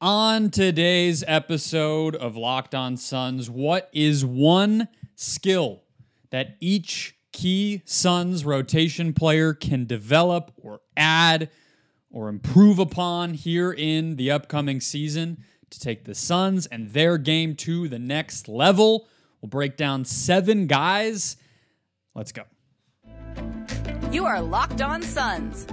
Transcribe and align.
On 0.00 0.50
today's 0.50 1.24
episode 1.26 2.14
of 2.16 2.36
Locked 2.36 2.74
On 2.74 2.96
Suns, 2.96 3.48
what 3.48 3.88
is 3.92 4.24
one 4.24 4.88
skill 5.14 5.82
that 6.30 6.56
each 6.60 7.16
key 7.32 7.80
Suns 7.84 8.44
rotation 8.44 9.12
player 9.14 9.54
can 9.54 9.86
develop 9.86 10.52
or 10.56 10.80
add 10.96 11.48
or 12.10 12.28
improve 12.28 12.78
upon 12.78 13.34
here 13.34 13.72
in 13.72 14.16
the 14.16 14.30
upcoming 14.30 14.80
season 14.80 15.42
to 15.70 15.80
take 15.80 16.04
the 16.04 16.14
Suns 16.14 16.66
and 16.66 16.90
their 16.90 17.16
game 17.16 17.54
to 17.56 17.88
the 17.88 17.98
next 17.98 18.48
level? 18.48 19.06
We'll 19.40 19.48
break 19.48 19.76
down 19.76 20.04
seven 20.04 20.66
guys. 20.66 21.36
Let's 22.14 22.32
go. 22.32 22.42
You 24.10 24.26
are 24.26 24.40
Locked 24.42 24.82
On 24.82 25.02
Suns, 25.02 25.66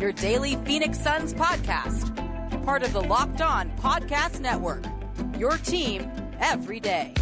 your 0.00 0.12
daily 0.12 0.56
Phoenix 0.64 0.98
Suns 0.98 1.32
podcast, 1.32 2.25
part 2.66 2.82
of 2.82 2.92
the 2.92 3.00
Locked 3.00 3.42
On 3.42 3.70
Podcast 3.76 4.40
Network. 4.40 4.84
Your 5.38 5.56
team 5.56 6.10
every 6.40 6.80
day. 6.80 7.14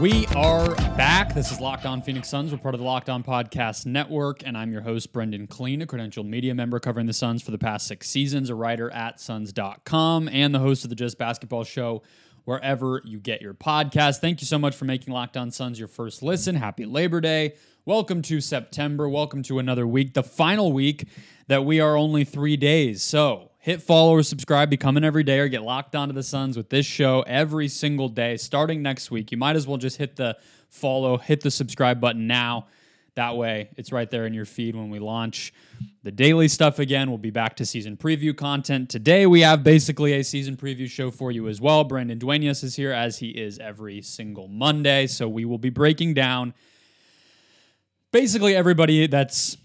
We 0.00 0.26
are 0.36 0.76
back. 0.96 1.34
This 1.34 1.50
is 1.50 1.60
Locked 1.60 1.86
On 1.86 2.00
Phoenix 2.00 2.28
Suns. 2.28 2.52
We're 2.52 2.58
part 2.58 2.76
of 2.76 2.78
the 2.78 2.86
Locked 2.86 3.10
On 3.10 3.24
Podcast 3.24 3.86
Network, 3.86 4.46
and 4.46 4.56
I'm 4.56 4.70
your 4.70 4.82
host, 4.82 5.12
Brendon 5.12 5.48
Kleen, 5.48 5.82
a 5.82 5.86
credentialed 5.86 6.28
media 6.28 6.54
member 6.54 6.78
covering 6.78 7.06
the 7.06 7.12
Suns 7.12 7.42
for 7.42 7.50
the 7.50 7.58
past 7.58 7.88
six 7.88 8.08
seasons, 8.08 8.48
a 8.48 8.54
writer 8.54 8.92
at 8.92 9.18
Suns.com, 9.18 10.28
and 10.28 10.54
the 10.54 10.60
host 10.60 10.84
of 10.84 10.90
the 10.90 10.96
Just 10.96 11.18
Basketball 11.18 11.64
Show 11.64 12.04
wherever 12.44 13.00
you 13.04 13.18
get 13.18 13.40
your 13.40 13.54
podcast. 13.54 14.20
Thank 14.20 14.40
you 14.40 14.46
so 14.46 14.58
much 14.58 14.74
for 14.74 14.84
making 14.84 15.12
Locked 15.12 15.36
On 15.36 15.50
Suns 15.50 15.78
your 15.78 15.88
first 15.88 16.22
listen. 16.22 16.56
Happy 16.56 16.84
Labor 16.84 17.20
Day. 17.20 17.54
Welcome 17.84 18.22
to 18.22 18.40
September. 18.40 19.08
Welcome 19.08 19.42
to 19.44 19.58
another 19.58 19.86
week, 19.86 20.14
the 20.14 20.22
final 20.22 20.72
week 20.72 21.06
that 21.48 21.64
we 21.64 21.80
are 21.80 21.96
only 21.96 22.24
three 22.24 22.56
days. 22.56 23.02
So 23.02 23.50
hit 23.58 23.82
follow 23.82 24.12
or 24.12 24.22
subscribe, 24.22 24.70
become 24.70 24.96
an 24.96 25.04
everyday 25.04 25.38
or 25.38 25.48
get 25.48 25.62
locked 25.62 25.94
onto 25.94 26.14
the 26.14 26.22
Suns 26.22 26.56
with 26.56 26.70
this 26.70 26.86
show 26.86 27.22
every 27.26 27.68
single 27.68 28.08
day 28.08 28.36
starting 28.36 28.82
next 28.82 29.10
week. 29.10 29.32
You 29.32 29.38
might 29.38 29.56
as 29.56 29.66
well 29.66 29.78
just 29.78 29.96
hit 29.96 30.16
the 30.16 30.36
follow, 30.68 31.18
hit 31.18 31.40
the 31.40 31.50
subscribe 31.50 32.00
button 32.00 32.26
now. 32.26 32.66
That 33.16 33.36
way, 33.36 33.68
it's 33.76 33.92
right 33.92 34.10
there 34.10 34.26
in 34.26 34.34
your 34.34 34.44
feed 34.44 34.74
when 34.74 34.90
we 34.90 34.98
launch 34.98 35.52
the 36.02 36.10
daily 36.10 36.48
stuff 36.48 36.80
again. 36.80 37.08
We'll 37.10 37.18
be 37.18 37.30
back 37.30 37.54
to 37.56 37.66
season 37.66 37.96
preview 37.96 38.36
content. 38.36 38.90
Today, 38.90 39.24
we 39.26 39.42
have 39.42 39.62
basically 39.62 40.14
a 40.14 40.24
season 40.24 40.56
preview 40.56 40.90
show 40.90 41.12
for 41.12 41.30
you 41.30 41.46
as 41.46 41.60
well. 41.60 41.84
Brandon 41.84 42.18
Dueñas 42.18 42.64
is 42.64 42.74
here, 42.74 42.92
as 42.92 43.18
he 43.18 43.28
is 43.28 43.60
every 43.60 44.02
single 44.02 44.48
Monday. 44.48 45.06
So, 45.06 45.28
we 45.28 45.44
will 45.44 45.58
be 45.58 45.70
breaking 45.70 46.14
down 46.14 46.54
basically 48.10 48.56
everybody 48.56 49.06
that's 49.06 49.56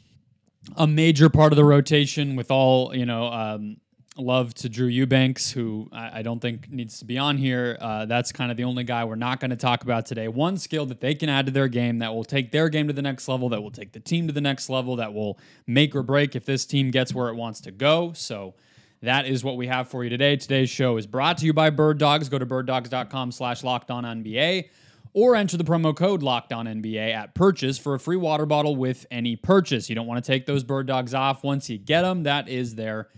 a 0.75 0.85
major 0.85 1.29
part 1.29 1.51
of 1.51 1.57
the 1.57 1.65
rotation 1.65 2.35
with 2.35 2.51
all, 2.51 2.95
you 2.95 3.05
know, 3.05 3.25
um, 3.27 3.77
love 4.19 4.53
to 4.55 4.69
Drew 4.69 4.87
Eubanks, 4.87 5.51
who 5.51 5.89
I, 5.91 6.19
I 6.19 6.21
don't 6.21 6.39
think 6.39 6.69
needs 6.69 6.99
to 6.99 7.05
be 7.05 7.17
on 7.17 7.37
here. 7.37 7.77
Uh, 7.79 8.05
that's 8.05 8.31
kind 8.31 8.51
of 8.51 8.57
the 8.57 8.63
only 8.63 8.83
guy 8.83 9.03
we're 9.05 9.15
not 9.15 9.39
going 9.39 9.51
to 9.51 9.57
talk 9.57 9.83
about 9.83 10.05
today. 10.05 10.27
One 10.27 10.57
skill 10.57 10.85
that 10.87 11.01
they 11.01 11.15
can 11.15 11.29
add 11.29 11.45
to 11.45 11.51
their 11.51 11.67
game 11.67 11.99
that 11.99 12.13
will 12.13 12.23
take 12.23 12.51
their 12.51 12.69
game 12.69 12.87
to 12.87 12.93
the 12.93 13.01
next 13.01 13.27
level, 13.27 13.49
that 13.49 13.61
will 13.61 13.71
take 13.71 13.93
the 13.93 13.99
team 13.99 14.27
to 14.27 14.33
the 14.33 14.41
next 14.41 14.69
level, 14.69 14.95
that 14.97 15.13
will 15.13 15.39
make 15.67 15.95
or 15.95 16.03
break 16.03 16.35
if 16.35 16.45
this 16.45 16.65
team 16.65 16.91
gets 16.91 17.13
where 17.13 17.29
it 17.29 17.35
wants 17.35 17.61
to 17.61 17.71
go. 17.71 18.13
So 18.13 18.55
that 19.01 19.25
is 19.25 19.43
what 19.43 19.57
we 19.57 19.67
have 19.67 19.87
for 19.87 20.03
you 20.03 20.09
today. 20.09 20.35
Today's 20.35 20.69
show 20.69 20.97
is 20.97 21.07
brought 21.07 21.37
to 21.39 21.45
you 21.45 21.53
by 21.53 21.69
Bird 21.69 21.97
Dogs. 21.97 22.29
Go 22.29 22.37
to 22.37 22.45
birddogs.com 22.45 23.31
slash 23.31 23.61
NBA 23.61 24.69
or 25.13 25.35
enter 25.35 25.57
the 25.57 25.63
promo 25.63 25.95
code 25.95 26.21
locked 26.21 26.53
on 26.53 26.65
NBA 26.65 27.13
at 27.13 27.33
purchase 27.33 27.77
for 27.77 27.95
a 27.95 27.99
free 27.99 28.17
water 28.17 28.45
bottle 28.45 28.75
with 28.75 29.05
any 29.09 29.35
purchase. 29.35 29.89
You 29.89 29.95
don't 29.95 30.07
want 30.07 30.23
to 30.23 30.31
take 30.31 30.45
those 30.45 30.63
bird 30.63 30.87
dogs 30.87 31.13
off 31.13 31.43
once 31.43 31.69
you 31.69 31.77
get 31.77 32.01
them. 32.03 32.23
That 32.23 32.47
is 32.47 32.75
their 32.75 33.09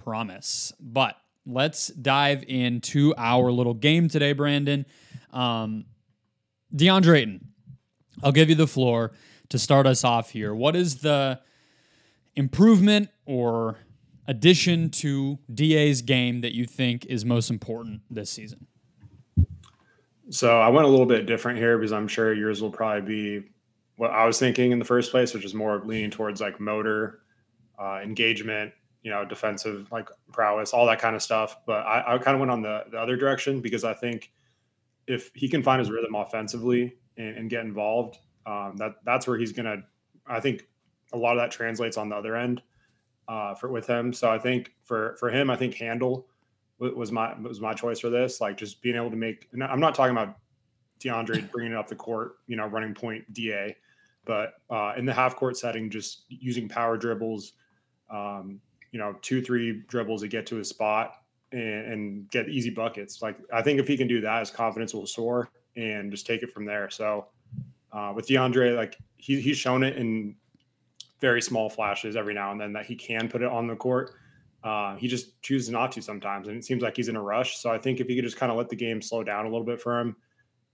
promise. 0.00 0.72
But 0.80 1.16
let's 1.46 1.88
dive 1.88 2.44
into 2.48 3.14
our 3.16 3.52
little 3.52 3.74
game 3.74 4.08
today, 4.08 4.32
Brandon. 4.32 4.86
Um, 5.32 5.84
DeAndre 6.74 7.18
Ayton, 7.18 7.48
I'll 8.22 8.32
give 8.32 8.48
you 8.48 8.54
the 8.54 8.66
floor 8.66 9.12
to 9.50 9.58
start 9.58 9.86
us 9.86 10.04
off 10.04 10.30
here. 10.30 10.54
What 10.54 10.76
is 10.76 10.96
the 10.98 11.40
improvement 12.34 13.10
or 13.26 13.78
addition 14.26 14.90
to 14.90 15.38
DA's 15.52 16.02
game 16.02 16.40
that 16.42 16.54
you 16.54 16.64
think 16.64 17.04
is 17.06 17.24
most 17.24 17.50
important 17.50 18.02
this 18.10 18.30
season? 18.30 18.66
So 20.30 20.60
I 20.60 20.68
went 20.68 20.86
a 20.86 20.88
little 20.88 21.06
bit 21.06 21.26
different 21.26 21.58
here 21.58 21.76
because 21.76 21.92
I'm 21.92 22.06
sure 22.06 22.32
yours 22.32 22.62
will 22.62 22.70
probably 22.70 23.00
be 23.40 23.48
what 23.96 24.12
I 24.12 24.24
was 24.24 24.38
thinking 24.38 24.70
in 24.70 24.78
the 24.78 24.84
first 24.84 25.10
place, 25.10 25.34
which 25.34 25.44
is 25.44 25.54
more 25.54 25.82
leaning 25.84 26.10
towards 26.10 26.40
like 26.40 26.60
motor, 26.60 27.20
uh, 27.78 28.00
engagement, 28.02 28.72
you 29.02 29.10
know, 29.10 29.24
defensive 29.24 29.90
like 29.90 30.08
prowess, 30.32 30.72
all 30.72 30.86
that 30.86 30.98
kind 30.98 31.16
of 31.16 31.22
stuff. 31.22 31.58
But 31.66 31.86
I, 31.86 32.14
I 32.14 32.18
kind 32.18 32.34
of 32.34 32.40
went 32.40 32.50
on 32.50 32.62
the, 32.62 32.84
the 32.90 32.98
other 32.98 33.16
direction 33.16 33.60
because 33.60 33.84
I 33.84 33.94
think 33.94 34.30
if 35.06 35.30
he 35.34 35.48
can 35.48 35.62
find 35.62 35.80
his 35.80 35.90
rhythm 35.90 36.14
offensively 36.14 36.96
and, 37.16 37.36
and 37.36 37.50
get 37.50 37.64
involved, 37.64 38.18
um, 38.46 38.74
that 38.76 38.96
that's 39.04 39.26
where 39.26 39.38
he's 39.38 39.52
gonna. 39.52 39.82
I 40.26 40.40
think 40.40 40.66
a 41.12 41.18
lot 41.18 41.32
of 41.32 41.38
that 41.38 41.50
translates 41.50 41.96
on 41.96 42.08
the 42.08 42.16
other 42.16 42.36
end 42.36 42.62
uh, 43.28 43.54
for 43.54 43.70
with 43.70 43.86
him. 43.86 44.12
So 44.12 44.30
I 44.30 44.38
think 44.38 44.74
for 44.84 45.16
for 45.18 45.30
him, 45.30 45.50
I 45.50 45.56
think 45.56 45.74
handle 45.74 46.26
was 46.78 47.12
my 47.12 47.38
was 47.40 47.60
my 47.60 47.74
choice 47.74 48.00
for 48.00 48.10
this. 48.10 48.40
Like 48.40 48.56
just 48.56 48.82
being 48.82 48.96
able 48.96 49.10
to 49.10 49.16
make. 49.16 49.48
I'm 49.52 49.80
not 49.80 49.94
talking 49.94 50.16
about 50.16 50.36
DeAndre 51.00 51.50
bringing 51.52 51.72
it 51.72 51.78
up 51.78 51.88
the 51.88 51.96
court, 51.96 52.36
you 52.46 52.56
know, 52.56 52.66
running 52.66 52.94
point 52.94 53.32
DA, 53.32 53.76
but 54.24 54.54
uh, 54.70 54.94
in 54.96 55.04
the 55.04 55.12
half 55.12 55.36
court 55.36 55.56
setting, 55.56 55.90
just 55.90 56.24
using 56.28 56.68
power 56.68 56.96
dribbles. 56.96 57.52
Um, 58.10 58.60
you 58.92 58.98
know, 58.98 59.14
two, 59.22 59.42
three 59.42 59.82
dribbles 59.88 60.22
to 60.22 60.28
get 60.28 60.46
to 60.46 60.56
his 60.56 60.68
spot 60.68 61.14
and, 61.52 61.92
and, 61.92 62.30
get 62.30 62.48
easy 62.48 62.70
buckets. 62.70 63.22
Like 63.22 63.38
I 63.52 63.62
think 63.62 63.80
if 63.80 63.88
he 63.88 63.96
can 63.96 64.08
do 64.08 64.20
that, 64.20 64.40
his 64.40 64.50
confidence 64.50 64.94
will 64.94 65.06
soar 65.06 65.48
and 65.76 66.10
just 66.10 66.26
take 66.26 66.42
it 66.42 66.52
from 66.52 66.64
there. 66.64 66.90
So 66.90 67.26
uh, 67.92 68.12
with 68.14 68.26
DeAndre, 68.26 68.76
like 68.76 68.96
he, 69.16 69.40
he's 69.40 69.56
shown 69.56 69.82
it 69.82 69.96
in 69.96 70.34
very 71.20 71.42
small 71.42 71.68
flashes 71.68 72.16
every 72.16 72.34
now 72.34 72.52
and 72.52 72.60
then 72.60 72.72
that 72.72 72.86
he 72.86 72.96
can 72.96 73.28
put 73.28 73.42
it 73.42 73.48
on 73.48 73.66
the 73.66 73.76
court. 73.76 74.12
Uh, 74.62 74.96
he 74.96 75.08
just 75.08 75.40
chooses 75.42 75.70
not 75.70 75.90
to 75.92 76.02
sometimes, 76.02 76.48
and 76.48 76.56
it 76.56 76.64
seems 76.64 76.82
like 76.82 76.96
he's 76.96 77.08
in 77.08 77.16
a 77.16 77.22
rush. 77.22 77.58
So 77.58 77.70
I 77.70 77.78
think 77.78 78.00
if 78.00 78.08
he 78.08 78.14
could 78.14 78.24
just 78.24 78.36
kind 78.36 78.52
of 78.52 78.58
let 78.58 78.68
the 78.68 78.76
game 78.76 79.00
slow 79.00 79.24
down 79.24 79.46
a 79.46 79.48
little 79.48 79.64
bit 79.64 79.80
for 79.80 79.98
him 79.98 80.16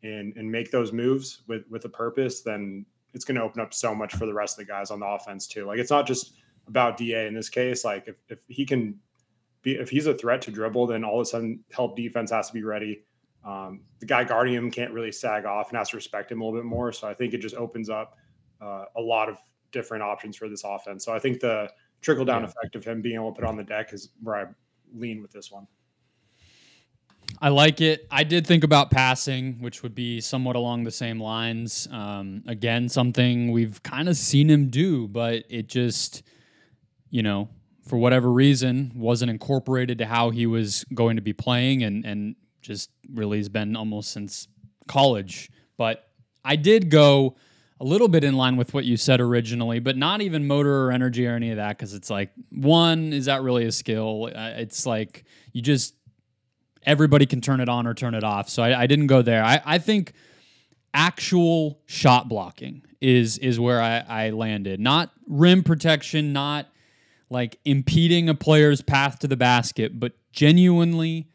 and 0.03 0.37
and 0.37 0.51
make 0.51 0.71
those 0.71 0.93
moves 0.93 1.43
with 1.47 1.63
with 1.71 1.85
a 1.85 1.89
purpose, 1.89 2.43
then 2.43 2.85
it's 3.15 3.25
going 3.25 3.37
to 3.37 3.43
open 3.43 3.61
up 3.61 3.73
so 3.73 3.95
much 3.95 4.15
for 4.15 4.27
the 4.27 4.35
rest 4.35 4.59
of 4.59 4.67
the 4.67 4.73
guys 4.73 4.91
on 4.91 5.01
the 5.01 5.07
offense 5.07 5.47
too. 5.47 5.67
Like 5.67 5.79
it's 5.79 5.91
not 5.91 6.07
just 6.07 6.33
about 6.69 6.97
Da 6.97 7.27
in 7.27 7.35
this 7.35 7.49
case. 7.49 7.85
Like 7.85 8.09
if, 8.09 8.17
if 8.29 8.39
he 8.49 8.67
can 8.67 8.99
be 9.63 9.77
if 9.77 9.91
he's 9.91 10.07
a 10.07 10.15
threat 10.15 10.43
to 10.43 10.51
dribble, 10.51 10.89
then 10.89 11.05
all 11.05 11.21
of 11.21 11.23
a 11.23 11.27
sudden 11.27 11.65
help 11.73 11.97
defense 11.97 12.31
has 12.31 12.49
to 12.49 12.53
be 12.53 12.63
ready. 12.63 13.05
Um, 13.45 13.83
the 14.01 14.07
guy 14.07 14.25
guarding 14.25 14.55
him 14.55 14.71
can't 14.71 14.93
really 14.93 15.13
sag 15.13 15.45
off 15.45 15.69
and 15.71 15.79
has 15.79 15.91
to 15.91 15.97
respect 15.97 16.33
him 16.33 16.41
a 16.41 16.45
little 16.45 16.61
bit 16.61 16.67
more. 16.67 16.93
So 16.93 17.07
I 17.07 17.15
think 17.15 17.33
it 17.33 17.39
just 17.39 17.55
opens 17.55 17.89
up 17.89 18.17
uh, 18.61 18.87
a 18.97 19.01
lot 19.01 19.29
of 19.29 19.39
different 19.71 20.03
options 20.03 20.37
for 20.37 20.49
this 20.49 20.65
offense. 20.65 21.05
So 21.05 21.15
I 21.15 21.19
think 21.19 21.41
the 21.41 21.71
trickle 22.01 22.25
down 22.25 22.43
yeah. 22.43 22.49
effect 22.49 22.75
of 22.75 22.85
him 22.85 23.03
being 23.03 23.15
able 23.17 23.33
to 23.33 23.41
put 23.41 23.49
on 23.49 23.57
the 23.57 23.65
deck 23.65 23.93
is 23.93 24.11
where 24.23 24.37
I 24.37 24.45
lean 24.93 25.23
with 25.23 25.31
this 25.31 25.51
one. 25.51 25.67
I 27.41 27.51
like 27.51 27.81
it. 27.81 28.07
I 28.11 28.25
did 28.25 28.47
think 28.47 28.65
about 28.65 28.91
passing, 28.91 29.61
which 29.61 29.83
would 29.83 29.95
be 29.95 30.21
somewhat 30.21 30.57
along 30.57 30.85
the 30.85 30.91
same 30.91 31.21
lines. 31.21 31.87
Um, 31.91 32.43
again, 32.47 32.89
something 32.89 33.53
we've 33.53 33.83
kind 33.83 34.09
of 34.09 34.17
seen 34.17 34.49
him 34.49 34.69
do, 34.69 35.07
but 35.09 35.45
it 35.51 35.67
just 35.67 36.23
you 37.11 37.23
know, 37.23 37.49
for 37.87 37.97
whatever 37.97 38.33
reason, 38.33 38.93
wasn't 38.95 39.31
incorporated 39.31 39.99
to 39.99 40.07
how 40.07 40.31
he 40.31 40.47
was 40.47 40.85
going 40.93 41.17
to 41.17 41.23
be 41.23 41.33
playing 41.33 41.83
and, 41.83 42.05
and 42.05 42.37
just 42.61 42.91
really 43.13 43.39
has 43.39 43.49
been 43.49 43.77
almost 43.77 44.11
since 44.11 44.49
college. 44.89 45.51
But 45.77 46.09
I 46.45 46.57
did 46.57 46.91
go 46.91 47.37
a 47.81 47.85
little 47.85 48.09
bit 48.09 48.25
in 48.25 48.35
line 48.35 48.57
with 48.57 48.73
what 48.75 48.85
you 48.85 48.97
said 48.97 49.21
originally, 49.21 49.79
but 49.79 49.97
not 49.97 50.21
even 50.21 50.47
motor 50.47 50.87
or 50.87 50.93
energy 50.93 51.27
or 51.27 51.35
any 51.35 51.51
of 51.51 51.59
that 51.59 51.77
because 51.77 51.95
it's 51.95 52.11
like, 52.11 52.31
one, 52.51 53.13
is 53.13 53.27
that 53.27 53.43
really 53.43 53.67
a 53.67 53.73
skill? 53.73 54.31
Uh, 54.35 54.55
it's 54.57 54.87
like 54.87 55.25
you 55.53 55.61
just, 55.63 55.95
everybody 56.85 57.27
can 57.27 57.41
turn 57.41 57.61
it 57.61 57.69
on 57.69 57.87
or 57.87 57.95
turn 57.95 58.15
it 58.15 58.25
off. 58.25 58.49
So 58.49 58.63
I, 58.63 58.83
I 58.83 58.87
didn't 58.87 59.09
go 59.09 59.23
there. 59.23 59.45
I, 59.45 59.61
I 59.65 59.79
think 59.79 60.13
actual 60.95 61.81
shot 61.85 62.29
blocking 62.29 62.83
is 63.01 63.37
is 63.39 63.61
where 63.61 63.83
I, 63.83 63.99
I 64.09 64.31
landed. 64.31 64.81
Not 64.81 65.11
rim 65.29 65.63
protection, 65.63 66.33
not 66.33 66.67
like 67.31 67.59
impeding 67.65 68.29
a 68.29 68.35
player's 68.35 68.83
path 68.83 69.19
to 69.21 69.29
the 69.29 69.37
basket, 69.37 69.99
but 69.99 70.13
genuinely 70.33 71.29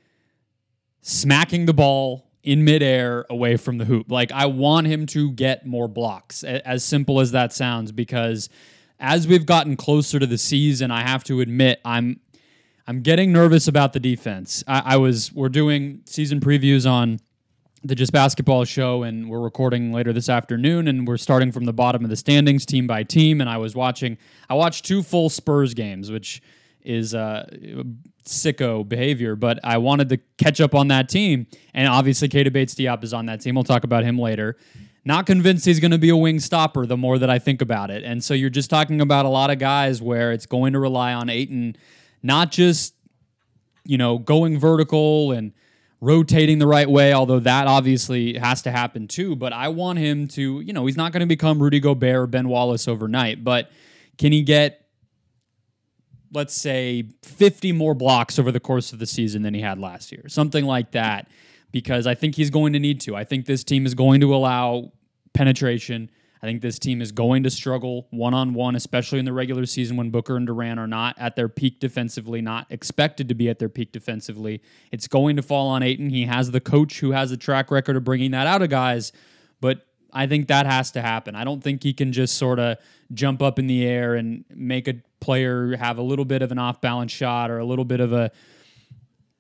smacking 1.02 1.66
the 1.66 1.74
ball 1.74 2.32
in 2.44 2.64
midair 2.64 3.26
away 3.30 3.58
from 3.58 3.78
the 3.78 3.86
hoop. 3.86 4.10
Like 4.10 4.32
I 4.32 4.46
want 4.46 4.88
him 4.88 5.06
to 5.08 5.32
get 5.32 5.66
more 5.66 5.88
blocks, 5.88 6.44
as 6.44 6.84
simple 6.84 7.20
as 7.20 7.32
that 7.32 7.54
sounds, 7.54 7.92
because 7.92 8.50
as 9.00 9.28
we've 9.28 9.46
gotten 9.46 9.76
closer 9.76 10.20
to 10.20 10.26
the 10.26 10.38
season, 10.38 10.92
I 10.92 11.02
have 11.02 11.24
to 11.26 11.42
admit 11.42 11.82
I'm 11.84 12.20
I'm 12.88 13.02
getting 13.02 13.32
nervous 13.32 13.68
about 13.68 13.94
the 13.94 14.00
defense. 14.00 14.64
I, 14.68 14.82
I 14.86 14.98
was 14.98 15.32
we're 15.34 15.50
doing 15.50 16.02
season 16.06 16.40
previews 16.40 16.90
on 16.90 17.20
the 17.84 17.96
Just 17.96 18.12
Basketball 18.12 18.64
show, 18.64 19.04
and 19.04 19.30
we're 19.30 19.40
recording 19.40 19.92
later 19.92 20.14
this 20.14 20.30
afternoon, 20.30 20.88
and 20.88 21.08
we're 21.08 21.18
starting 21.18 21.52
from 21.52 21.66
the 21.66 21.74
bottom 21.74 22.04
of 22.04 22.10
the 22.10 22.16
standings, 22.16 22.66
team 22.66 22.86
by 22.86 23.04
team. 23.04 23.42
And 23.42 23.50
I 23.50 23.58
was 23.58 23.76
watching, 23.76 24.18
I 24.50 24.54
watched 24.54 24.86
two 24.86 25.02
full 25.02 25.30
Spurs 25.30 25.74
games, 25.74 26.12
which 26.12 26.42
is 26.84 27.16
uh, 27.16 27.50
sicko 28.24 28.88
behavior, 28.88 29.36
but 29.36 29.60
I 29.64 29.78
wanted 29.80 30.10
to 30.10 30.18
catch 30.38 30.62
up 30.62 30.76
on 30.76 30.90
that 30.90 31.10
team. 31.10 31.48
And 31.74 31.88
obviously, 31.88 32.30
Keita 32.30 32.54
Bates 32.54 32.76
Diop 32.76 33.04
is 33.04 33.14
on 33.14 33.26
that 33.26 33.42
team. 33.42 33.56
We'll 33.56 33.64
talk 33.64 33.84
about 33.84 34.04
him 34.04 34.20
later. 34.20 34.58
Not 35.04 35.26
convinced 35.26 35.66
he's 35.66 35.80
going 35.80 35.92
to 35.92 35.98
be 35.98 36.10
a 36.10 36.16
wing 36.16 36.40
stopper 36.40 36.86
the 36.86 36.98
more 36.98 37.18
that 37.18 37.30
I 37.30 37.40
think 37.40 37.64
about 37.64 37.90
it. 37.90 38.04
And 38.04 38.24
so 38.24 38.36
you're 38.36 38.52
just 38.52 38.70
talking 38.70 39.02
about 39.02 39.26
a 39.26 39.30
lot 39.30 39.50
of 39.50 39.58
guys 39.58 40.02
where 40.02 40.32
it's 40.32 40.46
going 40.46 40.74
to 40.74 40.80
rely 40.80 41.14
on 41.14 41.30
Ayton, 41.30 41.76
not 42.22 42.52
just, 42.52 42.94
you 43.84 43.98
know, 43.98 44.20
going 44.20 44.60
vertical 44.60 45.32
and 45.32 45.54
rotating 46.02 46.58
the 46.58 46.68
right 46.68 46.90
way, 46.90 47.14
although 47.14 47.40
that 47.40 47.68
obviously 47.68 48.38
has 48.38 48.64
to 48.64 48.72
happen 48.72 49.08
too. 49.08 49.36
But 49.36 49.54
I 49.54 49.68
want 49.68 50.00
him 50.00 50.28
to, 50.30 50.60
you 50.60 50.74
know, 50.74 50.88
he's 50.88 50.98
not 50.98 51.12
going 51.12 51.22
to 51.22 51.28
become 51.28 51.62
Rudy 51.62 51.80
Gobert 51.80 52.16
or 52.16 52.28
Ben 52.28 52.50
Wallace 52.50 52.88
overnight, 52.88 53.44
but 53.44 53.72
can 54.18 54.32
he 54.32 54.42
get, 54.42 54.88
let's 56.34 56.56
say, 56.56 57.04
50 57.24 57.72
more 57.72 57.94
blocks 57.94 58.40
over 58.40 58.52
the 58.52 58.60
course 58.60 58.92
of 58.92 59.00
the 59.00 59.06
season 59.06 59.44
than 59.44 59.54
he 59.54 59.62
had 59.62 59.80
last 59.80 60.12
year? 60.12 60.24
Something 60.28 60.66
like 60.66 60.92
that, 60.92 61.30
because 61.72 62.08
I 62.08 62.16
think 62.16 62.36
he's 62.36 62.50
going 62.50 62.74
to 62.74 62.80
need 62.80 63.00
to. 63.02 63.16
I 63.16 63.24
think 63.24 63.46
this 63.46 63.64
team 63.64 63.86
is 63.86 63.94
going 63.94 64.22
to 64.22 64.34
allow 64.34 64.92
penetration. 65.34 66.10
I 66.44 66.48
think 66.48 66.62
this 66.62 66.80
team 66.80 67.02
is 67.02 67.12
going 67.12 67.44
to 67.44 67.52
struggle 67.52 68.08
one 68.10 68.34
on 68.34 68.54
one, 68.56 68.76
especially 68.76 69.20
in 69.20 69.26
the 69.26 69.34
regular 69.34 69.68
season 69.68 69.96
when 69.96 70.10
Booker 70.10 70.36
and 70.36 70.48
Durant 70.48 70.80
are 70.80 70.88
not 70.88 71.16
at 71.20 71.36
their 71.36 71.48
peak 71.48 71.80
defensively, 71.80 72.42
not 72.42 72.66
expected 72.72 73.30
to 73.30 73.36
be 73.36 73.48
at 73.48 73.60
their 73.60 73.70
peak 73.70 73.92
defensively. 73.92 74.62
It's 74.92 75.08
going 75.08 75.36
to 75.36 75.44
fall 75.44 75.68
on 75.70 75.84
Ayton. 75.84 76.10
He 76.10 76.26
has 76.26 76.50
the 76.50 76.60
coach 76.60 77.00
who 77.00 77.12
has 77.12 77.32
a 77.32 77.38
track 77.38 77.70
record 77.70 77.96
of 77.96 78.04
bringing 78.04 78.32
that 78.32 78.48
out 78.48 78.64
of 78.64 78.70
guys, 78.70 79.12
but 79.60 79.86
I 80.12 80.26
think 80.26 80.48
that 80.48 80.66
has 80.66 80.92
to 80.92 81.02
happen. 81.02 81.36
I 81.36 81.44
don't 81.44 81.64
think 81.64 81.84
he 81.84 81.94
can 81.94 82.12
just 82.12 82.38
sort 82.38 82.60
of 82.60 82.78
jump 83.14 83.42
up 83.42 83.60
in 83.60 83.68
the 83.68 83.86
air 83.86 84.16
and 84.16 84.44
make 84.50 84.88
a 84.88 84.96
player 85.20 85.76
have 85.78 86.00
a 86.00 86.02
little 86.02 86.26
bit 86.26 86.42
of 86.42 86.52
an 86.52 86.58
off 86.58 86.82
balance 86.82 87.12
shot 87.12 87.52
or 87.52 87.60
a 87.60 87.66
little 87.66 87.86
bit 87.86 88.00
of 88.00 88.14
a, 88.14 88.32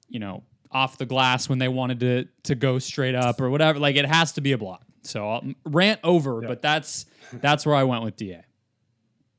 you 0.07 0.19
know, 0.19 0.43
off 0.71 0.97
the 0.97 1.05
glass 1.05 1.49
when 1.49 1.57
they 1.57 1.67
wanted 1.67 1.99
to 1.99 2.25
to 2.43 2.55
go 2.55 2.79
straight 2.79 3.15
up 3.15 3.41
or 3.41 3.49
whatever. 3.49 3.79
Like 3.79 3.95
it 3.95 4.05
has 4.05 4.31
to 4.33 4.41
be 4.41 4.51
a 4.51 4.57
block. 4.57 4.85
So 5.03 5.29
I'll 5.29 5.43
rant 5.65 5.99
over, 6.03 6.41
yeah. 6.41 6.47
but 6.47 6.61
that's 6.61 7.05
that's 7.33 7.65
where 7.65 7.75
I 7.75 7.83
went 7.83 8.03
with 8.03 8.15
Da. 8.17 8.41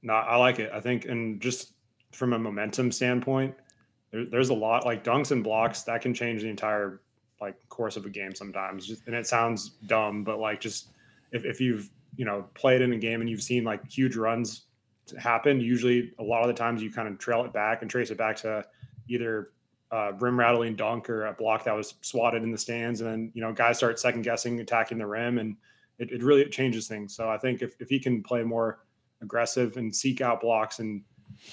No, 0.02 0.14
I 0.14 0.36
like 0.36 0.58
it. 0.58 0.70
I 0.72 0.80
think, 0.80 1.04
and 1.04 1.40
just 1.40 1.74
from 2.12 2.32
a 2.32 2.38
momentum 2.38 2.90
standpoint, 2.90 3.54
there, 4.10 4.24
there's 4.26 4.50
a 4.50 4.54
lot 4.54 4.84
like 4.84 5.04
dunks 5.04 5.30
and 5.30 5.44
blocks 5.44 5.82
that 5.82 6.00
can 6.02 6.12
change 6.12 6.42
the 6.42 6.48
entire 6.48 7.00
like 7.40 7.56
course 7.68 7.96
of 7.96 8.06
a 8.06 8.10
game 8.10 8.34
sometimes. 8.34 8.86
Just, 8.86 9.06
and 9.06 9.14
it 9.14 9.26
sounds 9.26 9.70
dumb, 9.86 10.24
but 10.24 10.38
like 10.38 10.60
just 10.60 10.88
if, 11.32 11.44
if 11.44 11.60
you've 11.60 11.90
you 12.16 12.24
know 12.24 12.44
played 12.54 12.82
in 12.82 12.92
a 12.92 12.98
game 12.98 13.20
and 13.20 13.30
you've 13.30 13.42
seen 13.42 13.64
like 13.64 13.88
huge 13.90 14.16
runs 14.16 14.62
happen, 15.18 15.60
usually 15.60 16.12
a 16.18 16.22
lot 16.22 16.42
of 16.42 16.48
the 16.48 16.54
times 16.54 16.82
you 16.82 16.90
kind 16.90 17.08
of 17.08 17.18
trail 17.18 17.44
it 17.44 17.52
back 17.52 17.82
and 17.82 17.90
trace 17.90 18.10
it 18.10 18.18
back 18.18 18.36
to 18.36 18.64
either 19.08 19.50
uh, 19.92 20.12
rim 20.18 20.38
rattling 20.38 20.74
dunk 20.74 21.10
or 21.10 21.26
a 21.26 21.34
block 21.34 21.64
that 21.64 21.76
was 21.76 21.94
swatted 22.00 22.42
in 22.42 22.50
the 22.50 22.58
stands. 22.58 23.02
And 23.02 23.10
then, 23.10 23.32
you 23.34 23.42
know, 23.42 23.52
guys 23.52 23.76
start 23.76 24.00
second 24.00 24.22
guessing, 24.22 24.58
attacking 24.58 24.98
the 24.98 25.06
rim, 25.06 25.38
and 25.38 25.56
it, 25.98 26.10
it 26.10 26.22
really 26.22 26.44
changes 26.46 26.88
things. 26.88 27.14
So 27.14 27.28
I 27.28 27.36
think 27.36 27.60
if, 27.60 27.74
if 27.78 27.90
he 27.90 28.00
can 28.00 28.22
play 28.22 28.42
more 28.42 28.80
aggressive 29.20 29.76
and 29.76 29.94
seek 29.94 30.22
out 30.22 30.40
blocks 30.40 30.78
and, 30.78 31.02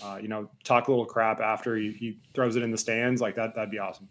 uh, 0.01 0.19
you 0.21 0.29
know, 0.29 0.49
talk 0.63 0.87
a 0.87 0.91
little 0.91 1.05
crap 1.05 1.41
after 1.41 1.75
he, 1.75 1.91
he 1.91 2.19
throws 2.33 2.55
it 2.55 2.63
in 2.63 2.71
the 2.71 2.77
stands, 2.77 3.21
like 3.21 3.35
that, 3.35 3.55
that'd 3.55 3.69
be 3.69 3.79
awesome. 3.79 4.07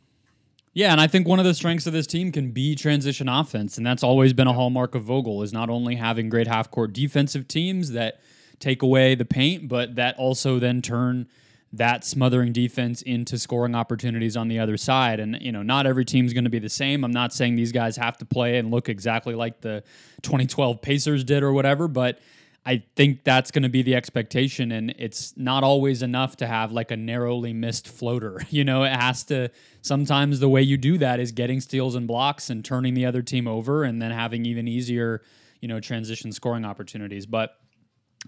Yeah, 0.74 0.92
and 0.92 1.00
I 1.00 1.06
think 1.06 1.26
one 1.26 1.38
of 1.38 1.46
the 1.46 1.54
strengths 1.54 1.86
of 1.86 1.92
this 1.94 2.06
team 2.06 2.30
can 2.30 2.52
be 2.52 2.74
transition 2.74 3.28
offense, 3.28 3.78
and 3.78 3.86
that's 3.86 4.04
always 4.04 4.34
been 4.34 4.46
a 4.46 4.52
hallmark 4.52 4.94
of 4.94 5.04
Vogel 5.04 5.42
is 5.42 5.52
not 5.52 5.70
only 5.70 5.96
having 5.96 6.28
great 6.28 6.46
half 6.46 6.70
court 6.70 6.92
defensive 6.92 7.48
teams 7.48 7.92
that 7.92 8.20
take 8.60 8.82
away 8.82 9.14
the 9.14 9.24
paint, 9.24 9.68
but 9.68 9.96
that 9.96 10.16
also 10.18 10.58
then 10.58 10.82
turn 10.82 11.26
that 11.72 12.04
smothering 12.04 12.52
defense 12.52 13.02
into 13.02 13.38
scoring 13.38 13.74
opportunities 13.74 14.36
on 14.36 14.48
the 14.48 14.58
other 14.58 14.76
side. 14.76 15.20
And, 15.20 15.38
you 15.40 15.52
know, 15.52 15.62
not 15.62 15.86
every 15.86 16.04
team's 16.04 16.32
going 16.32 16.44
to 16.44 16.50
be 16.50 16.58
the 16.58 16.68
same. 16.68 17.04
I'm 17.04 17.12
not 17.12 17.32
saying 17.32 17.56
these 17.56 17.72
guys 17.72 17.96
have 17.96 18.16
to 18.18 18.24
play 18.24 18.58
and 18.58 18.70
look 18.70 18.88
exactly 18.88 19.34
like 19.34 19.60
the 19.60 19.82
2012 20.22 20.80
Pacers 20.80 21.24
did 21.24 21.42
or 21.42 21.52
whatever, 21.52 21.86
but 21.86 22.20
I 22.64 22.82
think 22.96 23.22
that's 23.22 23.50
going 23.50 23.62
to 23.62 23.68
be 23.68 23.82
the 23.82 23.94
expectation. 23.94 24.72
And 24.72 24.94
it's 24.98 25.36
not 25.36 25.62
always 25.62 26.02
enough 26.02 26.36
to 26.36 26.46
have 26.46 26.72
like 26.72 26.90
a 26.90 26.96
narrowly 26.96 27.52
missed 27.52 27.86
floater. 27.86 28.40
You 28.50 28.64
know, 28.64 28.82
it 28.84 28.92
has 28.92 29.24
to, 29.24 29.50
sometimes 29.82 30.40
the 30.40 30.48
way 30.48 30.62
you 30.62 30.78
do 30.78 30.98
that 30.98 31.20
is 31.20 31.32
getting 31.32 31.60
steals 31.60 31.94
and 31.94 32.08
blocks 32.08 32.50
and 32.50 32.64
turning 32.64 32.94
the 32.94 33.04
other 33.04 33.22
team 33.22 33.46
over 33.46 33.84
and 33.84 34.00
then 34.00 34.10
having 34.10 34.46
even 34.46 34.66
easier, 34.66 35.22
you 35.60 35.68
know, 35.68 35.80
transition 35.80 36.32
scoring 36.32 36.64
opportunities. 36.64 37.26
But, 37.26 37.56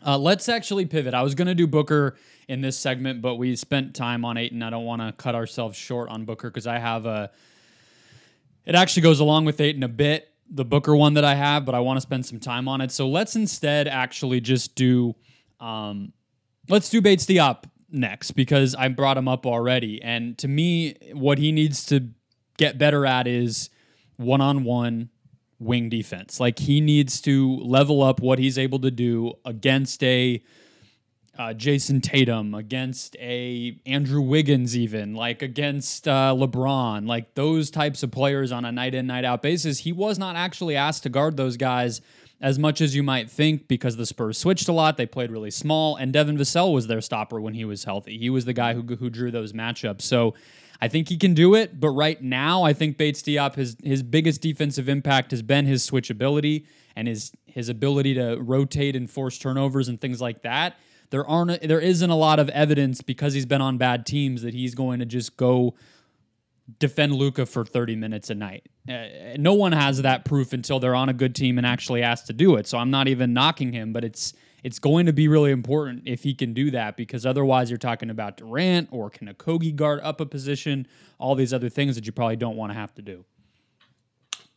uh, 0.05 0.19
let's 0.19 0.49
actually 0.49 0.87
pivot. 0.87 1.15
I 1.15 1.23
was 1.23 1.35
going 1.35 1.49
to 1.49 1.55
do 1.55 1.67
Booker 1.67 2.17
in 2.49 2.61
this 2.61 2.79
segment, 2.79 3.23
but 3.23 3.37
we 3.37 3.55
spent 3.57 3.95
time 3.95 4.25
on 4.25 4.37
Ayton. 4.37 4.63
I 4.63 4.71
don't 4.71 4.85
want 4.85 5.03
to 5.03 5.13
cut 5.13 5.35
ourselves 5.35 5.77
short 5.77 6.09
on 6.09 6.25
Booker 6.25 6.51
because 6.51 6.67
I 6.67 6.79
have 6.79 7.07
a. 7.07 7.31
It 8.65 8.75
actually 8.75 9.03
goes 9.03 9.21
along 9.21 9.47
with 9.47 9.61
Ayton 9.61 9.83
a 9.83 9.89
bit, 9.89 10.29
the 10.49 10.65
Booker 10.65 10.95
one 10.95 11.15
that 11.15 11.25
I 11.25 11.35
have, 11.35 11.65
but 11.65 11.75
I 11.75 11.81
want 11.81 11.97
to 11.97 12.01
spend 12.01 12.27
some 12.27 12.39
time 12.39 12.69
on 12.69 12.81
it. 12.81 12.93
So 12.93 13.09
let's 13.09 13.37
instead 13.37 13.89
actually 13.89 14.41
just 14.41 14.75
do. 14.75 15.15
Um, 15.59 16.13
let's 16.69 16.89
do 16.89 17.01
Bates 17.01 17.27
the 17.27 17.37
Diop 17.37 17.65
next 17.91 18.33
because 18.33 18.75
I 18.75 18.89
brought 18.89 19.17
him 19.17 19.29
up 19.29 19.47
already. 19.47 20.01
And 20.03 20.39
to 20.39 20.49
me, 20.49 20.97
what 21.13 21.39
he 21.39 21.53
needs 21.53 21.85
to 21.87 22.09
get 22.57 22.79
better 22.79 23.05
at 23.07 23.27
is 23.27 23.71
one 24.17 24.41
on 24.41 24.65
one 24.65 25.11
wing 25.61 25.89
defense. 25.89 26.41
Like 26.41 26.59
he 26.59 26.81
needs 26.81 27.21
to 27.23 27.57
level 27.59 28.03
up 28.03 28.21
what 28.21 28.39
he's 28.39 28.59
able 28.59 28.81
to 28.81 28.91
do 28.91 29.35
against 29.45 30.03
a 30.03 30.43
uh, 31.39 31.55
Jayson 31.55 32.03
Tatum, 32.03 32.55
against 32.55 33.17
a 33.19 33.79
Andrew 33.87 34.21
Wiggins, 34.21 34.77
even 34.77 35.15
like 35.15 35.43
against 35.43 36.09
uh, 36.09 36.35
LeBron, 36.37 37.07
like 37.07 37.35
those 37.35 37.71
types 37.71 38.03
of 38.03 38.11
players 38.11 38.53
on 38.53 38.65
a 38.65 38.73
night 38.73 38.95
in 38.95 39.07
night 39.07 39.25
out 39.25 39.41
basis. 39.41 39.79
He 39.79 39.93
was 39.93 40.19
not 40.19 40.37
actually 40.37 40.77
asked 40.77 41.05
to 41.05 41.09
guard 41.09 41.37
those 41.37 41.57
guys 41.57 42.01
as 42.43 42.59
much 42.59 42.81
as 42.81 42.95
you 42.95 43.03
might 43.03 43.31
think 43.31 43.69
because 43.69 43.97
the 43.97 44.07
Spurs 44.07 44.39
switched 44.39 44.69
a 44.69 44.73
lot. 44.73 44.97
They 44.97 45.07
played 45.07 45.31
really 45.31 45.51
small, 45.51 45.97
and 45.97 46.13
Devin 46.13 46.37
Vassell 46.37 46.75
was 46.75 46.89
their 46.89 47.01
stopper 47.01 47.41
when 47.41 47.55
he 47.55 47.65
was 47.65 47.85
healthy. 47.85 48.19
He 48.19 48.29
was 48.29 48.45
the 48.45 48.53
guy 48.53 48.75
who 48.75 48.83
who 48.97 49.09
drew 49.09 49.31
those 49.31 49.53
matchups. 49.53 50.03
So 50.03 50.35
I 50.81 50.89
think 50.89 51.09
he 51.09 51.19
can 51.19 51.35
do 51.35 51.55
it, 51.55 51.79
but 51.79 51.91
right 51.91 52.23
now 52.23 52.63
I 52.63 52.73
think 52.73 52.97
Bates 52.97 53.23
Diop 53.23 53.55
his 53.55 53.77
his 53.83 54.03
biggest 54.03 54.41
defensive 54.41 54.89
impact 54.89 55.31
has 55.31 55.43
been 55.43 55.67
his 55.67 55.89
switchability 55.89 56.67
and 56.97 57.07
his 57.07 57.33
his 57.47 57.69
ability 57.69 58.15
to 58.15 58.37
rotate 58.41 58.97
and 58.97 59.11
force 59.11 59.39
turnovers 59.39 59.89
and 59.89 60.01
things 60.01 60.21
like 60.21 60.43
that. 60.43 60.77
There 61.11 61.27
aren't 61.27 61.63
there 61.63 61.81
isn't 61.81 62.11
a 62.11 62.17
lot 62.17 62.39
of 62.39 62.49
evidence 62.51 63.03
because 63.03 63.35
he's 63.35 63.47
been 63.47 63.61
on 63.61 63.79
bad 63.79 64.07
teams 64.07 64.43
that 64.43 64.55
he's 64.55 64.75
going 64.75 65.01
to 65.01 65.07
just 65.07 65.37
go 65.37 65.75
defend 66.79 67.15
Luka 67.15 67.47
for 67.47 67.65
30 67.65 67.97
minutes 67.97 68.31
a 68.31 68.35
night. 68.35 68.65
Uh, 68.89 69.07
no 69.37 69.55
one 69.55 69.73
has 69.73 70.03
that 70.03 70.25
proof 70.25 70.53
until 70.53 70.79
they're 70.79 70.95
on 70.95 71.09
a 71.09 71.13
good 71.13 71.35
team 71.35 71.59
and 71.59 71.67
actually 71.67 72.03
asked 72.03 72.29
to 72.29 72.33
do 72.33 72.57
it. 72.57 72.67
So 72.67 72.79
I'm 72.79 72.91
not 72.91 73.09
even 73.09 73.33
knocking 73.33 73.73
him, 73.73 73.93
but 73.93 74.05
it's 74.05 74.33
it's 74.63 74.79
going 74.79 75.07
to 75.07 75.13
be 75.13 75.29
really 75.29 75.51
important 75.51 76.03
if 76.05 76.23
he 76.23 76.35
can 76.35 76.53
do 76.53 76.71
that 76.71 76.97
because 76.97 77.25
otherwise 77.25 77.71
you're 77.71 77.79
talking 77.79 78.11
about 78.11 78.37
Durant 78.37 78.89
or 78.91 79.11
can 79.11 79.29
Okogie 79.29 79.75
guard 79.75 80.01
up 80.03 80.21
a 80.21 80.27
position, 80.27 80.87
all 81.19 81.35
these 81.35 81.53
other 81.53 81.69
things 81.69 81.95
that 81.97 82.07
you 82.07 82.13
probably 82.13 82.37
don't 82.37 82.57
want 82.57 82.71
to 82.71 82.75
have 82.75 82.95
to 82.95 83.03
do. 83.03 83.25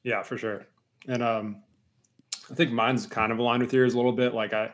Yeah, 0.04 0.22
for 0.24 0.38
sure. 0.38 0.66
And 1.08 1.24
um, 1.24 1.64
I 2.52 2.56
think 2.56 2.72
mine's 2.72 3.08
kind 3.08 3.32
of 3.32 3.40
aligned 3.40 3.64
with 3.64 3.74
yours 3.74 3.94
a 3.94 3.98
little 3.98 4.12
bit. 4.12 4.34
Like 4.34 4.54
I, 4.54 4.72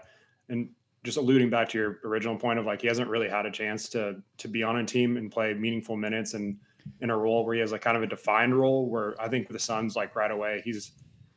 and 0.50 0.70
just 1.04 1.18
alluding 1.18 1.50
back 1.50 1.70
to 1.70 1.78
your 1.78 2.00
original 2.04 2.36
point 2.36 2.60
of 2.60 2.66
like 2.66 2.82
he 2.82 2.88
hasn't 2.88 3.10
really 3.10 3.30
had 3.30 3.46
a 3.46 3.52
chance 3.52 3.88
to 3.90 4.22
to 4.38 4.48
be 4.48 4.64
on 4.64 4.78
a 4.78 4.86
team 4.86 5.18
and 5.18 5.32
play 5.32 5.54
meaningful 5.54 5.96
minutes 5.96 6.34
and 6.34 6.58
in 7.02 7.10
a 7.10 7.18
role 7.18 7.46
where 7.46 7.56
he 7.56 7.62
has 7.62 7.72
like 7.72 7.82
kind 7.82 7.96
of 7.96 8.04
a 8.04 8.08
defined 8.08 8.56
role. 8.56 8.90
Where 8.90 9.20
I 9.22 9.28
think 9.28 9.48
the 9.48 9.60
Suns, 9.60 9.96
like 9.96 10.16
right 10.16 10.32
away, 10.32 10.62
he's 10.66 10.92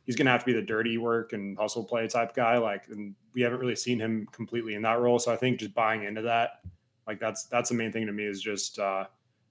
he's 0.05 0.15
going 0.15 0.25
to 0.25 0.31
have 0.31 0.41
to 0.41 0.45
be 0.45 0.53
the 0.53 0.61
dirty 0.61 0.97
work 0.97 1.33
and 1.33 1.57
hustle 1.57 1.83
play 1.83 2.07
type 2.07 2.33
guy. 2.35 2.57
Like, 2.57 2.87
and 2.89 3.15
we 3.33 3.41
haven't 3.41 3.59
really 3.59 3.75
seen 3.75 3.99
him 3.99 4.27
completely 4.31 4.75
in 4.75 4.81
that 4.83 4.99
role. 4.99 5.19
So 5.19 5.31
I 5.31 5.37
think 5.37 5.59
just 5.59 5.73
buying 5.73 6.03
into 6.03 6.21
that, 6.23 6.61
like 7.07 7.19
that's 7.19 7.45
that's 7.45 7.69
the 7.69 7.75
main 7.75 7.91
thing 7.91 8.05
to 8.07 8.13
me 8.13 8.25
is 8.25 8.41
just 8.41 8.79
uh, 8.79 9.05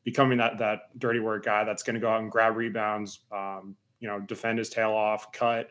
becoming 0.04 0.38
that 0.38 0.58
that 0.58 0.98
dirty 0.98 1.20
work 1.20 1.44
guy 1.44 1.64
that's 1.64 1.82
going 1.82 1.94
to 1.94 2.00
go 2.00 2.10
out 2.10 2.20
and 2.20 2.30
grab 2.30 2.56
rebounds, 2.56 3.20
um, 3.30 3.76
you 4.00 4.08
know, 4.08 4.20
defend 4.20 4.58
his 4.58 4.70
tail 4.70 4.92
off, 4.92 5.32
cut, 5.32 5.70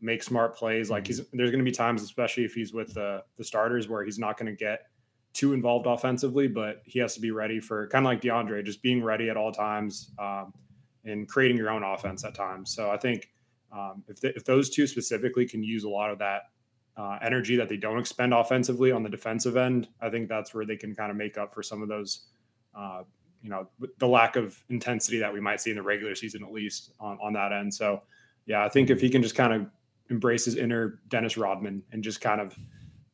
make 0.00 0.22
smart 0.22 0.56
plays. 0.56 0.90
Like 0.90 1.06
he's 1.06 1.20
there's 1.32 1.50
going 1.50 1.64
to 1.64 1.70
be 1.70 1.74
times, 1.74 2.02
especially 2.02 2.44
if 2.44 2.54
he's 2.54 2.72
with 2.72 2.94
the 2.94 3.22
the 3.36 3.44
starters, 3.44 3.88
where 3.88 4.04
he's 4.04 4.18
not 4.18 4.36
going 4.36 4.50
to 4.50 4.56
get 4.56 4.86
too 5.32 5.52
involved 5.52 5.86
offensively, 5.86 6.48
but 6.48 6.82
he 6.84 6.98
has 6.98 7.14
to 7.14 7.20
be 7.20 7.30
ready 7.30 7.60
for 7.60 7.86
kind 7.88 8.04
of 8.04 8.10
like 8.10 8.20
DeAndre, 8.20 8.64
just 8.64 8.82
being 8.82 9.02
ready 9.02 9.30
at 9.30 9.36
all 9.36 9.52
times 9.52 10.10
um, 10.18 10.52
and 11.04 11.28
creating 11.28 11.56
your 11.56 11.70
own 11.70 11.84
offense 11.84 12.24
at 12.24 12.34
times. 12.34 12.74
So 12.74 12.90
I 12.90 12.96
think 12.96 13.30
um, 13.72 14.04
if, 14.08 14.20
the, 14.20 14.34
if 14.36 14.44
those 14.44 14.70
two 14.70 14.86
specifically 14.86 15.46
can 15.46 15.62
use 15.62 15.84
a 15.84 15.88
lot 15.88 16.10
of 16.10 16.18
that 16.18 16.42
uh, 16.96 17.18
energy 17.22 17.56
that 17.56 17.68
they 17.68 17.76
don't 17.76 17.98
expend 17.98 18.34
offensively 18.34 18.92
on 18.92 19.02
the 19.02 19.08
defensive 19.08 19.56
end, 19.56 19.88
I 20.00 20.10
think 20.10 20.28
that's 20.28 20.52
where 20.54 20.66
they 20.66 20.76
can 20.76 20.94
kind 20.94 21.10
of 21.10 21.16
make 21.16 21.38
up 21.38 21.54
for 21.54 21.62
some 21.62 21.82
of 21.82 21.88
those, 21.88 22.26
uh, 22.74 23.02
you 23.42 23.48
know, 23.48 23.68
the 23.98 24.08
lack 24.08 24.36
of 24.36 24.62
intensity 24.68 25.18
that 25.18 25.32
we 25.32 25.40
might 25.40 25.60
see 25.60 25.70
in 25.70 25.76
the 25.76 25.82
regular 25.82 26.14
season, 26.14 26.44
at 26.44 26.52
least 26.52 26.92
on, 27.00 27.18
on 27.22 27.32
that 27.34 27.52
end. 27.52 27.72
So 27.72 28.02
yeah, 28.46 28.64
I 28.64 28.68
think 28.68 28.90
if 28.90 29.00
he 29.00 29.08
can 29.08 29.22
just 29.22 29.34
kind 29.34 29.52
of 29.52 29.66
embrace 30.10 30.44
his 30.44 30.56
inner 30.56 31.00
Dennis 31.08 31.36
Rodman 31.36 31.82
and 31.92 32.02
just 32.02 32.20
kind 32.20 32.40
of 32.40 32.56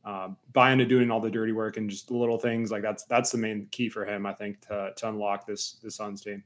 uh, 0.04 0.28
buy 0.52 0.72
into 0.72 0.86
doing 0.86 1.10
all 1.10 1.20
the 1.20 1.30
dirty 1.30 1.52
work 1.52 1.76
and 1.76 1.90
just 1.90 2.08
the 2.08 2.16
little 2.16 2.38
things 2.38 2.70
like 2.70 2.82
that's 2.82 3.04
that's 3.04 3.30
the 3.30 3.38
main 3.38 3.66
key 3.70 3.88
for 3.88 4.06
him, 4.06 4.24
I 4.24 4.32
think, 4.32 4.60
to 4.68 4.92
to 4.96 5.08
unlock 5.08 5.46
this 5.46 5.78
this 5.82 5.96
Suns 5.96 6.22
team. 6.22 6.42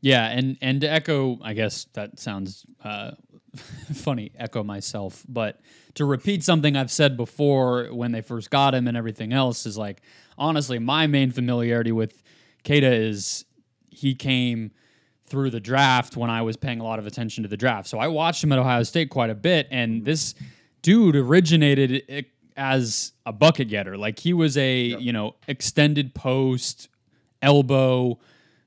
Yeah, 0.00 0.26
and 0.26 0.56
and 0.60 0.80
to 0.82 0.90
echo, 0.90 1.38
I 1.42 1.54
guess 1.54 1.86
that 1.94 2.18
sounds 2.18 2.64
uh, 2.84 3.12
funny. 3.94 4.32
Echo 4.36 4.62
myself, 4.62 5.24
but 5.28 5.60
to 5.94 6.04
repeat 6.04 6.44
something 6.44 6.76
I've 6.76 6.90
said 6.90 7.16
before 7.16 7.86
when 7.86 8.12
they 8.12 8.20
first 8.20 8.50
got 8.50 8.74
him 8.74 8.86
and 8.86 8.96
everything 8.96 9.32
else 9.32 9.66
is 9.66 9.78
like 9.78 10.02
honestly, 10.38 10.78
my 10.78 11.06
main 11.06 11.30
familiarity 11.30 11.92
with 11.92 12.22
Keita 12.64 12.92
is 12.92 13.44
he 13.90 14.14
came 14.14 14.72
through 15.26 15.50
the 15.50 15.60
draft 15.60 16.16
when 16.16 16.30
I 16.30 16.42
was 16.42 16.56
paying 16.56 16.80
a 16.80 16.84
lot 16.84 16.98
of 16.98 17.06
attention 17.06 17.42
to 17.42 17.48
the 17.48 17.56
draft. 17.56 17.88
So 17.88 17.98
I 17.98 18.08
watched 18.08 18.44
him 18.44 18.52
at 18.52 18.58
Ohio 18.58 18.82
State 18.82 19.10
quite 19.10 19.30
a 19.30 19.34
bit, 19.34 19.66
and 19.70 20.04
this 20.04 20.34
dude 20.82 21.16
originated 21.16 22.26
as 22.56 23.12
a 23.24 23.32
bucket 23.32 23.68
getter. 23.68 23.96
Like 23.96 24.18
he 24.18 24.32
was 24.32 24.56
a 24.56 24.82
yep. 24.82 25.00
you 25.00 25.12
know 25.12 25.36
extended 25.48 26.14
post 26.14 26.88
elbow 27.42 28.18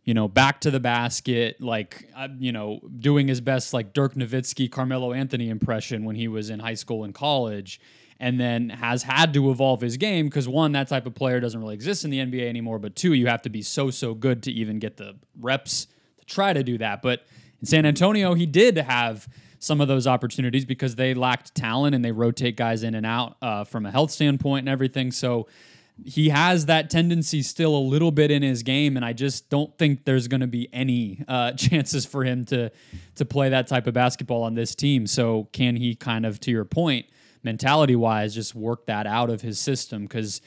you 0.04 0.14
know, 0.14 0.28
back 0.28 0.62
to 0.62 0.72
the 0.72 0.80
basket, 0.80 1.62
like 1.62 2.10
uh, 2.16 2.28
you 2.38 2.52
know, 2.52 2.80
doing 3.00 3.28
his 3.28 3.42
best 3.42 3.74
like 3.74 3.94
Dirk 3.94 4.16
Nowitzki, 4.16 4.72
Carmelo 4.72 5.14
Anthony 5.14 5.50
impression 5.50 6.06
when 6.06 6.16
he 6.16 6.28
was 6.28 6.50
in 6.50 6.60
high 6.60 6.74
school 6.74 7.04
and 7.04 7.14
college, 7.14 7.80
and 8.20 8.40
then 8.40 8.70
has 8.70 9.04
had 9.04 9.34
to 9.34 9.52
evolve 9.52 9.82
his 9.82 9.98
game 9.98 10.28
because 10.28 10.48
one, 10.48 10.72
that 10.72 10.88
type 10.88 11.06
of 11.06 11.16
player 11.16 11.40
doesn't 11.40 11.60
really 11.60 11.76
exist 11.76 12.04
in 12.06 12.12
the 12.12 12.20
NBA 12.20 12.48
anymore, 12.48 12.80
but 12.80 12.96
two, 12.96 13.14
you 13.14 13.28
have 13.28 13.42
to 13.44 13.50
be 13.50 13.62
so 13.62 13.92
so 13.92 14.14
good 14.14 14.44
to 14.44 14.52
even 14.52 14.80
get 14.80 14.98
the 14.98 15.16
reps 15.40 15.88
to 16.20 16.26
try 16.26 16.54
to 16.54 16.64
do 16.64 16.78
that. 16.78 17.02
But 17.02 17.24
in 17.60 17.68
San 17.68 17.86
Antonio, 17.86 18.34
he 18.34 18.46
did 18.46 18.78
have 18.78 19.28
some 19.60 19.82
of 19.82 19.88
those 19.88 20.08
opportunities 20.08 20.66
because 20.66 20.96
they 20.96 21.14
lacked 21.14 21.54
talent 21.54 21.94
and 21.94 22.04
they 22.04 22.14
rotate 22.14 22.56
guys 22.56 22.82
in 22.84 22.96
and 22.96 23.06
out 23.06 23.36
uh, 23.42 23.66
from 23.66 23.86
a 23.86 23.92
health 23.92 24.10
standpoint 24.10 24.64
and 24.64 24.70
everything. 24.70 25.12
So 25.12 25.48
he 26.06 26.30
has 26.30 26.66
that 26.68 26.90
tendency 26.90 27.42
still 27.42 27.76
a 27.76 27.80
little 27.80 28.12
bit 28.12 28.32
in 28.32 28.42
his 28.42 28.64
game, 28.64 28.96
and 28.96 29.06
I 29.06 29.14
just 29.14 29.50
don't 29.50 29.76
think 29.78 30.06
there's 30.06 30.28
going 30.28 30.42
to 30.42 30.48
be 30.48 30.70
any 30.74 31.24
uh, 31.28 31.52
chances 31.58 32.06
for 32.06 32.24
him 32.24 32.46
to 32.46 32.72
to 33.16 33.26
play 33.26 33.50
that 33.50 33.68
type 33.68 33.88
of 33.88 33.94
basketball 33.94 34.44
on 34.44 34.54
this 34.56 34.76
team. 34.76 35.08
So 35.08 35.50
can 35.52 35.76
he 35.76 35.96
kind 35.96 36.26
of, 36.26 36.40
to 36.42 36.52
your 36.52 36.66
point, 36.66 37.06
mentality 37.44 37.96
wise, 37.96 38.34
just 38.34 38.56
work 38.56 38.86
that 38.86 39.06
out 39.06 39.30
of 39.30 39.42
his 39.42 39.60
system? 39.60 40.04
Because 40.04 40.42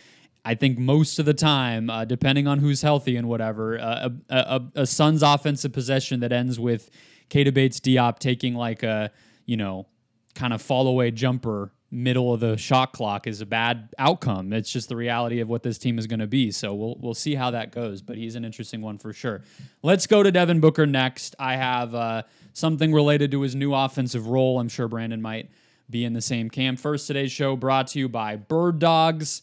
I 0.45 0.55
think 0.55 0.79
most 0.79 1.19
of 1.19 1.27
the 1.27 1.35
time, 1.35 1.91
uh, 1.91 2.05
depending 2.05 2.47
on 2.47 2.59
who's 2.59 2.83
healthy 2.83 3.17
and 3.17 3.29
whatever, 3.29 3.79
uh, 3.79 4.09
a, 4.29 4.37
a, 4.37 4.63
a 4.83 4.87
Suns 4.87 5.23
offensive 5.23 5.73
possession 5.73 6.21
that 6.21 6.33
ends 6.33 6.59
with 6.59 6.91
Keita 7.31 7.53
Bates 7.55 7.81
Diop 7.81 8.19
taking 8.19 8.55
like 8.55 8.83
a 8.83 9.11
you 9.47 9.57
know 9.57 9.87
kind 10.35 10.53
of 10.53 10.63
fall 10.63 10.87
away 10.87 11.11
jumper 11.11 11.73
middle 11.93 12.33
of 12.33 12.41
the 12.41 12.57
shot 12.57 12.93
clock 12.93 13.27
is 13.27 13.43
a 13.43 13.47
bad 13.47 13.91
outcome. 13.99 14.53
It's 14.55 14.73
just 14.73 14.89
the 14.89 14.97
reality 14.97 15.41
of 15.41 15.49
what 15.49 15.63
this 15.63 15.77
team 15.77 15.99
is 15.99 16.07
going 16.07 16.21
to 16.21 16.27
be. 16.27 16.51
So 16.51 16.75
we'll 16.75 16.97
we'll 16.99 17.15
see 17.15 17.35
how 17.35 17.51
that 17.51 17.71
goes. 17.71 18.01
But 18.01 18.17
he's 18.17 18.35
an 18.35 18.45
interesting 18.45 18.81
one 18.81 18.99
for 18.99 19.13
sure. 19.13 19.43
Let's 19.83 20.07
go 20.07 20.23
to 20.23 20.33
Devin 20.33 20.61
Booker 20.61 20.87
next. 20.87 21.37
I 21.39 21.57
have 21.57 21.95
uh, 21.95 22.23
something 22.55 22.93
related 22.93 23.31
to 23.33 23.43
his 23.43 23.55
new 23.55 23.75
offensive 23.75 24.27
role. 24.27 24.59
I'm 24.59 24.71
sure 24.71 24.89
Brandon 24.89 25.21
might 25.21 25.51
be 25.91 26.05
in 26.05 26.15
the 26.15 26.23
same 26.23 26.49
camp. 26.49 26.79
First, 26.79 27.07
today's 27.07 27.31
show 27.31 27.55
brought 27.55 27.89
to 27.89 27.99
you 27.99 28.09
by 28.09 28.37
Bird 28.37 28.79
Dogs. 28.79 29.43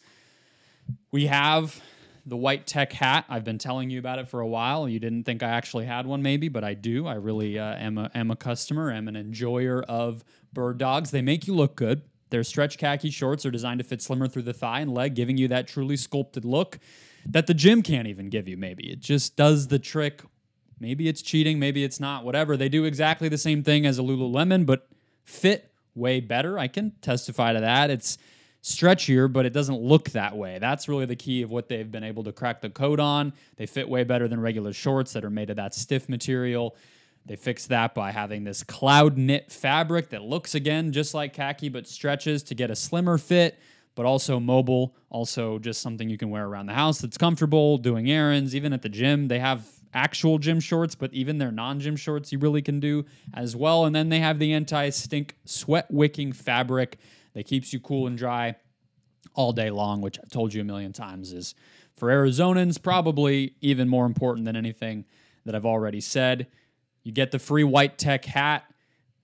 We 1.11 1.27
have 1.27 1.79
the 2.25 2.37
white 2.37 2.65
tech 2.65 2.93
hat. 2.93 3.25
I've 3.29 3.43
been 3.43 3.59
telling 3.59 3.91
you 3.91 3.99
about 3.99 4.17
it 4.17 4.27
for 4.27 4.39
a 4.39 4.47
while. 4.47 4.89
You 4.89 4.99
didn't 4.99 5.23
think 5.23 5.43
I 5.43 5.49
actually 5.49 5.85
had 5.85 6.07
one, 6.07 6.23
maybe, 6.23 6.49
but 6.49 6.63
I 6.63 6.73
do. 6.73 7.05
I 7.05 7.15
really 7.15 7.59
uh, 7.59 7.75
am, 7.75 7.97
a, 7.99 8.09
am 8.15 8.31
a 8.31 8.35
customer, 8.35 8.91
am 8.91 9.07
an 9.07 9.15
enjoyer 9.15 9.83
of 9.83 10.23
bird 10.51 10.79
dogs. 10.79 11.11
They 11.11 11.21
make 11.21 11.47
you 11.47 11.55
look 11.55 11.75
good. 11.75 12.01
Their 12.29 12.43
stretch 12.43 12.77
khaki 12.77 13.09
shorts 13.09 13.45
are 13.45 13.51
designed 13.51 13.79
to 13.79 13.83
fit 13.83 14.01
slimmer 14.01 14.27
through 14.27 14.43
the 14.43 14.53
thigh 14.53 14.81
and 14.81 14.93
leg, 14.93 15.15
giving 15.15 15.38
you 15.38 15.48
that 15.48 15.67
truly 15.67 15.98
sculpted 15.98 16.45
look 16.45 16.79
that 17.25 17.48
the 17.48 17.53
gym 17.53 17.81
can't 17.81 18.07
even 18.07 18.29
give 18.29 18.48
you, 18.48 18.57
maybe. 18.57 18.91
It 18.91 19.00
just 19.00 19.36
does 19.36 19.67
the 19.67 19.79
trick. 19.79 20.21
Maybe 20.79 21.07
it's 21.07 21.21
cheating, 21.21 21.59
maybe 21.59 21.83
it's 21.83 22.00
not, 22.00 22.24
whatever. 22.24 22.55
They 22.55 22.69
do 22.69 22.86
exactly 22.86 23.29
the 23.29 23.38
same 23.38 23.63
thing 23.63 23.86
as 23.86 24.00
a 24.00 24.01
Lululemon, 24.01 24.65
but 24.65 24.88
fit 25.25 25.71
way 25.93 26.19
better. 26.21 26.57
I 26.57 26.67
can 26.67 26.91
testify 27.01 27.53
to 27.53 27.59
that. 27.59 27.89
It's 27.89 28.17
stretchier, 28.63 29.31
but 29.31 29.45
it 29.45 29.53
doesn't 29.53 29.81
look 29.81 30.12
that 30.12 30.38
way. 30.38 30.57
That's 30.59 30.88
really 30.88 31.05
the 31.05 31.15
key 31.15 31.41
of 31.41 31.51
what 31.51 31.67
they've 31.67 31.89
been 31.89 32.03
able 32.03 32.24
to 32.24 32.31
crack 32.31 32.62
the 32.62 32.69
code 32.69 33.00
on. 33.00 33.33
They 33.57 33.65
fit 33.65 33.89
way 33.89 34.03
better 34.03 34.27
than 34.27 34.39
regular 34.39 34.74
shorts 34.74 35.13
that 35.13 35.25
are 35.25 35.29
made 35.29 35.50
of 35.50 35.57
that 35.57 35.75
stiff 35.75 36.07
material. 36.07 36.75
They 37.25 37.35
fixed 37.35 37.69
that 37.69 37.93
by 37.93 38.11
having 38.11 38.43
this 38.43 38.63
cloud 38.63 39.17
knit 39.17 39.51
fabric 39.51 40.09
that 40.09 40.23
looks 40.23 40.55
again 40.55 40.91
just 40.91 41.13
like 41.13 41.33
khaki 41.33 41.69
but 41.69 41.88
stretches 41.88 42.43
to 42.43 42.55
get 42.55 42.71
a 42.71 42.75
slimmer 42.75 43.17
fit, 43.17 43.59
but 43.95 44.05
also 44.05 44.39
mobile, 44.39 44.95
also 45.09 45.59
just 45.59 45.81
something 45.81 46.09
you 46.09 46.17
can 46.17 46.29
wear 46.29 46.45
around 46.45 46.65
the 46.65 46.73
house 46.73 46.99
that's 46.99 47.17
comfortable, 47.17 47.77
doing 47.77 48.09
errands, 48.09 48.55
even 48.55 48.73
at 48.73 48.81
the 48.81 48.89
gym. 48.89 49.27
They 49.27 49.39
have 49.39 49.67
actual 49.93 50.38
gym 50.38 50.59
shorts, 50.59 50.95
but 50.95 51.13
even 51.13 51.38
their 51.38 51.51
non 51.51 51.79
gym 51.79 51.95
shorts 51.95 52.31
you 52.31 52.39
really 52.39 52.61
can 52.61 52.79
do 52.79 53.05
as 53.33 53.55
well. 53.55 53.85
And 53.85 53.95
then 53.95 54.09
they 54.09 54.19
have 54.19 54.39
the 54.39 54.53
anti 54.53 54.89
stink 54.89 55.35
sweat 55.45 55.88
wicking 55.91 56.31
fabric 56.31 56.97
that 57.33 57.45
keeps 57.45 57.73
you 57.73 57.79
cool 57.79 58.07
and 58.07 58.17
dry 58.17 58.55
all 59.35 59.53
day 59.53 59.69
long, 59.69 60.01
which 60.01 60.19
I've 60.19 60.31
told 60.31 60.53
you 60.53 60.61
a 60.61 60.65
million 60.65 60.93
times 60.93 61.33
is 61.33 61.55
for 61.95 62.09
Arizonans 62.09 62.81
probably 62.81 63.53
even 63.61 63.88
more 63.88 64.05
important 64.05 64.45
than 64.45 64.55
anything 64.55 65.05
that 65.45 65.55
I've 65.55 65.65
already 65.65 66.01
said. 66.01 66.47
You 67.03 67.11
get 67.11 67.31
the 67.31 67.39
free 67.39 67.63
white 67.63 67.97
tech 67.97 68.25
hat 68.25 68.65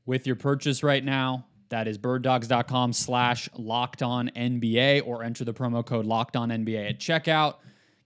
with 0.05 0.27
your 0.27 0.36
purchase 0.36 0.84
right 0.84 1.03
now. 1.03 1.46
That 1.70 1.88
is 1.88 1.98
birddogs.com 1.98 2.94
slash 2.94 3.50
locked 3.58 4.03
on 4.03 4.29
NBA 4.36 5.05
or 5.05 5.24
enter 5.24 5.44
the 5.44 5.53
promo 5.53 5.86
code 5.86 6.05
locked 6.05 6.36
on 6.36 6.50
NBA 6.50 6.89
at 6.89 7.00
checkout. 7.00 7.55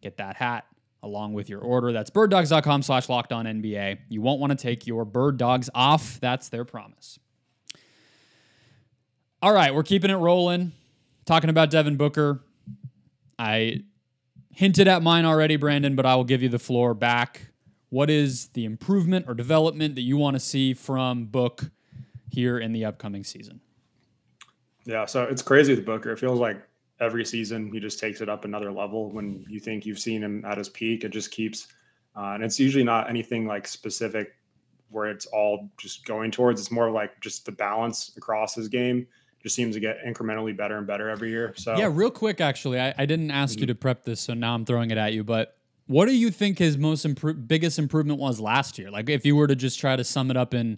Get 0.01 0.17
that 0.17 0.37
hat 0.37 0.65
along 1.03 1.33
with 1.33 1.49
your 1.49 1.61
order. 1.61 1.91
That's 1.91 2.09
birddogs.com 2.09 2.83
slash 2.83 3.09
locked 3.09 3.31
on 3.31 3.45
NBA. 3.45 3.99
You 4.09 4.21
won't 4.21 4.39
want 4.39 4.51
to 4.51 4.57
take 4.57 4.87
your 4.87 5.05
bird 5.05 5.37
dogs 5.37 5.69
off. 5.75 6.19
That's 6.19 6.49
their 6.49 6.65
promise. 6.65 7.19
All 9.41 9.53
right, 9.53 9.73
we're 9.73 9.83
keeping 9.83 10.11
it 10.11 10.15
rolling. 10.15 10.73
Talking 11.25 11.49
about 11.49 11.69
Devin 11.69 11.95
Booker. 11.95 12.41
I 13.37 13.83
hinted 14.53 14.87
at 14.87 15.01
mine 15.01 15.25
already, 15.25 15.55
Brandon, 15.55 15.95
but 15.95 16.05
I 16.05 16.15
will 16.15 16.25
give 16.25 16.41
you 16.41 16.49
the 16.49 16.59
floor 16.59 16.93
back 16.93 17.48
what 17.89 18.09
is 18.09 18.47
the 18.49 18.65
improvement 18.65 19.25
or 19.27 19.33
development 19.33 19.95
that 19.95 20.01
you 20.01 20.17
want 20.17 20.35
to 20.35 20.39
see 20.39 20.73
from 20.73 21.25
Book 21.25 21.71
here 22.29 22.59
in 22.59 22.71
the 22.71 22.85
upcoming 22.85 23.23
season? 23.23 23.61
Yeah, 24.85 25.05
so 25.05 25.23
it's 25.23 25.41
crazy 25.41 25.75
with 25.75 25.85
Booker. 25.85 26.11
It 26.11 26.19
feels 26.19 26.39
like 26.39 26.61
every 26.99 27.25
season 27.25 27.71
he 27.71 27.79
just 27.79 27.99
takes 27.99 28.21
it 28.21 28.29
up 28.29 28.45
another 28.45 28.71
level. 28.71 29.09
When 29.11 29.45
you 29.49 29.59
think 29.59 29.85
you've 29.85 29.99
seen 29.99 30.23
him 30.23 30.43
at 30.45 30.57
his 30.57 30.69
peak, 30.69 31.03
it 31.03 31.09
just 31.09 31.31
keeps, 31.31 31.67
uh, 32.15 32.31
and 32.33 32.43
it's 32.43 32.59
usually 32.59 32.83
not 32.83 33.09
anything 33.09 33.47
like 33.47 33.67
specific 33.67 34.35
where 34.89 35.07
it's 35.07 35.25
all 35.27 35.69
just 35.77 36.05
going 36.05 36.31
towards. 36.31 36.59
It's 36.59 36.71
more 36.71 36.89
like 36.89 37.19
just 37.21 37.45
the 37.45 37.51
balance 37.51 38.11
across 38.17 38.55
his 38.55 38.67
game 38.67 39.07
just 39.41 39.55
seems 39.55 39.75
to 39.75 39.79
get 39.79 40.03
incrementally 40.05 40.55
better 40.55 40.77
and 40.77 40.85
better 40.85 41.09
every 41.09 41.29
year. 41.29 41.53
So 41.55 41.77
yeah, 41.77 41.89
real 41.91 42.11
quick, 42.11 42.41
actually, 42.41 42.79
I, 42.79 42.93
I 42.97 43.05
didn't 43.05 43.31
ask 43.31 43.53
mm-hmm. 43.53 43.61
you 43.61 43.67
to 43.67 43.75
prep 43.75 44.03
this, 44.03 44.19
so 44.19 44.33
now 44.33 44.53
I'm 44.53 44.65
throwing 44.65 44.91
it 44.91 44.97
at 44.97 45.13
you. 45.13 45.23
But 45.23 45.55
what 45.89 46.05
do 46.05 46.15
you 46.15 46.29
think 46.29 46.59
his 46.59 46.77
most 46.77 47.03
impro- 47.03 47.47
biggest 47.47 47.79
improvement 47.79 48.19
was 48.19 48.39
last 48.39 48.77
year? 48.77 48.91
Like, 48.91 49.09
if 49.09 49.25
you 49.25 49.35
were 49.35 49.47
to 49.47 49.55
just 49.55 49.79
try 49.79 49.95
to 49.95 50.03
sum 50.03 50.29
it 50.29 50.37
up 50.37 50.53
in 50.53 50.77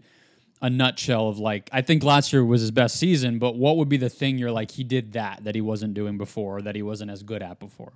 a 0.61 0.69
nutshell 0.69 1.27
of 1.27 1.37
like, 1.37 1.69
I 1.73 1.81
think 1.81 2.01
last 2.01 2.31
year 2.31 2.45
was 2.45 2.61
his 2.61 2.71
best 2.71 2.95
season, 2.95 3.37
but 3.37 3.57
what 3.57 3.75
would 3.75 3.89
be 3.89 3.97
the 3.97 4.07
thing 4.07 4.37
you're 4.37 4.53
like, 4.53 4.71
he 4.71 4.85
did 4.85 5.11
that 5.11 5.43
that 5.43 5.53
he 5.53 5.59
wasn't 5.59 5.95
doing 5.95 6.17
before, 6.17 6.59
or 6.59 6.61
that 6.61 6.77
he 6.77 6.81
wasn't 6.81 7.11
as 7.11 7.23
good 7.23 7.43
at 7.43 7.59
before? 7.59 7.91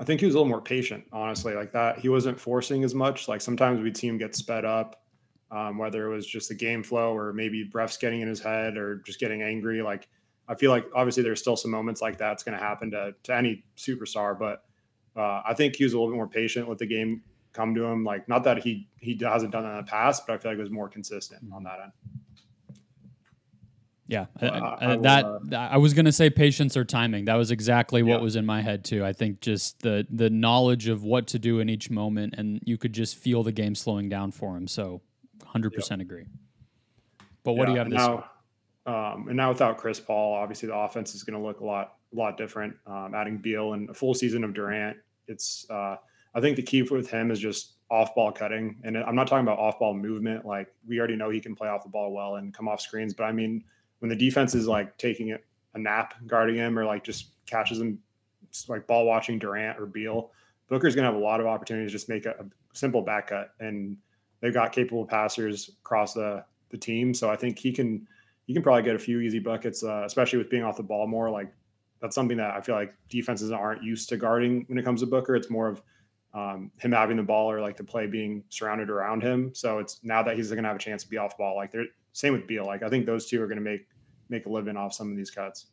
I 0.00 0.04
think 0.04 0.18
he 0.18 0.26
was 0.26 0.34
a 0.34 0.38
little 0.38 0.48
more 0.48 0.60
patient, 0.60 1.04
honestly, 1.12 1.54
like 1.54 1.70
that. 1.74 2.00
He 2.00 2.08
wasn't 2.08 2.40
forcing 2.40 2.82
as 2.82 2.92
much. 2.92 3.28
Like 3.28 3.40
sometimes 3.40 3.80
we'd 3.80 3.96
see 3.96 4.08
him 4.08 4.18
get 4.18 4.34
sped 4.34 4.64
up, 4.64 5.04
um, 5.52 5.78
whether 5.78 6.10
it 6.10 6.12
was 6.12 6.26
just 6.26 6.48
the 6.48 6.56
game 6.56 6.82
flow 6.82 7.16
or 7.16 7.32
maybe 7.32 7.62
breaths 7.62 7.98
getting 7.98 8.20
in 8.20 8.26
his 8.26 8.40
head 8.40 8.76
or 8.76 8.96
just 9.06 9.20
getting 9.20 9.42
angry. 9.42 9.80
Like 9.80 10.08
I 10.48 10.56
feel 10.56 10.72
like 10.72 10.86
obviously 10.92 11.22
there's 11.22 11.40
still 11.40 11.56
some 11.56 11.70
moments 11.70 12.02
like 12.02 12.18
that's 12.18 12.42
going 12.42 12.58
to 12.58 12.64
happen 12.64 12.90
to 12.90 13.14
to 13.22 13.36
any 13.36 13.62
superstar, 13.76 14.36
but 14.36 14.64
uh, 15.20 15.42
I 15.44 15.54
think 15.54 15.76
he 15.76 15.84
was 15.84 15.92
a 15.92 15.96
little 15.96 16.10
bit 16.10 16.16
more 16.16 16.28
patient 16.28 16.68
with 16.68 16.78
the 16.78 16.86
game 16.86 17.22
come 17.52 17.74
to 17.74 17.84
him. 17.84 18.04
Like, 18.04 18.28
not 18.28 18.44
that 18.44 18.62
he 18.62 18.88
he 18.98 19.18
hasn't 19.20 19.52
done 19.52 19.64
that 19.64 19.70
in 19.70 19.76
the 19.84 19.90
past, 19.90 20.26
but 20.26 20.34
I 20.34 20.38
feel 20.38 20.52
like 20.52 20.58
it 20.58 20.62
was 20.62 20.70
more 20.70 20.88
consistent 20.88 21.42
on 21.52 21.64
that 21.64 21.78
end. 21.82 21.92
Yeah, 24.06 24.26
uh, 24.42 24.46
I, 24.46 24.92
I, 24.92 24.96
that 24.96 25.24
uh, 25.24 25.56
I 25.56 25.76
was 25.76 25.94
gonna 25.94 26.10
say 26.10 26.30
patience 26.30 26.76
or 26.76 26.84
timing. 26.84 27.26
That 27.26 27.36
was 27.36 27.50
exactly 27.52 28.02
what 28.02 28.20
was 28.20 28.34
in 28.34 28.44
my 28.44 28.60
head 28.60 28.84
too. 28.84 29.04
I 29.04 29.12
think 29.12 29.40
just 29.40 29.80
the 29.80 30.06
the 30.10 30.30
knowledge 30.30 30.88
of 30.88 31.04
what 31.04 31.28
to 31.28 31.38
do 31.38 31.60
in 31.60 31.68
each 31.68 31.90
moment, 31.90 32.34
and 32.36 32.60
you 32.64 32.76
could 32.76 32.92
just 32.92 33.16
feel 33.16 33.44
the 33.44 33.52
game 33.52 33.76
slowing 33.76 34.08
down 34.08 34.32
for 34.32 34.56
him. 34.56 34.66
So, 34.66 35.00
hundred 35.44 35.74
percent 35.74 36.02
agree. 36.02 36.24
But 37.44 37.52
what 37.52 37.62
yeah, 37.62 37.66
do 37.66 37.72
you 37.72 37.78
have 37.78 37.88
now? 37.88 38.24
Um, 38.86 39.28
and 39.28 39.36
now 39.36 39.50
without 39.50 39.78
Chris 39.78 40.00
Paul, 40.00 40.34
obviously 40.34 40.68
the 40.68 40.74
offense 40.74 41.14
is 41.14 41.22
going 41.22 41.40
to 41.40 41.46
look 41.46 41.60
a 41.60 41.64
lot 41.64 41.94
a 42.12 42.16
lot 42.16 42.36
different. 42.36 42.74
Um, 42.86 43.14
adding 43.14 43.38
Beal 43.38 43.74
and 43.74 43.88
a 43.90 43.94
full 43.94 44.14
season 44.14 44.42
of 44.42 44.54
Durant, 44.54 44.96
it's 45.30 45.66
uh, 45.70 45.96
I 46.34 46.40
think 46.40 46.56
the 46.56 46.62
key 46.62 46.82
with 46.82 47.10
him 47.10 47.30
is 47.30 47.38
just 47.38 47.74
off 47.90 48.14
ball 48.14 48.30
cutting. 48.32 48.80
And 48.84 48.96
I'm 48.96 49.16
not 49.16 49.26
talking 49.26 49.46
about 49.46 49.58
off 49.58 49.78
ball 49.78 49.94
movement. 49.94 50.46
Like 50.46 50.68
we 50.86 50.98
already 50.98 51.16
know 51.16 51.30
he 51.30 51.40
can 51.40 51.56
play 51.56 51.68
off 51.68 51.82
the 51.82 51.88
ball 51.88 52.12
well 52.12 52.36
and 52.36 52.54
come 52.54 52.68
off 52.68 52.80
screens. 52.80 53.14
But 53.14 53.24
I 53.24 53.32
mean, 53.32 53.64
when 53.98 54.08
the 54.08 54.16
defense 54.16 54.54
is 54.54 54.68
like 54.68 54.96
taking 54.96 55.36
a 55.74 55.78
nap 55.78 56.14
guarding 56.26 56.56
him 56.56 56.78
or 56.78 56.84
like 56.84 57.04
just 57.04 57.30
catches 57.46 57.80
him 57.80 57.98
like 58.68 58.86
ball 58.86 59.06
watching 59.06 59.38
Durant 59.38 59.78
or 59.78 59.86
Beal, 59.86 60.30
Booker's 60.68 60.94
going 60.94 61.04
to 61.04 61.12
have 61.12 61.20
a 61.20 61.24
lot 61.24 61.40
of 61.40 61.46
opportunities 61.46 61.90
to 61.90 61.98
just 61.98 62.08
make 62.08 62.26
a, 62.26 62.30
a 62.30 62.44
simple 62.74 63.02
back 63.02 63.28
cut. 63.28 63.54
And 63.58 63.96
they've 64.40 64.54
got 64.54 64.72
capable 64.72 65.04
passers 65.04 65.70
across 65.84 66.14
the, 66.14 66.44
the 66.70 66.78
team. 66.78 67.12
So 67.12 67.28
I 67.28 67.36
think 67.36 67.58
he 67.58 67.72
can, 67.72 68.06
he 68.46 68.54
can 68.54 68.62
probably 68.62 68.84
get 68.84 68.94
a 68.94 69.00
few 69.00 69.18
easy 69.18 69.40
buckets, 69.40 69.82
uh, 69.82 70.04
especially 70.06 70.38
with 70.38 70.48
being 70.48 70.62
off 70.62 70.76
the 70.76 70.82
ball 70.84 71.08
more. 71.08 71.28
Like 71.28 71.52
that's 72.00 72.14
something 72.14 72.36
that 72.38 72.54
I 72.54 72.60
feel 72.60 72.74
like 72.74 72.94
defenses 73.08 73.50
aren't 73.52 73.82
used 73.82 74.08
to 74.08 74.16
guarding 74.16 74.64
when 74.68 74.78
it 74.78 74.84
comes 74.84 75.00
to 75.00 75.06
Booker. 75.06 75.36
It's 75.36 75.50
more 75.50 75.68
of 75.68 75.82
um, 76.32 76.70
him 76.78 76.92
having 76.92 77.16
the 77.16 77.22
ball 77.22 77.50
or 77.50 77.60
like 77.60 77.76
the 77.76 77.84
play 77.84 78.06
being 78.06 78.44
surrounded 78.48 78.88
around 78.88 79.22
him. 79.22 79.52
So 79.54 79.78
it's 79.78 80.00
now 80.02 80.22
that 80.22 80.36
he's 80.36 80.48
going 80.50 80.62
to 80.62 80.68
have 80.68 80.76
a 80.76 80.80
chance 80.80 81.02
to 81.02 81.10
be 81.10 81.16
off 81.16 81.36
ball. 81.36 81.56
Like 81.56 81.72
they're 81.72 81.86
same 82.12 82.32
with 82.32 82.46
Beal. 82.46 82.64
Like 82.64 82.82
I 82.82 82.88
think 82.88 83.06
those 83.06 83.26
two 83.26 83.42
are 83.42 83.46
going 83.46 83.58
to 83.58 83.64
make 83.64 83.86
make 84.28 84.46
a 84.46 84.48
living 84.48 84.76
off 84.76 84.92
some 84.94 85.10
of 85.10 85.16
these 85.16 85.30
cuts. 85.30 85.66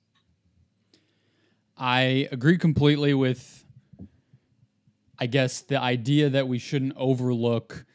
I 1.77 2.27
agree 2.31 2.57
completely 2.57 3.13
with. 3.13 3.63
I 5.19 5.25
guess 5.25 5.61
the 5.61 5.79
idea 5.79 6.29
that 6.29 6.47
we 6.47 6.59
shouldn't 6.59 6.93
overlook, 6.95 7.85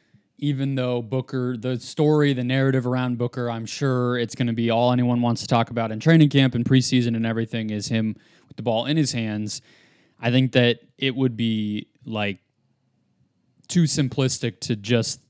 even 0.43 0.75
though 0.75 1.01
Booker, 1.01 1.57
the 1.57 1.79
story, 1.79 2.33
the 2.33 2.43
narrative 2.43 2.85
around 2.85 3.17
Booker, 3.17 3.49
I'm 3.49 3.65
sure 3.65 4.19
it's 4.19 4.35
going 4.35 4.49
to 4.49 4.53
be 4.53 4.71
all 4.71 4.91
anyone 4.91 5.23
wants 5.23 5.41
to 5.43 5.47
talk 5.47 5.71
about 5.71 5.93
in 5.93 6.01
training 6.01 6.31
camp 6.31 6.57
and 6.57 6.65
preseason 6.65 7.15
and 7.15 7.25
everything 7.25 7.71
is 7.71 7.87
him 7.87 8.17
with 8.49 8.57
the 8.57 8.63
ball 8.65 8.85
in 8.87 8.97
his 8.97 9.13
hands. 9.13 9.63
I 10.21 10.33
think 10.33 10.51
that 10.53 10.81
it 10.99 11.15
would 11.15 11.37
be 11.37 11.87
like 12.05 12.41
too 13.69 13.85
simplistic 13.85 14.59
to 14.63 14.75
just 14.75 15.21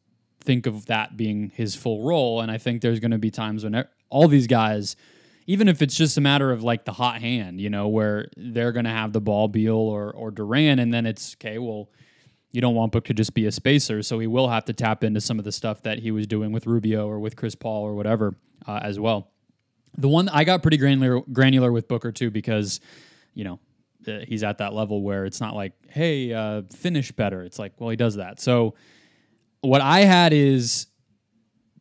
think 0.40 0.66
of 0.66 0.86
that 0.86 1.14
being 1.14 1.52
his 1.54 1.74
full 1.74 2.02
role. 2.04 2.40
And 2.40 2.50
I 2.50 2.56
think 2.56 2.80
there's 2.80 2.98
going 2.98 3.10
to 3.10 3.18
be 3.18 3.30
times 3.30 3.64
when 3.64 3.84
all 4.08 4.28
these 4.28 4.46
guys, 4.46 4.96
even 5.46 5.68
if 5.68 5.82
it's 5.82 5.94
just 5.94 6.16
a 6.16 6.22
matter 6.22 6.50
of 6.50 6.62
like 6.62 6.86
the 6.86 6.92
hot 6.92 7.20
hand, 7.20 7.60
you 7.60 7.68
know, 7.68 7.86
where 7.86 8.30
they're 8.38 8.72
going 8.72 8.86
to 8.86 8.90
have 8.90 9.12
the 9.12 9.20
ball, 9.20 9.46
Beal 9.48 9.76
or 9.76 10.10
or 10.10 10.30
Durant, 10.30 10.80
and 10.80 10.92
then 10.92 11.04
it's 11.04 11.36
okay. 11.38 11.58
Well, 11.58 11.90
you 12.52 12.60
don't 12.60 12.74
want 12.74 12.92
Book 12.92 13.06
to 13.06 13.14
just 13.14 13.34
be 13.34 13.46
a 13.46 13.52
spacer, 13.52 14.02
so 14.02 14.18
he 14.18 14.26
will 14.26 14.48
have 14.48 14.66
to 14.66 14.72
tap 14.72 15.02
into 15.02 15.20
some 15.20 15.38
of 15.38 15.44
the 15.44 15.52
stuff 15.52 15.82
that 15.82 15.98
he 15.98 16.10
was 16.10 16.26
doing 16.26 16.52
with 16.52 16.66
Rubio 16.66 17.08
or 17.08 17.18
with 17.18 17.34
Chris 17.34 17.54
Paul 17.54 17.82
or 17.82 17.94
whatever 17.94 18.36
uh, 18.66 18.80
as 18.82 19.00
well. 19.00 19.30
The 19.96 20.08
one 20.08 20.28
I 20.28 20.44
got 20.44 20.62
pretty 20.62 20.76
granular 20.76 21.20
granular 21.32 21.72
with 21.72 21.88
Booker 21.88 22.12
too 22.12 22.30
because 22.30 22.80
you 23.34 23.44
know 23.44 23.58
uh, 24.06 24.20
he's 24.26 24.42
at 24.42 24.58
that 24.58 24.74
level 24.74 25.02
where 25.02 25.24
it's 25.24 25.40
not 25.40 25.54
like, 25.54 25.72
hey, 25.88 26.32
uh, 26.32 26.62
finish 26.74 27.12
better. 27.12 27.42
It's 27.42 27.58
like, 27.58 27.72
well, 27.78 27.90
he 27.90 27.96
does 27.96 28.16
that. 28.16 28.40
So 28.40 28.74
what 29.60 29.80
I 29.80 30.00
had 30.00 30.32
is 30.32 30.86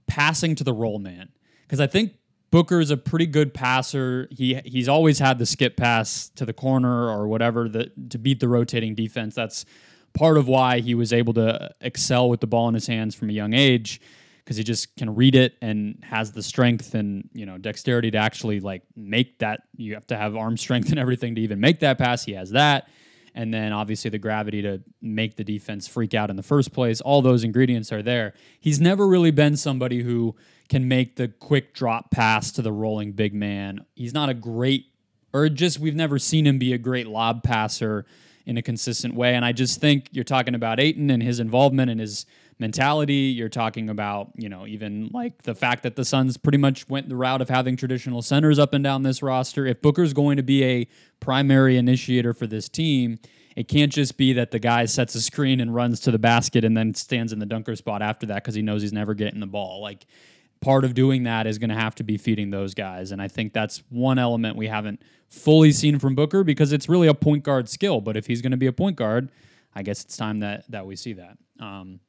passing 0.07 0.55
to 0.55 0.63
the 0.63 0.73
roll 0.73 0.99
man 0.99 1.29
because 1.63 1.79
I 1.79 1.87
think 1.87 2.13
Booker 2.51 2.81
is 2.81 2.91
a 2.91 2.97
pretty 2.97 3.25
good 3.25 3.53
passer. 3.53 4.27
He 4.31 4.55
he's 4.65 4.89
always 4.89 5.19
had 5.19 5.39
the 5.39 5.45
skip 5.45 5.77
pass 5.77 6.29
to 6.35 6.45
the 6.45 6.53
corner 6.53 7.09
or 7.09 7.27
whatever 7.27 7.69
the, 7.69 7.91
to 8.09 8.17
beat 8.17 8.39
the 8.39 8.49
rotating 8.49 8.93
defense. 8.93 9.35
That's 9.35 9.65
part 10.13 10.37
of 10.37 10.47
why 10.47 10.79
he 10.79 10.95
was 10.95 11.13
able 11.13 11.33
to 11.33 11.71
excel 11.81 12.29
with 12.29 12.39
the 12.39 12.47
ball 12.47 12.67
in 12.67 12.73
his 12.73 12.87
hands 12.87 13.15
from 13.15 13.29
a 13.29 13.33
young 13.33 13.53
age 13.53 14.01
because 14.43 14.57
he 14.57 14.63
just 14.63 14.95
can 14.97 15.15
read 15.15 15.35
it 15.35 15.55
and 15.61 16.03
has 16.03 16.31
the 16.31 16.43
strength 16.43 16.93
and 16.93 17.29
you 17.33 17.45
know 17.45 17.57
dexterity 17.57 18.11
to 18.11 18.17
actually 18.17 18.59
like 18.59 18.81
make 18.95 19.39
that. 19.39 19.63
You 19.75 19.93
have 19.93 20.07
to 20.07 20.17
have 20.17 20.35
arm 20.35 20.57
strength 20.57 20.89
and 20.89 20.99
everything 20.99 21.35
to 21.35 21.41
even 21.41 21.59
make 21.59 21.79
that 21.81 21.97
pass. 21.97 22.25
He 22.25 22.33
has 22.33 22.51
that, 22.51 22.89
and 23.35 23.53
then 23.53 23.71
obviously 23.71 24.09
the 24.09 24.17
gravity 24.17 24.61
to 24.63 24.81
make 25.01 25.35
the 25.35 25.43
defense 25.43 25.87
freak 25.87 26.13
out 26.13 26.29
in 26.29 26.35
the 26.35 26.43
first 26.43 26.73
place. 26.73 27.01
All 27.01 27.21
those 27.21 27.43
ingredients 27.43 27.91
are 27.91 28.01
there. 28.01 28.33
He's 28.59 28.81
never 28.81 29.07
really 29.07 29.31
been 29.31 29.55
somebody 29.55 30.01
who 30.03 30.35
can 30.69 30.87
make 30.87 31.15
the 31.15 31.27
quick 31.27 31.73
drop 31.73 32.11
pass 32.11 32.51
to 32.53 32.61
the 32.61 32.71
rolling 32.71 33.11
big 33.11 33.33
man. 33.33 33.85
He's 33.95 34.13
not 34.13 34.29
a 34.29 34.33
great, 34.33 34.85
or 35.33 35.49
just 35.49 35.79
we've 35.79 35.95
never 35.95 36.17
seen 36.17 36.47
him 36.47 36.57
be 36.57 36.73
a 36.73 36.77
great 36.77 37.07
lob 37.07 37.43
passer 37.43 38.05
in 38.51 38.57
a 38.57 38.61
consistent 38.61 39.15
way. 39.15 39.33
And 39.33 39.43
I 39.43 39.53
just 39.53 39.79
think 39.81 40.09
you're 40.11 40.23
talking 40.23 40.53
about 40.53 40.79
Ayton 40.79 41.09
and 41.09 41.23
his 41.23 41.39
involvement 41.39 41.89
and 41.89 41.99
his 41.99 42.25
mentality. 42.59 43.33
You're 43.33 43.49
talking 43.49 43.89
about, 43.89 44.31
you 44.35 44.49
know, 44.49 44.67
even 44.67 45.09
like 45.13 45.43
the 45.43 45.55
fact 45.55 45.83
that 45.83 45.95
the 45.95 46.05
Suns 46.05 46.37
pretty 46.37 46.57
much 46.57 46.87
went 46.89 47.09
the 47.09 47.15
route 47.15 47.41
of 47.41 47.49
having 47.49 47.77
traditional 47.77 48.21
centers 48.21 48.59
up 48.59 48.73
and 48.73 48.83
down 48.83 49.03
this 49.03 49.23
roster. 49.23 49.65
If 49.65 49.81
Booker's 49.81 50.13
going 50.13 50.37
to 50.37 50.43
be 50.43 50.63
a 50.63 50.87
primary 51.21 51.77
initiator 51.77 52.33
for 52.33 52.45
this 52.45 52.67
team, 52.67 53.19
it 53.55 53.69
can't 53.69 53.91
just 53.91 54.17
be 54.17 54.33
that 54.33 54.51
the 54.51 54.59
guy 54.59 54.85
sets 54.85 55.15
a 55.15 55.21
screen 55.21 55.61
and 55.61 55.73
runs 55.73 56.01
to 56.01 56.11
the 56.11 56.19
basket 56.19 56.65
and 56.65 56.75
then 56.75 56.93
stands 56.93 57.31
in 57.31 57.39
the 57.39 57.45
dunker 57.45 57.75
spot 57.77 58.01
after 58.01 58.25
that 58.27 58.43
because 58.43 58.55
he 58.55 58.61
knows 58.61 58.81
he's 58.81 58.93
never 58.93 59.13
getting 59.13 59.39
the 59.39 59.47
ball. 59.47 59.81
Like 59.81 60.05
part 60.61 60.85
of 60.85 60.93
doing 60.93 61.23
that 61.23 61.47
is 61.47 61.57
going 61.57 61.69
to 61.69 61.75
have 61.75 61.95
to 61.95 62.03
be 62.03 62.17
feeding 62.17 62.51
those 62.51 62.73
guys. 62.73 63.11
And 63.11 63.21
I 63.21 63.27
think 63.27 63.51
that's 63.53 63.83
one 63.89 64.19
element 64.19 64.55
we 64.55 64.67
haven't 64.67 65.01
fully 65.27 65.71
seen 65.71 65.99
from 65.99 66.15
Booker 66.15 66.43
because 66.43 66.71
it's 66.71 66.87
really 66.87 67.07
a 67.07 67.13
point 67.13 67.43
guard 67.43 67.67
skill. 67.67 67.99
But 67.99 68.15
if 68.15 68.27
he's 68.27 68.41
going 68.41 68.51
to 68.51 68.57
be 68.57 68.67
a 68.67 68.73
point 68.73 68.95
guard, 68.95 69.29
I 69.75 69.83
guess 69.83 70.03
it's 70.03 70.15
time 70.15 70.39
that 70.39 70.69
that 70.71 70.85
we 70.85 70.95
see 70.95 71.13
that. 71.13 71.37
Um, 71.59 71.99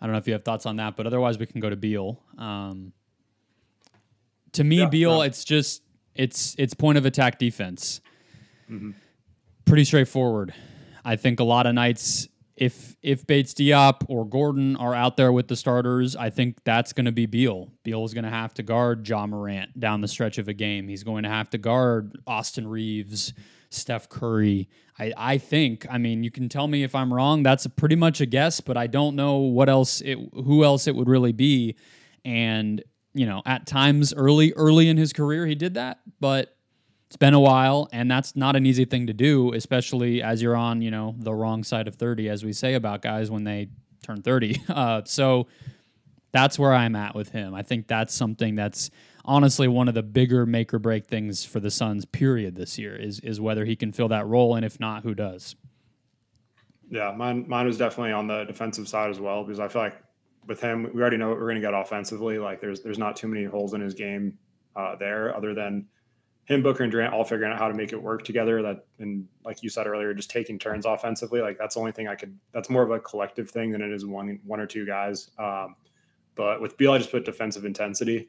I 0.00 0.06
don't 0.06 0.12
know 0.12 0.18
if 0.18 0.26
you 0.26 0.34
have 0.34 0.44
thoughts 0.44 0.66
on 0.66 0.76
that, 0.76 0.96
but 0.96 1.06
otherwise 1.06 1.38
we 1.38 1.46
can 1.46 1.60
go 1.60 1.70
to 1.70 1.76
Beal. 1.76 2.20
Um, 2.36 2.92
to 4.52 4.64
me, 4.64 4.78
yeah, 4.80 4.88
Beal, 4.88 5.22
it's 5.22 5.44
just 5.44 5.82
it's 6.14 6.54
it's 6.58 6.74
point 6.74 6.98
of 6.98 7.06
attack 7.06 7.38
defense. 7.38 8.00
Mm-hmm. 8.70 8.90
Pretty 9.64 9.84
straightforward. 9.84 10.52
I 11.04 11.16
think 11.16 11.40
a 11.40 11.44
lot 11.44 11.66
of 11.66 11.74
nights, 11.74 12.28
if 12.56 12.96
if 13.02 13.26
Bates 13.26 13.54
Diop 13.54 14.04
or 14.08 14.24
Gordon 14.26 14.76
are 14.76 14.94
out 14.94 15.16
there 15.16 15.32
with 15.32 15.48
the 15.48 15.56
starters, 15.56 16.14
I 16.14 16.30
think 16.30 16.62
that's 16.64 16.92
going 16.92 17.06
to 17.06 17.12
be 17.12 17.26
Beal. 17.26 17.72
Beal 17.82 18.04
is 18.04 18.14
going 18.14 18.24
to 18.24 18.30
have 18.30 18.54
to 18.54 18.62
guard 18.62 19.08
Ja 19.08 19.26
Morant 19.26 19.78
down 19.78 20.00
the 20.00 20.08
stretch 20.08 20.38
of 20.38 20.48
a 20.48 20.54
game. 20.54 20.88
He's 20.88 21.02
going 21.02 21.24
to 21.24 21.28
have 21.28 21.50
to 21.50 21.58
guard 21.58 22.16
Austin 22.26 22.66
Reaves. 22.68 23.32
Steph 23.70 24.08
Curry. 24.08 24.68
I, 24.98 25.12
I 25.16 25.38
think, 25.38 25.86
I 25.90 25.98
mean, 25.98 26.22
you 26.22 26.30
can 26.30 26.48
tell 26.48 26.68
me 26.68 26.84
if 26.84 26.94
I'm 26.94 27.12
wrong. 27.12 27.42
That's 27.42 27.66
pretty 27.66 27.96
much 27.96 28.20
a 28.20 28.26
guess, 28.26 28.60
but 28.60 28.76
I 28.76 28.86
don't 28.86 29.16
know 29.16 29.38
what 29.38 29.68
else 29.68 30.00
it, 30.00 30.16
who 30.32 30.64
else 30.64 30.86
it 30.86 30.94
would 30.94 31.08
really 31.08 31.32
be. 31.32 31.74
And, 32.24 32.82
you 33.12 33.26
know, 33.26 33.42
at 33.44 33.66
times 33.66 34.14
early, 34.14 34.52
early 34.52 34.88
in 34.88 34.96
his 34.96 35.12
career, 35.12 35.46
he 35.46 35.56
did 35.56 35.74
that, 35.74 35.98
but 36.20 36.53
it's 37.06 37.16
been 37.16 37.34
a 37.34 37.40
while 37.40 37.88
and 37.92 38.10
that's 38.10 38.34
not 38.34 38.56
an 38.56 38.66
easy 38.66 38.84
thing 38.84 39.06
to 39.06 39.12
do, 39.12 39.52
especially 39.52 40.22
as 40.22 40.42
you're 40.42 40.56
on, 40.56 40.82
you 40.82 40.90
know, 40.90 41.14
the 41.18 41.34
wrong 41.34 41.62
side 41.62 41.86
of 41.86 41.94
30, 41.94 42.28
as 42.28 42.44
we 42.44 42.52
say 42.52 42.74
about 42.74 43.02
guys 43.02 43.30
when 43.30 43.44
they 43.44 43.68
turn 44.02 44.22
30. 44.22 44.62
Uh, 44.68 45.02
so 45.04 45.46
that's 46.32 46.58
where 46.58 46.74
I'm 46.74 46.96
at 46.96 47.14
with 47.14 47.30
him. 47.30 47.54
I 47.54 47.62
think 47.62 47.86
that's 47.86 48.12
something 48.12 48.56
that's 48.56 48.90
honestly 49.24 49.68
one 49.68 49.86
of 49.86 49.94
the 49.94 50.02
bigger 50.02 50.44
make 50.46 50.74
or 50.74 50.80
break 50.80 51.06
things 51.06 51.44
for 51.44 51.60
the 51.60 51.70
Suns. 51.70 52.04
Period. 52.04 52.56
This 52.56 52.76
year 52.76 52.96
is 52.96 53.20
is 53.20 53.40
whether 53.40 53.64
he 53.64 53.76
can 53.76 53.92
fill 53.92 54.08
that 54.08 54.26
role, 54.26 54.56
and 54.56 54.64
if 54.64 54.80
not, 54.80 55.04
who 55.04 55.14
does. 55.14 55.54
Yeah, 56.90 57.14
mine 57.16 57.48
mine 57.48 57.66
was 57.66 57.78
definitely 57.78 58.12
on 58.12 58.26
the 58.26 58.44
defensive 58.44 58.88
side 58.88 59.10
as 59.10 59.20
well 59.20 59.44
because 59.44 59.60
I 59.60 59.68
feel 59.68 59.82
like 59.82 60.02
with 60.46 60.60
him, 60.60 60.90
we 60.92 61.00
already 61.00 61.16
know 61.16 61.28
what 61.28 61.38
we're 61.38 61.48
going 61.48 61.54
to 61.54 61.60
get 61.60 61.72
offensively. 61.72 62.38
Like 62.38 62.60
there's 62.60 62.80
there's 62.80 62.98
not 62.98 63.14
too 63.14 63.28
many 63.28 63.44
holes 63.44 63.72
in 63.72 63.80
his 63.80 63.94
game 63.94 64.36
uh, 64.74 64.96
there, 64.96 65.34
other 65.36 65.54
than 65.54 65.86
him, 66.46 66.62
Booker, 66.62 66.82
and 66.82 66.92
Durant 66.92 67.14
all 67.14 67.24
figuring 67.24 67.52
out 67.52 67.58
how 67.58 67.68
to 67.68 67.74
make 67.74 67.92
it 67.92 68.02
work 68.02 68.24
together. 68.24 68.62
That 68.62 68.86
and 68.98 69.26
like 69.44 69.62
you 69.62 69.70
said 69.70 69.86
earlier, 69.86 70.12
just 70.14 70.30
taking 70.30 70.58
turns 70.58 70.86
offensively. 70.86 71.40
Like 71.40 71.58
that's 71.58 71.74
the 71.74 71.80
only 71.80 71.92
thing 71.92 72.08
I 72.08 72.14
could. 72.14 72.38
That's 72.52 72.68
more 72.68 72.82
of 72.82 72.90
a 72.90 73.00
collective 73.00 73.50
thing 73.50 73.72
than 73.72 73.82
it 73.82 73.90
is 73.90 74.04
one 74.04 74.40
one 74.44 74.60
or 74.60 74.66
two 74.66 74.86
guys. 74.86 75.30
Um, 75.38 75.76
but 76.34 76.60
with 76.60 76.76
Beal, 76.76 76.92
I 76.92 76.98
just 76.98 77.10
put 77.10 77.24
defensive 77.24 77.64
intensity. 77.64 78.28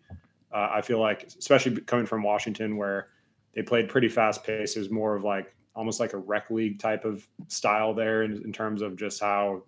Uh, 0.53 0.69
I 0.73 0.81
feel 0.81 0.99
like, 0.99 1.23
especially 1.39 1.81
coming 1.81 2.05
from 2.05 2.23
Washington, 2.23 2.77
where 2.77 3.09
they 3.53 3.61
played 3.61 3.89
pretty 3.89 4.09
fast 4.09 4.43
pace, 4.43 4.75
it 4.75 4.79
was 4.79 4.91
more 4.91 5.15
of 5.15 5.23
like 5.23 5.53
almost 5.75 5.99
like 5.99 6.13
a 6.13 6.17
rec 6.17 6.49
league 6.49 6.79
type 6.79 7.03
of 7.03 7.27
style 7.47 7.93
there 7.93 8.23
in, 8.23 8.41
in 8.43 8.53
terms 8.53 8.81
of 8.81 8.95
just 8.95 9.19
how 9.19 9.63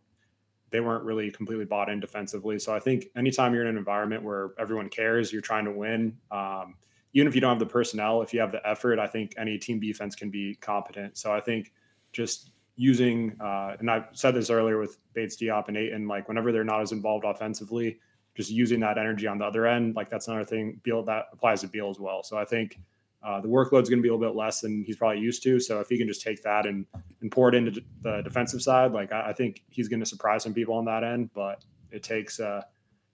they 0.69 0.79
weren't 0.79 1.03
really 1.03 1.31
completely 1.31 1.65
bought 1.65 1.89
in 1.89 1.99
defensively. 1.99 2.60
So 2.60 2.73
I 2.73 2.79
think 2.79 3.07
anytime 3.15 3.53
you're 3.53 3.63
in 3.63 3.69
an 3.69 3.77
environment 3.77 4.23
where 4.23 4.51
everyone 4.60 4.89
cares, 4.89 5.33
you're 5.33 5.41
trying 5.41 5.65
to 5.65 5.71
win. 5.71 6.17
Um, 6.31 6.75
even 7.17 7.27
if 7.27 7.34
you 7.34 7.41
don't 7.41 7.49
have 7.49 7.60
the 7.60 7.65
personnel, 7.65 8.21
if 8.21 8.32
you 8.32 8.39
have 8.39 8.51
the 8.51 8.62
effort, 8.63 8.99
I 8.99 9.08
think 9.08 9.34
any 9.38 9.58
team 9.58 9.80
defense 9.80 10.15
can 10.15 10.30
be 10.30 10.53
competent. 10.62 11.17
So 11.17 11.34
I 11.34 11.41
think 11.41 11.73
just 12.12 12.51
using, 12.75 13.36
uh, 13.41 13.75
and 13.80 13.89
I 13.89 14.06
said 14.12 14.36
this 14.36 14.51
earlier 14.51 14.77
with 14.77 14.99
Bates 15.13 15.36
Diop 15.36 15.67
and 15.67 15.75
Ayton, 15.75 16.08
like 16.08 16.27
whenever 16.27 16.51
they're 16.51 16.63
not 16.63 16.80
as 16.82 16.91
involved 16.91 17.25
offensively, 17.25 17.97
just 18.36 18.51
using 18.51 18.80
that 18.82 18.99
energy 18.99 19.25
on 19.25 19.39
the 19.39 19.45
other 19.45 19.65
end, 19.65 19.95
like 19.95 20.12
that's 20.12 20.27
another 20.27 20.45
thing. 20.45 20.80
Beal 20.84 21.01
that 21.06 21.25
applies 21.34 21.62
to 21.62 21.67
Beal 21.67 21.89
as 21.89 21.99
well. 21.99 22.21
So 22.21 22.38
I 22.38 22.45
think 22.45 22.80
uh, 23.23 23.41
the 23.41 23.47
workload's 23.47 23.89
going 23.89 23.97
to 23.97 24.03
be 24.03 24.10
a 24.10 24.13
little 24.13 24.32
bit 24.32 24.38
less 24.38 24.62
than 24.62 24.84
he's 24.86 24.97
probably 24.97 25.19
used 25.19 25.41
to. 25.41 25.60
So 25.60 25.80
if 25.80 25.89
he 25.89 25.97
can 25.97 26.08
just 26.08 26.21
take 26.21 26.43
that 26.43 26.67
and 26.67 26.86
and 27.21 27.32
pour 27.32 27.49
it 27.49 27.56
into 27.56 27.82
the 28.03 28.21
defensive 28.21 28.62
side, 28.62 28.91
like 28.91 29.12
I, 29.12 29.30
I 29.30 29.34
think 29.34 29.63
he's 29.69 29.88
going 29.88 30.01
to 30.01 30.06
surprise 30.06 30.43
some 30.43 30.53
people 30.53 30.75
on 30.75 30.86
that 30.86 31.03
end. 31.03 31.32
But 31.34 31.65
it 31.91 32.03
takes 32.03 32.39
uh 32.39 32.62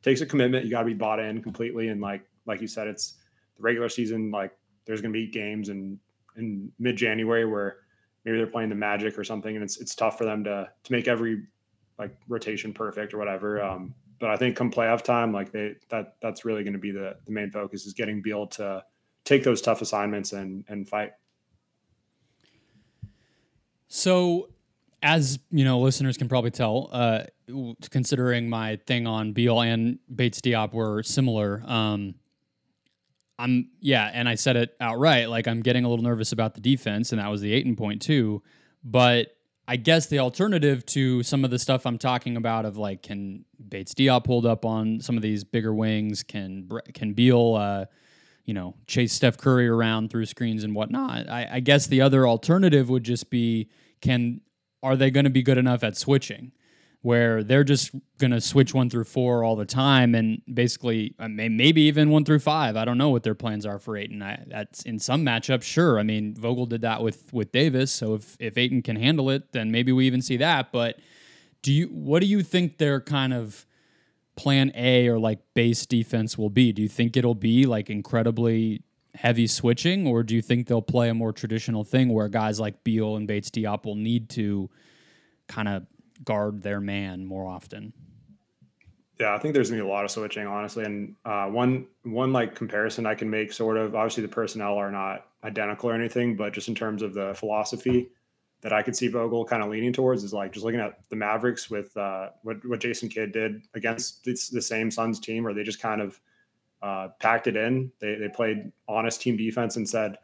takes 0.01 0.19
a 0.19 0.25
commitment. 0.25 0.65
You 0.65 0.71
got 0.71 0.81
to 0.81 0.85
be 0.85 0.93
bought 0.93 1.21
in 1.21 1.41
completely. 1.41 1.87
And 1.87 2.01
like 2.01 2.25
like 2.45 2.59
you 2.59 2.67
said, 2.67 2.87
it's 2.87 3.15
the 3.57 3.63
regular 3.63 3.89
season. 3.89 4.31
Like 4.31 4.51
there's 4.85 5.01
going 5.01 5.13
to 5.13 5.17
be 5.17 5.27
games 5.27 5.69
in 5.69 5.99
in 6.35 6.71
mid 6.79 6.97
January 6.97 7.45
where 7.45 7.77
maybe 8.25 8.37
they're 8.37 8.47
playing 8.47 8.69
the 8.69 8.75
Magic 8.75 9.17
or 9.17 9.23
something, 9.23 9.55
and 9.55 9.63
it's 9.63 9.79
it's 9.79 9.95
tough 9.95 10.17
for 10.17 10.25
them 10.25 10.43
to 10.45 10.69
to 10.83 10.91
make 10.91 11.07
every 11.07 11.43
like 11.99 12.15
rotation 12.27 12.73
perfect 12.73 13.13
or 13.13 13.17
whatever. 13.17 13.61
Um, 13.61 13.93
but 14.19 14.29
I 14.29 14.37
think 14.37 14.55
come 14.55 14.71
playoff 14.71 15.03
time, 15.03 15.33
like 15.33 15.51
they 15.51 15.75
that 15.89 16.15
that's 16.21 16.45
really 16.45 16.63
going 16.63 16.73
to 16.73 16.79
be 16.79 16.91
the 16.91 17.17
the 17.25 17.31
main 17.31 17.51
focus 17.51 17.85
is 17.85 17.93
getting 17.93 18.21
Beal 18.21 18.47
to 18.47 18.83
take 19.25 19.43
those 19.43 19.61
tough 19.61 19.81
assignments 19.81 20.33
and 20.33 20.63
and 20.67 20.87
fight. 20.87 21.11
So, 23.87 24.49
as 25.03 25.39
you 25.51 25.63
know, 25.63 25.79
listeners 25.79 26.17
can 26.17 26.27
probably 26.27 26.51
tell, 26.51 26.89
uh, 26.91 27.25
considering 27.91 28.49
my 28.49 28.77
thing 28.87 29.05
on 29.05 29.33
Beal 29.33 29.61
and 29.61 29.99
Bates 30.13 30.41
Diop 30.41 30.73
were 30.73 31.03
similar. 31.03 31.61
Um, 31.67 32.15
I'm 33.43 33.67
yeah, 33.81 34.09
and 34.13 34.29
I 34.29 34.35
said 34.35 34.55
it 34.55 34.73
outright. 34.79 35.29
Like 35.29 35.49
I'm 35.49 35.61
getting 35.61 35.83
a 35.83 35.89
little 35.89 36.03
nervous 36.03 36.31
about 36.31 36.53
the 36.53 36.61
defense, 36.61 37.11
and 37.11 37.19
that 37.19 37.27
was 37.27 37.41
the 37.41 37.51
Ayton 37.51 37.75
point 37.75 38.01
too. 38.01 38.41
But 38.85 39.35
I 39.67 39.75
guess 39.75 40.07
the 40.07 40.19
alternative 40.19 40.85
to 40.87 41.23
some 41.23 41.43
of 41.43 41.51
the 41.51 41.59
stuff 41.59 41.85
I'm 41.85 41.97
talking 41.97 42.37
about 42.37 42.65
of 42.65 42.77
like 42.77 43.03
can 43.03 43.43
Bates 43.67 43.93
Diop 43.93 44.27
hold 44.27 44.45
up 44.45 44.63
on 44.63 45.01
some 45.01 45.17
of 45.17 45.21
these 45.21 45.43
bigger 45.43 45.73
wings? 45.73 46.23
Can 46.23 46.69
can 46.93 47.11
Beal, 47.11 47.55
uh, 47.55 47.85
you 48.45 48.53
know, 48.53 48.75
chase 48.87 49.11
Steph 49.11 49.37
Curry 49.37 49.67
around 49.67 50.09
through 50.09 50.25
screens 50.25 50.63
and 50.63 50.73
whatnot? 50.73 51.29
I, 51.29 51.47
I 51.51 51.59
guess 51.59 51.85
the 51.87 51.99
other 51.99 52.25
alternative 52.25 52.89
would 52.89 53.03
just 53.03 53.29
be 53.29 53.69
can 53.99 54.39
are 54.81 54.95
they 54.95 55.11
going 55.11 55.25
to 55.25 55.29
be 55.29 55.43
good 55.43 55.57
enough 55.57 55.83
at 55.83 55.97
switching? 55.97 56.53
Where 57.03 57.43
they're 57.43 57.65
just 57.65 57.91
going 58.17 58.31
to 58.31 58.39
switch 58.39 58.73
one 58.73 58.89
through 58.89 59.03
four 59.03 59.43
all 59.43 59.57
the 59.57 59.65
time 59.65 60.15
and 60.15 60.41
basically 60.51 61.13
uh, 61.19 61.27
maybe 61.27 61.81
even 61.81 62.09
one 62.09 62.23
through 62.23 62.39
five. 62.39 62.77
I 62.77 62.85
don't 62.85 62.97
know 62.97 63.09
what 63.09 63.23
their 63.23 63.35
plans 63.35 63.65
are 63.65 63.77
for 63.77 63.97
Ayton. 63.97 64.23
I, 64.23 64.41
that's 64.47 64.83
in 64.83 64.99
some 64.99 65.25
matchups, 65.25 65.63
sure. 65.63 65.99
I 65.99 66.03
mean, 66.03 66.33
Vogel 66.33 66.65
did 66.65 66.79
that 66.81 67.03
with 67.03 67.33
with 67.33 67.51
Davis, 67.51 67.91
so 67.91 68.13
if 68.15 68.37
if 68.39 68.57
Ayton 68.57 68.81
can 68.81 68.95
handle 68.95 69.29
it, 69.29 69.51
then 69.51 69.69
maybe 69.69 69.91
we 69.91 70.07
even 70.07 70.21
see 70.21 70.37
that. 70.37 70.71
But 70.71 70.97
do 71.61 71.73
you 71.73 71.87
what 71.87 72.21
do 72.21 72.25
you 72.25 72.41
think 72.41 72.77
their 72.77 73.01
kind 73.01 73.33
of 73.33 73.65
plan 74.37 74.71
A 74.73 75.09
or 75.09 75.19
like 75.19 75.39
base 75.53 75.85
defense 75.85 76.37
will 76.37 76.49
be? 76.49 76.71
Do 76.71 76.81
you 76.81 76.87
think 76.87 77.17
it'll 77.17 77.35
be 77.35 77.65
like 77.65 77.89
incredibly 77.89 78.81
heavy 79.15 79.47
switching, 79.47 80.07
or 80.07 80.23
do 80.23 80.35
you 80.35 80.41
think 80.41 80.67
they'll 80.67 80.81
play 80.81 81.09
a 81.09 81.13
more 81.13 81.33
traditional 81.33 81.83
thing 81.83 82.09
where 82.09 82.29
guys 82.29 82.61
like 82.61 82.83
Beal 82.85 83.17
and 83.17 83.27
Bates 83.27 83.49
Diop 83.49 83.85
will 83.85 83.95
need 83.95 84.29
to 84.29 84.69
kind 85.47 85.67
of 85.67 85.85
guard 86.23 86.61
their 86.61 86.81
man 86.81 87.25
more 87.25 87.47
often. 87.47 87.93
Yeah, 89.19 89.35
I 89.35 89.37
think 89.37 89.53
there's 89.53 89.69
gonna 89.69 89.83
be 89.83 89.87
a 89.87 89.91
lot 89.91 90.05
of 90.05 90.11
switching, 90.11 90.47
honestly. 90.47 90.83
And 90.83 91.15
uh, 91.23 91.45
one 91.47 91.87
one 92.03 92.33
like 92.33 92.55
comparison 92.55 93.05
I 93.05 93.15
can 93.15 93.29
make, 93.29 93.53
sort 93.53 93.77
of. 93.77 93.95
Obviously, 93.95 94.23
the 94.23 94.29
personnel 94.29 94.75
are 94.75 94.91
not 94.91 95.27
identical 95.43 95.89
or 95.89 95.93
anything, 95.93 96.35
but 96.35 96.53
just 96.53 96.67
in 96.67 96.75
terms 96.75 97.01
of 97.01 97.13
the 97.13 97.33
philosophy 97.35 98.09
that 98.61 98.73
I 98.73 98.81
could 98.81 98.95
see 98.95 99.09
Vogel 99.09 99.45
kind 99.45 99.61
of 99.61 99.69
leaning 99.69 99.91
towards 99.91 100.23
is 100.23 100.33
like 100.33 100.53
just 100.53 100.65
looking 100.65 100.79
at 100.79 100.97
the 101.09 101.15
Mavericks 101.15 101.69
with 101.69 101.95
uh, 101.97 102.29
what 102.41 102.65
what 102.65 102.79
Jason 102.79 103.09
Kidd 103.09 103.31
did 103.33 103.61
against 103.75 104.23
the 104.23 104.61
same 104.61 104.89
Suns 104.89 105.19
team, 105.19 105.43
where 105.43 105.53
they 105.53 105.63
just 105.63 105.81
kind 105.81 106.01
of 106.01 106.19
uh, 106.81 107.09
packed 107.19 107.47
it 107.47 107.55
in. 107.55 107.91
They 107.99 108.15
they 108.15 108.29
played 108.29 108.71
honest 108.87 109.21
team 109.21 109.37
defense 109.37 109.75
and 109.75 109.87
said, 109.87 110.17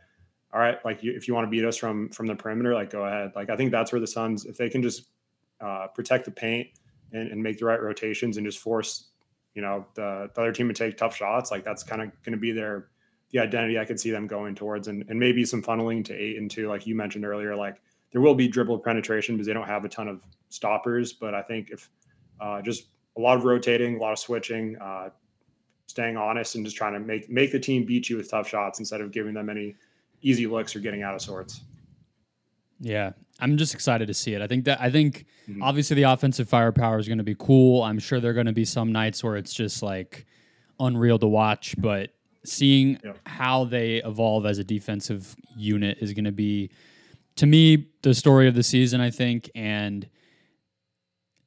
"All 0.53 0.59
right, 0.59 0.83
like 0.83 1.03
you, 1.03 1.11
if 1.11 1.27
you 1.27 1.33
want 1.35 1.45
to 1.45 1.51
beat 1.51 1.65
us 1.65 1.77
from 1.77 2.09
from 2.09 2.27
the 2.27 2.35
perimeter, 2.35 2.73
like 2.73 2.89
go 2.89 3.05
ahead." 3.05 3.33
Like 3.35 3.49
I 3.49 3.55
think 3.55 3.71
that's 3.71 3.91
where 3.91 4.01
the 4.01 4.07
Suns, 4.07 4.45
if 4.45 4.57
they 4.57 4.69
can 4.69 4.81
just 4.81 5.09
uh, 5.61 5.87
protect 5.87 6.25
the 6.25 6.31
paint 6.31 6.67
and, 7.11 7.31
and, 7.31 7.41
make 7.41 7.57
the 7.57 7.65
right 7.65 7.81
rotations 7.81 8.37
and 8.37 8.45
just 8.45 8.59
force 8.59 9.09
you 9.53 9.61
know 9.61 9.85
the, 9.95 10.29
the 10.33 10.41
other 10.41 10.51
team 10.53 10.67
to 10.67 10.73
take 10.73 10.97
tough 10.97 11.15
shots. 11.15 11.51
Like 11.51 11.63
that's 11.63 11.83
kind 11.83 12.01
of 12.01 12.09
going 12.23 12.33
to 12.33 12.39
be 12.39 12.51
their 12.51 12.89
the 13.31 13.39
identity 13.39 13.77
i 13.77 13.85
could 13.85 13.99
see 13.99 14.09
them 14.09 14.25
going 14.25 14.55
towards 14.55 14.87
and, 14.87 15.05
and 15.07 15.19
maybe 15.19 15.45
some 15.45 15.61
funneling 15.61 16.03
to 16.03 16.15
Ayton 16.15 16.49
too 16.49 16.67
like 16.67 16.87
you 16.87 16.95
mentioned 16.95 17.23
earlier 17.23 17.55
like 17.55 17.79
there 18.11 18.21
will 18.21 18.33
be 18.33 18.47
dribble 18.47 18.79
penetration 18.79 19.35
because 19.35 19.45
they 19.45 19.53
don't 19.53 19.67
have 19.67 19.85
a 19.85 19.89
ton 19.89 20.07
of 20.07 20.23
stoppers. 20.49 21.13
But 21.13 21.35
i 21.35 21.41
think 21.41 21.69
if 21.69 21.89
uh, 22.39 22.61
just 22.61 22.87
a 23.17 23.21
lot 23.21 23.37
of 23.37 23.43
rotating 23.43 23.97
a 23.97 23.99
lot 23.99 24.13
of 24.13 24.19
switching 24.19 24.77
uh, 24.77 25.09
staying 25.87 26.17
honest 26.17 26.55
and 26.55 26.63
just 26.63 26.77
trying 26.77 26.93
to 26.93 26.99
make 26.99 27.29
make 27.29 27.51
the 27.51 27.59
team 27.59 27.85
beat 27.85 28.09
you 28.09 28.17
with 28.17 28.29
tough 28.29 28.47
shots 28.47 28.79
instead 28.79 29.01
of 29.01 29.11
giving 29.11 29.33
them 29.33 29.49
any 29.49 29.75
easy 30.21 30.47
looks 30.47 30.75
or 30.75 30.79
getting 30.79 31.03
out 31.03 31.15
of 31.15 31.21
sorts. 31.21 31.61
Yeah, 32.79 33.11
I'm 33.39 33.57
just 33.57 33.73
excited 33.73 34.07
to 34.07 34.13
see 34.13 34.33
it. 34.33 34.41
I 34.41 34.47
think 34.47 34.65
that 34.65 34.81
I 34.81 34.89
think 34.89 35.25
mm-hmm. 35.49 35.63
obviously 35.63 35.95
the 35.95 36.03
offensive 36.03 36.49
firepower 36.49 36.99
is 36.99 37.07
going 37.07 37.17
to 37.19 37.23
be 37.23 37.35
cool. 37.37 37.83
I'm 37.83 37.99
sure 37.99 38.19
there 38.19 38.31
are 38.31 38.33
going 38.33 38.45
to 38.45 38.53
be 38.53 38.65
some 38.65 38.91
nights 38.91 39.23
where 39.23 39.35
it's 39.35 39.53
just 39.53 39.81
like 39.81 40.25
unreal 40.79 41.19
to 41.19 41.27
watch, 41.27 41.75
but 41.77 42.11
seeing 42.45 42.99
yeah. 43.03 43.13
how 43.25 43.65
they 43.65 43.97
evolve 43.97 44.45
as 44.45 44.57
a 44.59 44.63
defensive 44.63 45.35
unit 45.55 45.97
is 46.01 46.13
going 46.13 46.25
to 46.25 46.31
be 46.31 46.69
to 47.35 47.45
me 47.45 47.87
the 48.01 48.13
story 48.13 48.47
of 48.47 48.55
the 48.55 48.63
season, 48.63 48.99
I 48.99 49.11
think, 49.11 49.49
and 49.55 50.07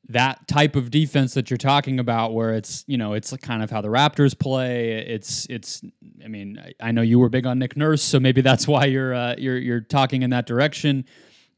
that 0.09 0.47
type 0.49 0.77
of 0.77 0.91
defense 0.91 1.35
that 1.35 1.51
you're 1.51 1.59
talking 1.59 1.99
about 1.99 2.35
where 2.35 2.55
it's 2.55 2.85
you 2.87 2.99
know 2.99 3.13
it's 3.13 3.35
kind 3.39 3.63
of 3.63 3.71
how 3.71 3.81
the 3.81 3.89
raptors 3.89 4.39
play 4.39 4.93
it's 5.07 5.47
it's 5.49 5.83
i 6.25 6.29
mean 6.29 6.59
i, 6.59 6.89
I 6.89 6.93
know 6.93 7.03
you 7.03 7.19
were 7.19 7.29
big 7.29 7.47
on 7.47 7.59
nick 7.59 7.77
nurse 7.77 8.03
so 8.03 8.19
maybe 8.19 8.41
that's 8.41 8.67
why 8.67 8.87
you're 8.87 9.15
uh, 9.15 9.37
you're 9.39 9.59
you're 9.59 9.81
talking 9.81 10.23
in 10.23 10.31
that 10.31 10.47
direction 10.47 11.05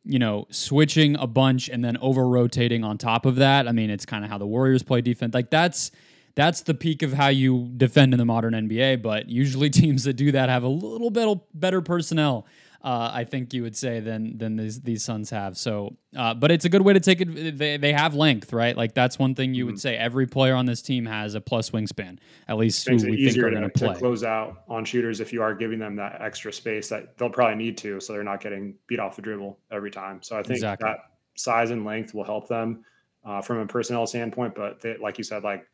you 0.05 0.19
know 0.19 0.47
switching 0.51 1.17
a 1.17 1.27
bunch 1.27 1.69
and 1.69 1.85
then 1.85 1.97
over 1.99 2.27
rotating 2.29 2.85
on 2.85 2.99
top 2.99 3.27
of 3.27 3.37
that. 3.37 3.67
I 3.69 3.73
mean 3.73 3.91
it's 3.91 4.07
kind 4.07 4.25
of 4.25 4.31
how 4.31 4.39
the 4.39 4.47
warriors 4.47 4.83
play 4.83 5.01
defense. 5.01 5.35
Like 5.35 5.51
that's 5.51 5.91
that's 6.35 6.63
the 6.63 6.75
peak 6.75 7.03
of 7.03 7.13
how 7.13 7.29
you 7.29 7.71
defend 7.77 8.13
in 8.13 8.19
the 8.19 8.25
modern 8.25 8.55
nba 8.55 9.01
but 9.01 9.29
usually 9.29 9.71
teams 9.83 10.05
that 10.05 10.15
do 10.15 10.33
that 10.33 10.49
have 10.49 10.65
a 10.65 10.69
little 10.69 11.11
bit 11.11 11.39
better 11.55 11.81
personnel 11.81 12.47
uh, 12.85 13.11
I 13.15 13.25
think 13.25 13.55
you 13.55 13.63
would 13.63 13.75
say 13.75 14.01
than 14.01 14.37
than 14.37 14.57
these 14.57 14.83
these 14.83 15.03
Suns 15.03 15.31
have. 15.31 15.57
So, 15.57 15.97
uh, 16.15 16.35
but 16.35 16.51
it's 16.51 16.67
a 16.67 16.69
good 16.69 16.83
way 16.83 16.93
to 16.93 17.01
take 17.01 17.23
it. 17.23 17.57
They, 17.57 17.79
they 17.79 17.95
have 17.95 18.15
length, 18.15 18.53
right? 18.53 18.77
Like 18.77 18.93
that's 18.93 19.19
one 19.19 19.35
thing 19.35 19.55
you 19.55 19.65
mm-hmm. 19.65 19.73
would 19.73 19.81
say. 19.81 19.97
Every 19.97 20.27
player 20.27 20.55
on 20.55 20.67
this 20.67 20.83
team 20.83 21.07
has 21.07 21.35
a 21.35 21.41
plus 21.41 21.71
wingspan. 21.71 22.19
At 22.47 22.59
least 22.59 22.87
who 22.87 22.97
we 22.97 23.25
think 23.25 23.39
are 23.43 23.51
going 23.51 23.63
to 23.63 23.71
play. 23.71 23.95
close 23.95 24.23
out 24.23 24.65
on 24.69 24.85
shooters 24.85 25.21
if 25.21 25.33
you 25.33 25.41
are 25.41 25.55
giving 25.55 25.79
them 25.79 25.97
that 25.97 26.21
extra 26.21 26.53
space 26.53 26.91
that 26.91 27.17
they'll 27.17 27.31
probably 27.31 27.57
need 27.57 27.79
to, 27.79 28.01
so 28.01 28.13
they're 28.13 28.23
not 28.23 28.43
getting 28.43 28.75
beat 28.87 29.01
off 29.01 29.17
the 29.17 29.23
dribble 29.23 29.59
every 29.73 29.91
time. 29.91 30.23
So 30.23 30.37
I 30.37 30.43
think 30.43 30.57
exactly. 30.57 30.91
that 30.91 30.99
size 31.37 31.71
and 31.71 31.87
length 31.87 32.13
will 32.13 32.25
help 32.25 32.49
them 32.49 32.85
uh, 33.25 33.41
from 33.41 33.61
a 33.61 33.67
personnel 33.67 34.07
standpoint. 34.07 34.55
But 34.55 34.83
they, 34.83 34.99
like 34.99 35.17
you 35.17 35.25
said, 35.25 35.43
like 35.43 35.67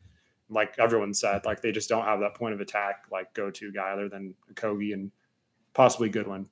like 0.49 0.75
everyone 0.79 1.13
said, 1.13 1.43
like 1.43 1.61
they 1.61 1.73
just 1.73 1.89
don't 1.89 2.05
have 2.05 2.21
that 2.21 2.35
point 2.35 2.53
of 2.53 2.61
attack 2.61 3.03
like 3.11 3.33
go 3.33 3.51
to 3.51 3.71
guy 3.73 3.91
other 3.91 4.07
than 4.07 4.33
Okogie 4.53 4.93
and 4.93 5.11
possibly 5.73 6.07
Goodwin. 6.07 6.45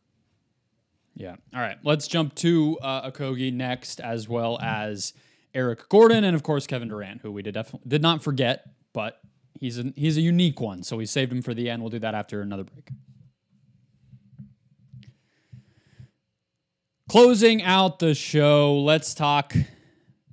Yeah. 1.19 1.35
All 1.53 1.59
right. 1.59 1.75
Let's 1.83 2.07
jump 2.07 2.33
to 2.35 2.79
uh, 2.81 3.11
Okogie 3.11 3.51
next, 3.51 3.99
as 3.99 4.29
well 4.29 4.57
as 4.61 5.11
Eric 5.53 5.89
Gordon 5.89 6.23
and 6.23 6.33
of 6.33 6.43
course 6.43 6.65
Kevin 6.65 6.87
Durant, 6.87 7.21
who 7.21 7.31
we 7.33 7.41
did 7.41 7.55
def- 7.55 7.75
did 7.85 8.01
not 8.01 8.23
forget, 8.23 8.63
but 8.93 9.19
he's 9.59 9.77
a, 9.77 9.91
he's 9.97 10.15
a 10.15 10.21
unique 10.21 10.61
one, 10.61 10.81
so 10.81 10.95
we 10.95 11.05
saved 11.05 11.33
him 11.33 11.41
for 11.41 11.53
the 11.53 11.69
end. 11.69 11.81
We'll 11.81 11.89
do 11.89 11.99
that 11.99 12.15
after 12.15 12.41
another 12.41 12.63
break. 12.63 12.89
Closing 17.09 17.63
out 17.63 17.99
the 17.99 18.13
show, 18.13 18.79
let's 18.79 19.13
talk 19.13 19.53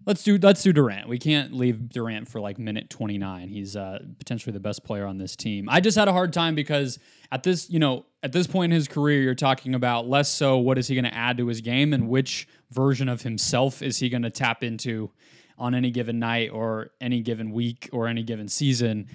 Let's 0.06 0.22
do 0.22 0.38
let's 0.38 0.62
do 0.62 0.72
Durant. 0.72 1.08
We 1.08 1.18
can't 1.18 1.52
leave 1.52 1.88
Durant 1.88 2.28
for 2.28 2.40
like 2.40 2.58
minute 2.58 2.88
29. 2.90 3.48
He's 3.48 3.74
uh, 3.74 3.98
potentially 4.18 4.52
the 4.52 4.60
best 4.60 4.84
player 4.84 5.04
on 5.04 5.18
this 5.18 5.34
team. 5.34 5.68
I 5.68 5.80
just 5.80 5.98
had 5.98 6.06
a 6.06 6.12
hard 6.12 6.32
time 6.32 6.54
because 6.54 7.00
at 7.32 7.42
this, 7.42 7.68
you 7.68 7.80
know, 7.80 8.06
at 8.22 8.30
this 8.30 8.46
point 8.46 8.72
in 8.72 8.76
his 8.76 8.86
career, 8.86 9.20
you're 9.20 9.34
talking 9.34 9.74
about 9.74 10.08
less 10.08 10.30
so 10.30 10.58
what 10.58 10.78
is 10.78 10.86
he 10.86 10.94
going 10.94 11.06
to 11.06 11.14
add 11.14 11.38
to 11.38 11.48
his 11.48 11.60
game 11.60 11.92
and 11.92 12.08
which 12.08 12.46
version 12.70 13.08
of 13.08 13.22
himself 13.22 13.82
is 13.82 13.98
he 13.98 14.08
going 14.08 14.22
to 14.22 14.30
tap 14.30 14.62
into 14.62 15.10
on 15.58 15.74
any 15.74 15.90
given 15.90 16.20
night 16.20 16.50
or 16.52 16.92
any 17.00 17.20
given 17.20 17.50
week 17.50 17.88
or 17.92 18.06
any 18.06 18.22
given 18.22 18.46
season. 18.46 19.08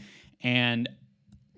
And 0.44 0.90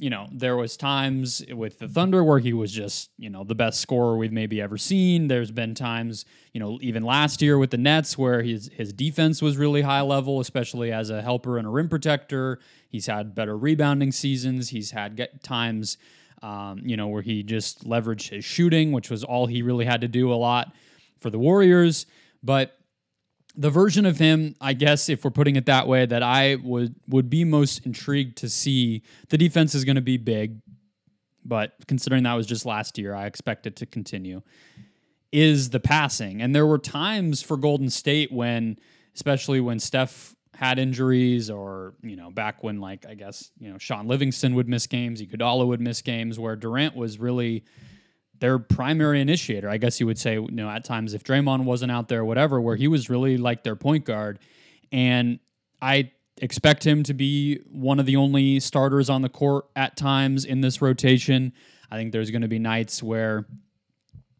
you 0.03 0.09
know, 0.09 0.27
there 0.33 0.57
was 0.57 0.75
times 0.75 1.41
with 1.49 1.79
the 1.79 1.87
Thunder 1.87 2.25
where 2.25 2.39
he 2.39 2.51
was 2.51 2.73
just, 2.73 3.09
you 3.17 3.29
know, 3.29 3.45
the 3.45 3.55
best 3.55 3.79
scorer 3.79 4.17
we've 4.17 4.33
maybe 4.33 4.59
ever 4.59 4.77
seen. 4.77 5.29
There's 5.29 5.49
been 5.49 5.75
times, 5.75 6.25
you 6.51 6.59
know, 6.59 6.77
even 6.81 7.03
last 7.03 7.41
year 7.41 7.57
with 7.57 7.71
the 7.71 7.77
Nets 7.77 8.17
where 8.17 8.41
his 8.41 8.69
his 8.73 8.91
defense 8.91 9.41
was 9.41 9.55
really 9.55 9.81
high 9.81 10.01
level, 10.01 10.41
especially 10.41 10.91
as 10.91 11.09
a 11.09 11.21
helper 11.21 11.57
and 11.57 11.65
a 11.65 11.69
rim 11.69 11.87
protector. 11.87 12.59
He's 12.89 13.05
had 13.05 13.33
better 13.33 13.57
rebounding 13.57 14.11
seasons. 14.11 14.67
He's 14.67 14.91
had 14.91 15.39
times, 15.41 15.97
um, 16.41 16.81
you 16.83 16.97
know, 16.97 17.07
where 17.07 17.21
he 17.21 17.41
just 17.41 17.87
leveraged 17.87 18.27
his 18.27 18.43
shooting, 18.43 18.91
which 18.91 19.09
was 19.09 19.23
all 19.23 19.47
he 19.47 19.61
really 19.61 19.85
had 19.85 20.01
to 20.01 20.09
do 20.09 20.33
a 20.33 20.35
lot 20.35 20.73
for 21.21 21.29
the 21.29 21.39
Warriors. 21.39 22.07
But 22.43 22.77
the 23.55 23.69
version 23.69 24.05
of 24.05 24.17
him, 24.17 24.55
I 24.59 24.73
guess, 24.73 25.09
if 25.09 25.23
we're 25.23 25.31
putting 25.31 25.55
it 25.55 25.67
that 25.67 25.87
way, 25.87 26.05
that 26.05 26.23
I 26.23 26.55
would 26.55 26.95
would 27.07 27.29
be 27.29 27.43
most 27.43 27.85
intrigued 27.85 28.37
to 28.37 28.49
see. 28.49 29.03
The 29.29 29.37
defense 29.37 29.75
is 29.75 29.85
going 29.85 29.95
to 29.95 30.01
be 30.01 30.17
big, 30.17 30.59
but 31.45 31.73
considering 31.87 32.23
that 32.23 32.33
was 32.33 32.47
just 32.47 32.65
last 32.65 32.97
year, 32.97 33.13
I 33.13 33.25
expect 33.25 33.67
it 33.67 33.75
to 33.77 33.85
continue. 33.85 34.41
Is 35.31 35.69
the 35.69 35.79
passing, 35.79 36.41
and 36.41 36.55
there 36.55 36.65
were 36.65 36.77
times 36.77 37.41
for 37.41 37.57
Golden 37.57 37.89
State 37.89 38.31
when, 38.31 38.77
especially 39.15 39.59
when 39.59 39.79
Steph 39.79 40.35
had 40.55 40.77
injuries, 40.77 41.49
or 41.49 41.95
you 42.01 42.15
know, 42.15 42.29
back 42.29 42.63
when 42.63 42.79
like 42.79 43.05
I 43.07 43.15
guess 43.15 43.51
you 43.59 43.71
know 43.71 43.77
Shaun 43.77 44.07
Livingston 44.07 44.55
would 44.55 44.69
miss 44.69 44.87
games, 44.87 45.21
Iguodala 45.21 45.67
would 45.67 45.81
miss 45.81 46.01
games, 46.01 46.39
where 46.39 46.55
Durant 46.55 46.95
was 46.95 47.19
really 47.19 47.63
their 48.39 48.59
primary 48.59 49.21
initiator. 49.21 49.69
I 49.69 49.77
guess 49.77 49.99
you 49.99 50.05
would 50.05 50.17
say, 50.17 50.35
you 50.35 50.51
know, 50.51 50.69
at 50.69 50.83
times 50.83 51.13
if 51.13 51.23
Draymond 51.23 51.63
wasn't 51.63 51.91
out 51.91 52.09
there, 52.09 52.25
whatever, 52.25 52.59
where 52.59 52.75
he 52.75 52.87
was 52.87 53.09
really 53.09 53.37
like 53.37 53.63
their 53.63 53.75
point 53.75 54.05
guard. 54.05 54.39
and 54.91 55.39
I 55.81 56.11
expect 56.37 56.85
him 56.85 57.03
to 57.03 57.13
be 57.13 57.59
one 57.69 57.99
of 57.99 58.05
the 58.05 58.15
only 58.15 58.59
starters 58.59 59.09
on 59.09 59.21
the 59.21 59.29
court 59.29 59.65
at 59.75 59.95
times 59.95 60.45
in 60.45 60.61
this 60.61 60.81
rotation. 60.81 61.53
I 61.91 61.97
think 61.97 62.11
there's 62.11 62.31
going 62.31 62.41
to 62.41 62.47
be 62.47 62.57
nights 62.57 63.03
where 63.03 63.45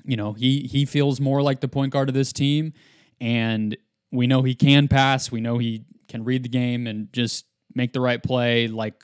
you 0.06 0.18
know, 0.18 0.34
he 0.34 0.62
he 0.62 0.86
feels 0.86 1.20
more 1.20 1.42
like 1.42 1.62
the 1.62 1.68
point 1.68 1.94
guard 1.94 2.10
of 2.10 2.16
this 2.16 2.34
team 2.34 2.74
and 3.22 3.78
we 4.12 4.28
know 4.28 4.42
he 4.42 4.56
can 4.56 4.88
pass, 4.88 5.32
we 5.32 5.42
know 5.42 5.58
he 5.58 5.86
can 6.08 6.24
read 6.24 6.44
the 6.44 6.50
game 6.50 6.88
and 6.88 7.12
just 7.14 7.46
make 7.74 7.94
the 7.94 8.02
right 8.02 8.22
play 8.22 8.68
like 8.68 9.04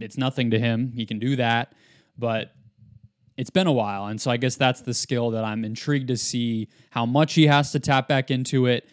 it's 0.00 0.18
nothing 0.18 0.50
to 0.50 0.58
him. 0.58 0.92
He 0.94 1.06
can 1.06 1.18
do 1.18 1.36
that, 1.36 1.74
but 2.18 2.52
it's 3.42 3.50
been 3.50 3.66
a 3.66 3.72
while 3.72 4.06
and 4.06 4.20
so 4.20 4.30
I 4.30 4.36
guess 4.36 4.54
that's 4.54 4.80
the 4.80 4.94
skill 4.94 5.30
that 5.32 5.44
I'm 5.44 5.64
intrigued 5.64 6.08
to 6.08 6.16
see 6.16 6.68
how 6.90 7.04
much 7.04 7.34
he 7.34 7.48
has 7.48 7.72
to 7.72 7.80
tap 7.80 8.08
back 8.08 8.30
into 8.30 8.66
it 8.66 8.88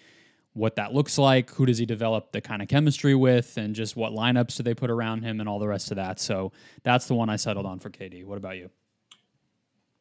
what 0.53 0.75
that 0.75 0.93
looks 0.93 1.17
like, 1.17 1.49
who 1.51 1.65
does 1.65 1.77
he 1.77 1.85
develop 1.85 2.31
the 2.31 2.41
kind 2.41 2.61
of 2.61 2.67
chemistry 2.67 3.15
with, 3.15 3.57
and 3.57 3.75
just 3.75 3.95
what 3.95 4.11
lineups 4.11 4.57
do 4.57 4.63
they 4.63 4.73
put 4.73 4.89
around 4.89 5.23
him, 5.23 5.39
and 5.39 5.47
all 5.47 5.59
the 5.59 5.67
rest 5.67 5.91
of 5.91 5.97
that. 5.97 6.19
So 6.19 6.51
that's 6.83 7.07
the 7.07 7.15
one 7.15 7.29
I 7.29 7.35
settled 7.35 7.65
on 7.65 7.79
for 7.79 7.89
KD. 7.89 8.25
What 8.25 8.37
about 8.37 8.57
you? 8.57 8.69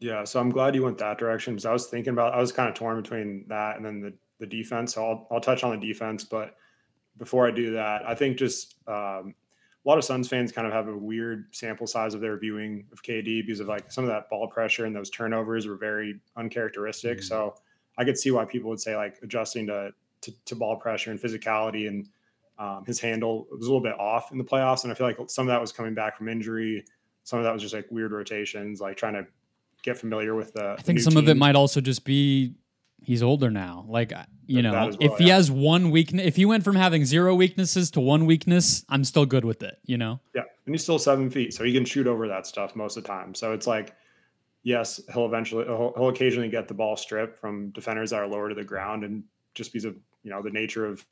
Yeah, 0.00 0.24
so 0.24 0.40
I'm 0.40 0.50
glad 0.50 0.74
you 0.74 0.84
went 0.84 0.98
that 0.98 1.18
direction 1.18 1.54
because 1.54 1.66
I 1.66 1.72
was 1.72 1.86
thinking 1.86 2.12
about 2.12 2.34
I 2.34 2.40
was 2.40 2.52
kind 2.52 2.68
of 2.68 2.74
torn 2.74 3.00
between 3.00 3.44
that 3.48 3.76
and 3.76 3.84
then 3.84 4.00
the 4.00 4.14
the 4.40 4.46
defense. 4.46 4.94
So 4.94 5.04
I'll 5.04 5.28
I'll 5.30 5.40
touch 5.40 5.64
on 5.64 5.78
the 5.78 5.86
defense, 5.86 6.24
but 6.24 6.56
before 7.18 7.46
I 7.46 7.50
do 7.50 7.72
that, 7.72 8.06
I 8.06 8.14
think 8.14 8.38
just 8.38 8.76
um, 8.86 9.34
a 9.88 9.90
lot 9.90 9.96
of 9.96 10.04
Suns 10.04 10.28
fans 10.28 10.52
kind 10.52 10.66
of 10.66 10.72
have 10.74 10.86
a 10.86 10.94
weird 10.94 11.46
sample 11.52 11.86
size 11.86 12.12
of 12.12 12.20
their 12.20 12.36
viewing 12.36 12.84
of 12.92 13.02
KD 13.02 13.46
because 13.46 13.58
of 13.58 13.68
like 13.68 13.90
some 13.90 14.04
of 14.04 14.10
that 14.10 14.28
ball 14.28 14.46
pressure 14.46 14.84
and 14.84 14.94
those 14.94 15.08
turnovers 15.08 15.66
were 15.66 15.76
very 15.76 16.20
uncharacteristic. 16.36 17.18
Mm-hmm. 17.18 17.24
So 17.24 17.54
I 17.96 18.04
could 18.04 18.18
see 18.18 18.30
why 18.30 18.44
people 18.44 18.68
would 18.68 18.82
say 18.82 18.96
like 18.96 19.16
adjusting 19.22 19.66
to 19.68 19.92
to, 20.20 20.32
to 20.44 20.56
ball 20.56 20.76
pressure 20.76 21.10
and 21.10 21.18
physicality 21.18 21.88
and 21.88 22.06
um, 22.58 22.84
his 22.86 23.00
handle 23.00 23.46
was 23.50 23.66
a 23.66 23.70
little 23.70 23.80
bit 23.80 23.98
off 23.98 24.30
in 24.30 24.36
the 24.36 24.44
playoffs. 24.44 24.82
And 24.82 24.92
I 24.92 24.94
feel 24.94 25.06
like 25.06 25.16
some 25.30 25.48
of 25.48 25.52
that 25.52 25.60
was 25.60 25.72
coming 25.72 25.94
back 25.94 26.18
from 26.18 26.28
injury. 26.28 26.84
Some 27.24 27.38
of 27.38 27.46
that 27.46 27.54
was 27.54 27.62
just 27.62 27.72
like 27.72 27.86
weird 27.90 28.12
rotations, 28.12 28.82
like 28.82 28.98
trying 28.98 29.14
to 29.14 29.26
get 29.82 29.96
familiar 29.96 30.34
with 30.34 30.52
the. 30.52 30.76
I 30.78 30.82
think 30.82 31.00
some 31.00 31.12
team. 31.12 31.22
of 31.22 31.28
it 31.30 31.38
might 31.38 31.56
also 31.56 31.80
just 31.80 32.04
be 32.04 32.52
he's 33.02 33.22
older 33.22 33.50
now. 33.50 33.84
Like 33.88 34.12
you 34.46 34.62
know, 34.62 34.72
well, 34.72 34.96
if 35.00 35.18
he 35.18 35.28
has 35.28 35.50
one 35.50 35.90
weakness, 35.90 36.26
if 36.26 36.36
he 36.36 36.44
went 36.44 36.64
from 36.64 36.76
having 36.76 37.04
zero 37.04 37.34
weaknesses 37.34 37.90
to 37.92 38.00
one 38.00 38.26
weakness, 38.26 38.84
I'm 38.88 39.04
still 39.04 39.26
good 39.26 39.44
with 39.44 39.62
it. 39.62 39.78
You 39.84 39.98
know. 39.98 40.20
Yeah, 40.34 40.42
and 40.66 40.74
he's 40.74 40.82
still 40.82 40.98
seven 40.98 41.30
feet, 41.30 41.54
so 41.54 41.64
he 41.64 41.72
can 41.72 41.84
shoot 41.84 42.06
over 42.06 42.28
that 42.28 42.46
stuff 42.46 42.76
most 42.76 42.96
of 42.96 43.02
the 43.02 43.08
time. 43.08 43.34
So 43.34 43.52
it's 43.52 43.66
like, 43.66 43.94
yes, 44.62 45.00
he'll 45.12 45.26
eventually 45.26 45.64
he'll, 45.64 45.92
he'll 45.96 46.08
occasionally 46.08 46.48
get 46.48 46.68
the 46.68 46.74
ball 46.74 46.96
stripped 46.96 47.38
from 47.38 47.70
defenders 47.70 48.10
that 48.10 48.16
are 48.16 48.26
lower 48.26 48.48
to 48.48 48.54
the 48.54 48.64
ground, 48.64 49.04
and 49.04 49.24
just 49.54 49.72
because 49.72 49.84
of 49.84 49.96
you 50.22 50.30
know 50.30 50.42
the 50.42 50.50
nature 50.50 50.86
of 50.86 51.04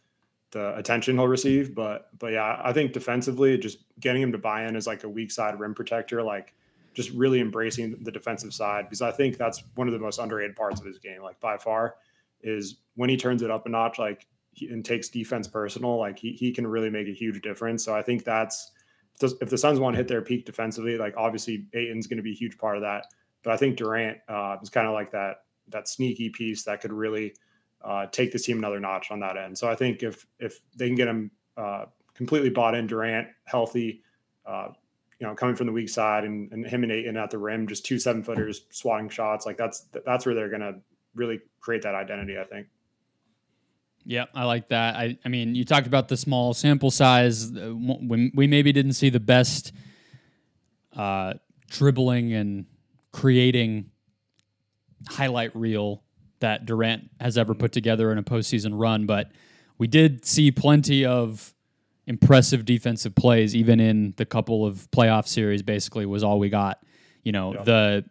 the 0.52 0.76
attention 0.76 1.16
he'll 1.16 1.28
receive. 1.28 1.74
But 1.74 2.10
but 2.18 2.32
yeah, 2.32 2.60
I 2.62 2.72
think 2.72 2.92
defensively, 2.92 3.58
just 3.58 3.78
getting 4.00 4.22
him 4.22 4.32
to 4.32 4.38
buy 4.38 4.66
in 4.66 4.76
as 4.76 4.86
like 4.86 5.04
a 5.04 5.08
weak 5.08 5.30
side 5.30 5.58
rim 5.58 5.74
protector, 5.74 6.22
like 6.22 6.54
just 6.96 7.10
really 7.10 7.40
embracing 7.40 7.94
the 8.02 8.10
defensive 8.10 8.54
side 8.54 8.86
because 8.86 9.02
I 9.02 9.12
think 9.12 9.36
that's 9.36 9.62
one 9.74 9.86
of 9.86 9.92
the 9.92 10.00
most 10.00 10.18
underrated 10.18 10.56
parts 10.56 10.80
of 10.80 10.86
his 10.86 10.98
game, 10.98 11.22
like 11.22 11.38
by 11.40 11.58
far, 11.58 11.96
is 12.40 12.78
when 12.94 13.10
he 13.10 13.18
turns 13.18 13.42
it 13.42 13.50
up 13.50 13.66
a 13.66 13.68
notch, 13.68 13.98
like 13.98 14.26
and 14.62 14.82
takes 14.82 15.10
defense 15.10 15.46
personal, 15.46 15.98
like 15.98 16.18
he 16.18 16.32
he 16.32 16.50
can 16.52 16.66
really 16.66 16.88
make 16.88 17.06
a 17.06 17.12
huge 17.12 17.42
difference. 17.42 17.84
So 17.84 17.94
I 17.94 18.00
think 18.00 18.24
that's 18.24 18.72
if 19.20 19.50
the 19.50 19.58
Suns 19.58 19.78
want 19.78 19.94
to 19.94 19.98
hit 19.98 20.08
their 20.08 20.22
peak 20.22 20.46
defensively, 20.46 20.96
like 20.96 21.14
obviously 21.18 21.66
Ayton's 21.74 22.06
going 22.06 22.16
to 22.16 22.22
be 22.22 22.32
a 22.32 22.36
huge 22.36 22.56
part 22.56 22.76
of 22.76 22.82
that. 22.82 23.06
But 23.42 23.52
I 23.52 23.58
think 23.58 23.76
Durant 23.76 24.18
uh, 24.28 24.56
is 24.62 24.70
kind 24.70 24.86
of 24.86 24.94
like 24.94 25.10
that 25.10 25.42
that 25.68 25.88
sneaky 25.88 26.30
piece 26.30 26.64
that 26.64 26.80
could 26.80 26.92
really 26.92 27.34
uh, 27.84 28.06
take 28.06 28.32
this 28.32 28.46
team 28.46 28.58
another 28.58 28.80
notch 28.80 29.10
on 29.10 29.20
that 29.20 29.36
end. 29.36 29.58
So 29.58 29.68
I 29.68 29.74
think 29.74 30.02
if 30.02 30.26
if 30.38 30.60
they 30.74 30.86
can 30.86 30.96
get 30.96 31.08
him 31.08 31.30
uh, 31.58 31.84
completely 32.14 32.50
bought 32.50 32.74
in, 32.74 32.86
Durant 32.86 33.28
healthy, 33.44 34.02
uh, 34.46 34.68
you 35.18 35.26
know, 35.26 35.34
coming 35.34 35.56
from 35.56 35.66
the 35.66 35.72
weak 35.72 35.88
side, 35.88 36.24
and, 36.24 36.52
and 36.52 36.66
him 36.66 36.82
and 36.82 36.92
Ayton 36.92 37.16
at 37.16 37.30
the 37.30 37.38
rim, 37.38 37.66
just 37.66 37.86
two 37.86 37.98
seven 37.98 38.22
footers 38.22 38.62
swatting 38.70 39.08
shots, 39.08 39.46
like 39.46 39.56
that's 39.56 39.86
that's 40.04 40.26
where 40.26 40.34
they're 40.34 40.50
gonna 40.50 40.80
really 41.14 41.40
create 41.60 41.82
that 41.82 41.94
identity. 41.94 42.38
I 42.38 42.44
think. 42.44 42.66
Yeah, 44.08 44.26
I 44.34 44.44
like 44.44 44.68
that. 44.68 44.94
I, 44.94 45.18
I 45.24 45.28
mean, 45.28 45.56
you 45.56 45.64
talked 45.64 45.88
about 45.88 46.06
the 46.06 46.16
small 46.16 46.54
sample 46.54 46.92
size. 46.92 47.50
Uh, 47.50 47.70
when 47.70 48.30
we 48.34 48.46
maybe 48.46 48.72
didn't 48.72 48.92
see 48.92 49.10
the 49.10 49.18
best 49.18 49.72
uh, 50.94 51.34
dribbling 51.68 52.32
and 52.32 52.66
creating 53.10 53.90
highlight 55.08 55.56
reel 55.56 56.04
that 56.38 56.66
Durant 56.66 57.10
has 57.20 57.36
ever 57.36 57.52
put 57.54 57.72
together 57.72 58.12
in 58.12 58.18
a 58.18 58.22
postseason 58.22 58.72
run, 58.74 59.06
but 59.06 59.32
we 59.76 59.88
did 59.88 60.24
see 60.24 60.52
plenty 60.52 61.04
of 61.04 61.52
impressive 62.06 62.64
defensive 62.64 63.14
plays, 63.14 63.54
even 63.54 63.80
in 63.80 64.14
the 64.16 64.26
couple 64.26 64.64
of 64.64 64.88
playoff 64.90 65.26
series. 65.26 65.62
Basically, 65.62 66.06
was 66.06 66.22
all 66.22 66.38
we 66.38 66.48
got. 66.48 66.82
You 67.22 67.32
know 67.32 67.54
yeah. 67.54 67.62
the 67.62 68.04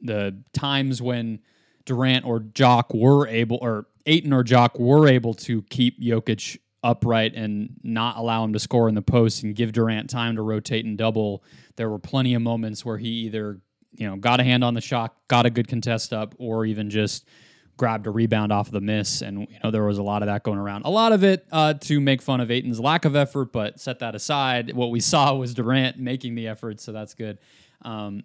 the 0.00 0.42
times 0.52 1.00
when 1.00 1.40
Durant 1.84 2.24
or 2.24 2.40
Jock 2.40 2.92
were 2.92 3.26
able, 3.28 3.58
or 3.60 3.86
Ayton 4.06 4.32
or 4.32 4.42
Jock 4.42 4.78
were 4.78 5.08
able 5.08 5.34
to 5.34 5.62
keep 5.62 6.00
Jokic 6.00 6.58
upright 6.82 7.34
and 7.34 7.76
not 7.82 8.18
allow 8.18 8.44
him 8.44 8.52
to 8.52 8.58
score 8.58 8.88
in 8.88 8.94
the 8.94 9.02
post 9.02 9.42
and 9.42 9.54
give 9.54 9.72
Durant 9.72 10.10
time 10.10 10.36
to 10.36 10.42
rotate 10.42 10.84
and 10.84 10.98
double. 10.98 11.42
There 11.76 11.88
were 11.88 11.98
plenty 11.98 12.34
of 12.34 12.42
moments 12.42 12.84
where 12.84 12.98
he 12.98 13.08
either 13.08 13.60
you 13.96 14.08
know, 14.08 14.16
got 14.16 14.40
a 14.40 14.44
hand 14.44 14.64
on 14.64 14.74
the 14.74 14.80
shot, 14.80 15.14
got 15.28 15.46
a 15.46 15.50
good 15.50 15.68
contest 15.68 16.12
up, 16.12 16.34
or 16.38 16.66
even 16.66 16.90
just 16.90 17.26
grabbed 17.76 18.06
a 18.06 18.10
rebound 18.10 18.52
off 18.52 18.68
of 18.68 18.72
the 18.72 18.80
miss. 18.80 19.22
And, 19.22 19.40
you 19.40 19.58
know, 19.62 19.70
there 19.70 19.84
was 19.84 19.98
a 19.98 20.02
lot 20.02 20.22
of 20.22 20.26
that 20.26 20.42
going 20.42 20.58
around. 20.58 20.84
A 20.84 20.90
lot 20.90 21.12
of 21.12 21.24
it 21.24 21.46
uh, 21.50 21.74
to 21.74 22.00
make 22.00 22.22
fun 22.22 22.40
of 22.40 22.50
Ayton's 22.50 22.80
lack 22.80 23.04
of 23.04 23.16
effort, 23.16 23.52
but 23.52 23.80
set 23.80 23.98
that 23.98 24.14
aside. 24.14 24.74
What 24.74 24.90
we 24.90 25.00
saw 25.00 25.34
was 25.34 25.54
Durant 25.54 25.98
making 25.98 26.34
the 26.34 26.48
effort, 26.48 26.80
so 26.80 26.92
that's 26.92 27.14
good. 27.14 27.38
Um, 27.82 28.24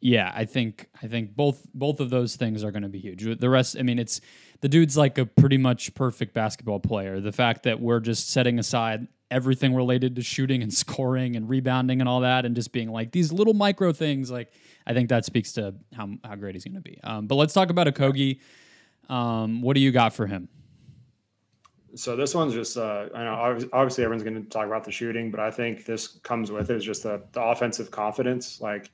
yeah, 0.00 0.30
I 0.34 0.44
think 0.44 0.88
I 1.02 1.06
think 1.06 1.34
both 1.34 1.66
both 1.74 2.00
of 2.00 2.10
those 2.10 2.36
things 2.36 2.62
are 2.62 2.70
going 2.70 2.82
to 2.82 2.88
be 2.88 2.98
huge. 2.98 3.40
The 3.40 3.50
rest, 3.50 3.76
I 3.78 3.82
mean, 3.82 3.98
it's 3.98 4.20
the 4.60 4.68
dude's 4.68 4.96
like 4.96 5.18
a 5.18 5.26
pretty 5.26 5.58
much 5.58 5.94
perfect 5.94 6.34
basketball 6.34 6.80
player. 6.80 7.20
The 7.20 7.32
fact 7.32 7.62
that 7.64 7.80
we're 7.80 8.00
just 8.00 8.30
setting 8.30 8.58
aside 8.58 9.08
everything 9.30 9.74
related 9.74 10.16
to 10.16 10.22
shooting 10.22 10.62
and 10.62 10.72
scoring 10.82 11.36
and 11.36 11.48
rebounding 11.48 12.00
and 12.00 12.08
all 12.08 12.20
that, 12.20 12.44
and 12.44 12.54
just 12.54 12.72
being 12.72 12.90
like 12.90 13.12
these 13.12 13.32
little 13.32 13.54
micro 13.54 13.92
things, 13.92 14.30
like 14.30 14.52
I 14.86 14.94
think 14.94 15.08
that 15.08 15.24
speaks 15.24 15.52
to 15.52 15.74
how 15.94 16.10
how 16.24 16.34
great 16.36 16.54
he's 16.54 16.64
going 16.64 16.74
to 16.74 16.80
be. 16.80 16.98
Um, 17.02 17.26
but 17.26 17.36
let's 17.36 17.54
talk 17.54 17.70
about 17.70 17.86
Okogie. 17.86 18.40
Um, 19.08 19.62
what 19.62 19.74
do 19.74 19.80
you 19.80 19.92
got 19.92 20.12
for 20.12 20.26
him? 20.26 20.48
So 21.94 22.14
this 22.14 22.34
one's 22.34 22.52
just 22.52 22.76
uh, 22.76 23.08
I 23.14 23.24
know 23.24 23.68
obviously 23.72 24.04
everyone's 24.04 24.22
going 24.22 24.42
to 24.42 24.48
talk 24.48 24.66
about 24.66 24.84
the 24.84 24.92
shooting, 24.92 25.30
but 25.30 25.40
I 25.40 25.50
think 25.50 25.86
this 25.86 26.08
comes 26.08 26.50
with 26.50 26.70
it 26.70 26.76
is 26.76 26.84
just 26.84 27.04
the, 27.04 27.22
the 27.32 27.42
offensive 27.42 27.90
confidence. 27.90 28.60
Like 28.60 28.90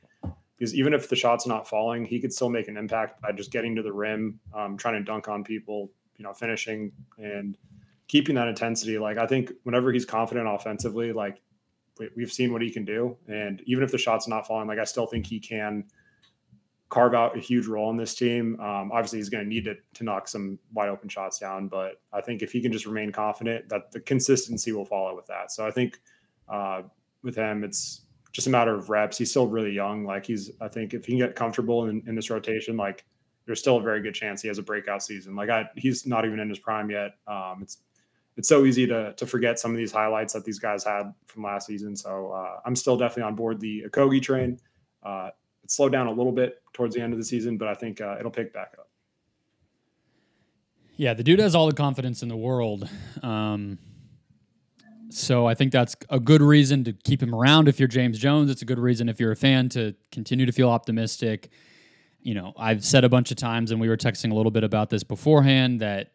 because 0.62 0.76
even 0.76 0.94
if 0.94 1.08
the 1.08 1.16
shot's 1.16 1.44
not 1.44 1.68
falling, 1.68 2.04
he 2.04 2.20
could 2.20 2.32
still 2.32 2.48
make 2.48 2.68
an 2.68 2.76
impact 2.76 3.20
by 3.20 3.32
just 3.32 3.50
getting 3.50 3.74
to 3.74 3.82
the 3.82 3.92
rim, 3.92 4.38
um, 4.54 4.76
trying 4.76 4.94
to 4.94 5.02
dunk 5.02 5.26
on 5.26 5.42
people, 5.42 5.90
you 6.18 6.22
know, 6.22 6.32
finishing 6.32 6.92
and 7.18 7.58
keeping 8.08 8.34
that 8.34 8.48
intensity. 8.48 8.98
Like 8.98 9.18
I 9.18 9.26
think 9.26 9.52
whenever 9.62 9.92
he's 9.92 10.04
confident 10.04 10.46
offensively, 10.48 11.12
like 11.12 11.40
we've 12.16 12.32
seen 12.32 12.52
what 12.52 12.62
he 12.62 12.70
can 12.70 12.84
do. 12.84 13.16
And 13.28 13.62
even 13.66 13.84
if 13.84 13.90
the 13.90 13.98
shot's 13.98 14.28
not 14.28 14.46
falling, 14.46 14.68
like 14.68 14.78
I 14.78 14.84
still 14.84 15.06
think 15.06 15.26
he 15.26 15.38
can 15.38 15.84
carve 16.88 17.14
out 17.14 17.36
a 17.36 17.40
huge 17.40 17.66
role 17.66 17.90
in 17.90 17.96
this 17.96 18.14
team. 18.14 18.60
Um, 18.60 18.92
obviously, 18.92 19.18
he's 19.18 19.30
going 19.30 19.44
to 19.44 19.48
need 19.48 19.64
to, 19.64 19.74
to 19.94 20.04
knock 20.04 20.28
some 20.28 20.58
wide 20.74 20.90
open 20.90 21.08
shots 21.08 21.38
down, 21.38 21.68
but 21.68 22.02
I 22.12 22.20
think 22.20 22.42
if 22.42 22.52
he 22.52 22.60
can 22.60 22.70
just 22.70 22.84
remain 22.84 23.12
confident, 23.12 23.68
that 23.70 23.92
the 23.92 24.00
consistency 24.00 24.72
will 24.72 24.84
follow 24.84 25.16
with 25.16 25.26
that. 25.26 25.50
So 25.52 25.66
I 25.66 25.70
think 25.70 25.98
uh, 26.50 26.82
with 27.22 27.34
him, 27.34 27.64
it's 27.64 28.02
just 28.32 28.46
a 28.46 28.50
matter 28.50 28.74
of 28.74 28.90
reps. 28.90 29.16
He's 29.16 29.30
still 29.30 29.46
really 29.46 29.72
young. 29.72 30.04
Like 30.04 30.26
he's, 30.26 30.50
I 30.60 30.68
think 30.68 30.92
if 30.92 31.06
he 31.06 31.12
can 31.12 31.18
get 31.18 31.34
comfortable 31.34 31.88
in, 31.88 32.02
in 32.06 32.14
this 32.14 32.28
rotation, 32.28 32.76
like 32.76 33.06
there's 33.46 33.58
still 33.58 33.78
a 33.78 33.82
very 33.82 34.02
good 34.02 34.14
chance 34.14 34.42
he 34.42 34.48
has 34.48 34.58
a 34.58 34.62
breakout 34.62 35.02
season. 35.02 35.34
Like 35.34 35.48
I, 35.48 35.64
he's 35.76 36.06
not 36.06 36.26
even 36.26 36.40
in 36.40 36.48
his 36.50 36.58
prime 36.58 36.90
yet. 36.90 37.12
Um, 37.26 37.60
it's 37.62 37.78
it's 38.36 38.48
so 38.48 38.64
easy 38.64 38.86
to 38.86 39.12
to 39.14 39.26
forget 39.26 39.58
some 39.58 39.70
of 39.70 39.76
these 39.76 39.92
highlights 39.92 40.32
that 40.32 40.44
these 40.44 40.58
guys 40.58 40.84
had 40.84 41.12
from 41.26 41.42
last 41.42 41.66
season. 41.66 41.96
So 41.96 42.32
uh, 42.32 42.60
I'm 42.64 42.76
still 42.76 42.96
definitely 42.96 43.24
on 43.24 43.34
board 43.34 43.60
the 43.60 43.84
Okogie 43.88 44.22
train. 44.22 44.58
Uh, 45.02 45.30
it 45.62 45.70
slowed 45.70 45.92
down 45.92 46.06
a 46.06 46.12
little 46.12 46.32
bit 46.32 46.62
towards 46.72 46.94
the 46.94 47.00
end 47.00 47.12
of 47.12 47.18
the 47.18 47.24
season, 47.24 47.56
but 47.56 47.68
I 47.68 47.74
think 47.74 48.00
uh, 48.00 48.16
it'll 48.18 48.30
pick 48.30 48.52
back 48.52 48.74
up. 48.78 48.88
Yeah, 50.96 51.14
the 51.14 51.22
dude 51.22 51.38
has 51.38 51.54
all 51.54 51.66
the 51.66 51.74
confidence 51.74 52.22
in 52.22 52.28
the 52.28 52.36
world. 52.36 52.88
Um, 53.22 53.78
so 55.10 55.46
I 55.46 55.54
think 55.54 55.72
that's 55.72 55.94
a 56.10 56.20
good 56.20 56.42
reason 56.42 56.84
to 56.84 56.92
keep 56.92 57.22
him 57.22 57.34
around 57.34 57.68
if 57.68 57.78
you're 57.78 57.88
James 57.88 58.18
Jones. 58.18 58.50
It's 58.50 58.62
a 58.62 58.64
good 58.64 58.78
reason 58.78 59.08
if 59.08 59.20
you're 59.20 59.32
a 59.32 59.36
fan 59.36 59.68
to 59.70 59.94
continue 60.10 60.46
to 60.46 60.52
feel 60.52 60.68
optimistic. 60.68 61.50
You 62.20 62.34
know, 62.34 62.52
I've 62.56 62.84
said 62.84 63.04
a 63.04 63.08
bunch 63.08 63.30
of 63.30 63.36
times, 63.36 63.72
and 63.72 63.80
we 63.80 63.88
were 63.88 63.96
texting 63.96 64.30
a 64.30 64.34
little 64.34 64.50
bit 64.50 64.64
about 64.64 64.90
this 64.90 65.02
beforehand, 65.02 65.80
that 65.80 66.12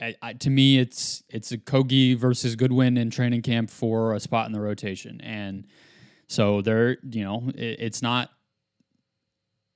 I, 0.00 0.14
I, 0.20 0.32
to 0.34 0.50
me, 0.50 0.78
it's 0.78 1.22
it's 1.28 1.52
Okogie 1.52 2.16
versus 2.16 2.56
Goodwin 2.56 2.96
in 2.96 3.10
training 3.10 3.42
camp 3.42 3.70
for 3.70 4.14
a 4.14 4.20
spot 4.20 4.46
in 4.46 4.52
the 4.52 4.60
rotation, 4.60 5.20
and 5.20 5.66
so 6.26 6.62
there, 6.62 6.98
you 7.08 7.24
know, 7.24 7.50
it, 7.54 7.76
it's 7.80 8.02
not. 8.02 8.30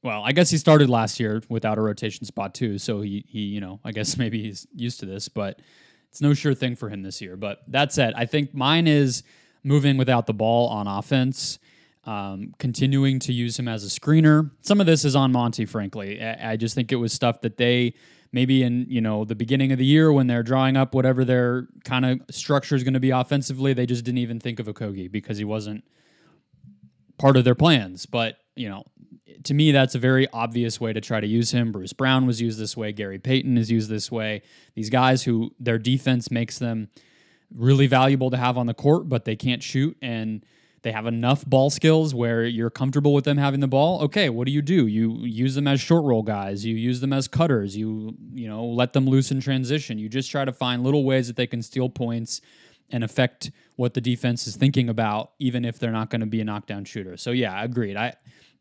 Well, 0.02 0.22
I 0.24 0.31
guess 0.33 0.50
he 0.50 0.59
started 0.59 0.88
last 0.88 1.18
year 1.18 1.42
without 1.48 1.76
a 1.76 1.81
rotation 1.81 2.24
spot 2.24 2.54
too, 2.54 2.78
so 2.78 3.00
he 3.00 3.24
he 3.28 3.40
you 3.40 3.61
know 3.61 3.81
I 3.85 3.92
guess 3.92 4.16
maybe 4.18 4.42
he's 4.42 4.66
used 4.74 5.00
to 5.00 5.07
this, 5.07 5.28
but 5.28 5.61
it's 6.11 6.20
no 6.20 6.35
sure 6.35 6.54
thing 6.54 6.74
for 6.74 6.88
him 6.88 7.02
this 7.02 7.20
year. 7.20 7.37
But 7.37 7.61
that 7.68 7.92
said, 7.92 8.14
I 8.16 8.26
think 8.26 8.54
mine 8.54 8.87
is 8.87 9.22
moving 9.62 9.96
without 9.96 10.26
the 10.26 10.35
ball 10.35 10.68
on 10.68 10.87
offense. 10.87 11.59
Um, 12.04 12.54
continuing 12.59 13.18
to 13.20 13.35
use 13.35 13.59
him 13.59 13.68
as 13.68 13.85
a 13.85 13.88
screener. 13.88 14.50
Some 14.62 14.81
of 14.81 14.87
this 14.87 15.04
is 15.04 15.14
on 15.14 15.31
Monty, 15.31 15.66
frankly. 15.66 16.22
I, 16.22 16.52
I 16.52 16.57
just 16.57 16.74
think 16.74 16.90
it 16.90 16.96
was 16.96 17.12
stuff 17.12 17.42
that 17.42 17.59
they 17.59 17.92
maybe 18.33 18.62
in 18.62 18.87
you 18.88 19.01
know 19.01 19.25
the 19.25 19.35
beginning 19.35 19.73
of 19.73 19.79
the 19.79 19.85
year 19.85 20.12
when 20.12 20.27
they're 20.27 20.43
drawing 20.43 20.77
up 20.77 20.95
whatever 20.95 21.25
their 21.25 21.69
kind 21.85 22.05
of 22.05 22.21
structure 22.31 22.75
is 22.75 22.85
going 22.85 22.95
to 22.95 23.01
be 23.01 23.11
offensively, 23.11 23.73
they 23.73 23.87
just 23.87 24.05
didn't 24.05 24.19
even 24.19 24.41
think 24.41 24.61
of 24.61 24.67
Okogie 24.67 25.11
because 25.11 25.38
he 25.38 25.45
wasn't 25.45 25.85
part 27.19 27.37
of 27.37 27.45
their 27.45 27.55
plans. 27.55 28.07
But 28.07 28.37
you 28.57 28.69
know, 28.69 28.85
to 29.45 29.55
me, 29.55 29.73
that's 29.73 29.95
a 29.95 29.99
very 29.99 30.29
obvious 30.33 30.81
way 30.81 30.93
to 30.93 31.01
try 31.01 31.21
to 31.21 31.27
use 31.27 31.53
him. 31.53 31.73
Bruce 31.73 31.93
Brown 31.93 32.27
was 32.27 32.41
used 32.41 32.59
this 32.59 32.77
way. 32.77 32.93
Gary 32.93 33.19
Payton 33.19 33.57
is 33.57 33.71
used 33.71 33.88
this 33.88 34.11
way. 34.11 34.43
These 34.75 34.91
guys 34.91 35.25
who 35.25 35.55
their 35.59 35.79
defense 35.79 36.31
makes 36.31 36.59
them 36.59 36.88
really 37.55 37.87
valuable 37.87 38.31
to 38.31 38.37
have 38.37 38.59
on 38.59 38.67
the 38.67 38.75
court, 38.75 39.09
but 39.09 39.25
they 39.25 39.37
can't 39.37 39.62
shoot 39.62 39.97
and 40.03 40.45
they 40.88 40.92
have 40.92 41.07
enough 41.07 41.44
ball 41.44 41.68
skills 41.68 42.14
where 42.14 42.46
you're 42.46 42.70
comfortable 42.70 43.12
with 43.12 43.27
them 43.27 43.37
having 43.37 43.61
the 43.61 43.68
ball. 43.68 44.01
Okay, 44.05 44.31
what 44.31 44.46
do 44.46 44.53
you 44.53 44.62
do? 44.62 44.87
You 44.87 45.18
use 45.18 45.55
them 45.55 45.68
as 45.68 45.83
short 45.83 46.03
roll 46.03 46.22
guys. 46.22 46.64
You 46.64 46.77
use 46.77 47.01
them 47.01 47.12
as 47.12 47.29
cutters. 47.29 47.77
You 47.77 48.16
you 48.33 48.48
know 48.48 48.64
let 48.64 48.94
them 48.94 49.05
loose 49.05 49.31
in 49.31 49.38
transition. 49.42 49.98
You 49.98 50.09
just 50.09 50.31
try 50.31 50.46
to 50.46 50.53
find 50.53 50.83
little 50.83 51.05
ways 51.05 51.27
that 51.27 51.37
they 51.37 51.46
can 51.46 51.61
steal 51.61 51.90
points 51.90 52.40
and 52.88 53.05
affect 53.05 53.51
what 53.77 53.92
the 53.92 54.01
defense 54.01 54.46
is 54.46 54.57
thinking 54.57 54.88
about, 54.88 55.33
even 55.38 55.62
if 55.62 55.79
they're 55.79 55.92
not 55.92 56.09
going 56.09 56.22
to 56.22 56.27
be 56.27 56.40
a 56.40 56.44
knockdown 56.44 56.87
shooter. 56.87 57.18
So 57.18 57.33
yeah, 57.33 57.62
agreed. 57.62 57.98
I 57.98 58.14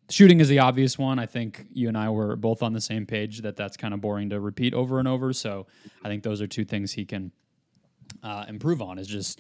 shooting 0.10 0.42
is 0.42 0.50
the 0.50 0.60
obvious 0.60 0.98
one. 0.98 1.20
I 1.20 1.28
think 1.28 1.66
you 1.72 1.88
and 1.88 1.98
I 1.98 2.10
were 2.10 2.36
both 2.36 2.62
on 2.62 2.74
the 2.74 2.82
same 2.82 3.06
page 3.06 3.42
that 3.44 3.56
that's 3.56 3.78
kind 3.78 3.94
of 3.94 4.02
boring 4.02 4.32
to 4.32 4.42
repeat 4.42 4.74
over 4.74 5.00
and 5.00 5.08
over. 5.08 5.32
So 5.32 5.66
I 6.04 6.10
think 6.10 6.24
those 6.24 6.42
are 6.42 6.48
two 6.48 6.66
things 6.66 6.92
he 6.92 7.06
can 7.06 7.32
uh, 8.22 8.44
improve 8.50 8.82
on. 8.82 9.00
Is 9.00 9.08
just 9.08 9.40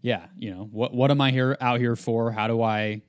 yeah, 0.00 0.26
you 0.38 0.50
know, 0.50 0.68
what 0.70 0.94
what 0.94 1.10
am 1.10 1.20
I 1.20 1.30
here 1.30 1.56
out 1.60 1.80
here 1.80 1.96
for? 1.96 2.30
How 2.30 2.46
do 2.48 2.62
I 2.62 3.02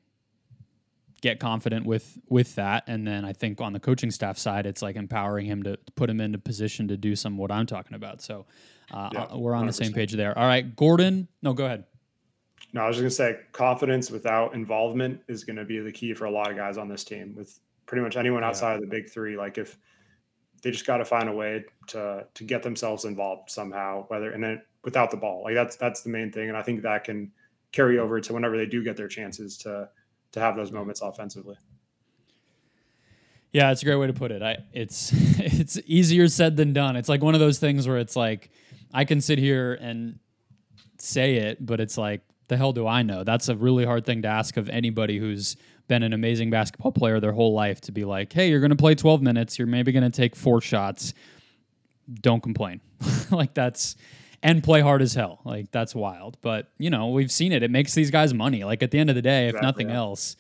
get 1.21 1.39
confident 1.39 1.85
with 1.85 2.17
with 2.29 2.55
that? 2.55 2.83
And 2.87 3.07
then 3.07 3.25
I 3.25 3.33
think 3.33 3.61
on 3.61 3.73
the 3.73 3.79
coaching 3.79 4.11
staff 4.11 4.37
side, 4.37 4.65
it's 4.65 4.81
like 4.81 4.95
empowering 4.95 5.45
him 5.45 5.63
to, 5.63 5.77
put 5.95 6.09
him 6.09 6.19
into 6.19 6.39
position 6.39 6.87
to 6.87 6.97
do 6.97 7.15
some 7.15 7.37
what 7.37 7.51
I'm 7.51 7.65
talking 7.65 7.95
about. 7.95 8.21
So 8.21 8.45
uh, 8.91 9.09
yeah, 9.13 9.35
we're 9.35 9.53
on 9.53 9.65
100%. 9.65 9.67
the 9.67 9.73
same 9.73 9.93
page 9.93 10.13
there. 10.13 10.37
All 10.37 10.47
right, 10.47 10.75
Gordon. 10.75 11.27
No, 11.41 11.53
go 11.53 11.65
ahead. 11.65 11.85
No, 12.73 12.81
I 12.81 12.87
was 12.87 12.97
just 12.97 13.19
gonna 13.19 13.31
say 13.31 13.39
confidence 13.51 14.11
without 14.11 14.53
involvement 14.53 15.21
is 15.27 15.43
gonna 15.43 15.65
be 15.65 15.79
the 15.79 15.91
key 15.91 16.13
for 16.13 16.25
a 16.25 16.31
lot 16.31 16.49
of 16.49 16.57
guys 16.57 16.77
on 16.77 16.87
this 16.87 17.03
team. 17.03 17.35
With 17.35 17.59
pretty 17.85 18.03
much 18.03 18.17
anyone 18.17 18.43
outside 18.43 18.71
yeah. 18.71 18.75
of 18.75 18.81
the 18.81 18.87
big 18.87 19.09
three, 19.09 19.37
like 19.37 19.57
if 19.57 19.77
they 20.61 20.71
just 20.71 20.85
got 20.85 20.97
to 20.97 21.05
find 21.05 21.29
a 21.29 21.33
way 21.33 21.63
to 21.87 22.25
to 22.33 22.43
get 22.43 22.63
themselves 22.63 23.05
involved 23.05 23.49
somehow, 23.49 24.05
whether 24.07 24.31
and 24.31 24.43
then 24.43 24.61
without 24.83 25.11
the 25.11 25.17
ball. 25.17 25.43
Like 25.43 25.55
that's 25.55 25.75
that's 25.75 26.01
the 26.01 26.09
main 26.09 26.31
thing, 26.31 26.49
and 26.49 26.57
I 26.57 26.61
think 26.61 26.81
that 26.81 27.03
can 27.03 27.31
carry 27.71 27.99
over 27.99 28.19
to 28.19 28.33
whenever 28.33 28.57
they 28.57 28.65
do 28.65 28.83
get 28.83 28.97
their 28.97 29.07
chances 29.07 29.57
to 29.59 29.89
to 30.31 30.39
have 30.39 30.55
those 30.55 30.71
moments 30.71 31.01
offensively. 31.01 31.55
Yeah, 33.51 33.71
it's 33.71 33.81
a 33.81 33.85
great 33.85 33.95
way 33.95 34.07
to 34.07 34.13
put 34.13 34.31
it. 34.31 34.41
I 34.41 34.57
it's 34.73 35.11
it's 35.13 35.79
easier 35.85 36.27
said 36.27 36.57
than 36.57 36.73
done. 36.73 36.95
It's 36.95 37.09
like 37.09 37.21
one 37.21 37.33
of 37.33 37.39
those 37.39 37.59
things 37.59 37.87
where 37.87 37.97
it's 37.97 38.15
like 38.15 38.51
I 38.93 39.05
can 39.05 39.21
sit 39.21 39.39
here 39.39 39.73
and 39.73 40.19
say 40.97 41.35
it, 41.35 41.65
but 41.65 41.79
it's 41.79 41.97
like 41.97 42.21
the 42.47 42.57
hell 42.57 42.73
do 42.73 42.87
I 42.87 43.03
know? 43.03 43.23
That's 43.23 43.49
a 43.49 43.55
really 43.55 43.85
hard 43.85 44.05
thing 44.05 44.23
to 44.23 44.27
ask 44.27 44.57
of 44.57 44.69
anybody 44.69 45.19
who's 45.19 45.55
been 45.87 46.03
an 46.03 46.13
amazing 46.13 46.49
basketball 46.49 46.91
player 46.91 47.19
their 47.19 47.31
whole 47.31 47.53
life 47.53 47.81
to 47.81 47.91
be 47.91 48.05
like, 48.05 48.31
"Hey, 48.33 48.49
you're 48.49 48.59
going 48.59 48.69
to 48.69 48.75
play 48.75 48.95
12 48.95 49.21
minutes. 49.21 49.57
You're 49.57 49.67
maybe 49.67 49.91
going 49.91 50.09
to 50.09 50.15
take 50.15 50.35
four 50.35 50.61
shots. 50.61 51.13
Don't 52.21 52.41
complain." 52.41 52.81
like 53.31 53.53
that's 53.53 53.95
and 54.41 54.63
play 54.63 54.81
hard 54.81 55.01
as 55.01 55.13
hell. 55.13 55.39
Like 55.43 55.71
that's 55.71 55.93
wild. 55.93 56.37
But 56.41 56.69
you 56.77 56.89
know, 56.89 57.09
we've 57.09 57.31
seen 57.31 57.51
it. 57.51 57.63
It 57.63 57.71
makes 57.71 57.93
these 57.93 58.11
guys 58.11 58.33
money. 58.33 58.63
Like 58.63 58.83
at 58.83 58.91
the 58.91 58.99
end 58.99 59.09
of 59.09 59.15
the 59.15 59.21
day, 59.21 59.45
if 59.45 59.55
exactly, 59.55 59.67
nothing 59.67 59.89
yeah. 59.89 59.97
else, 59.97 60.35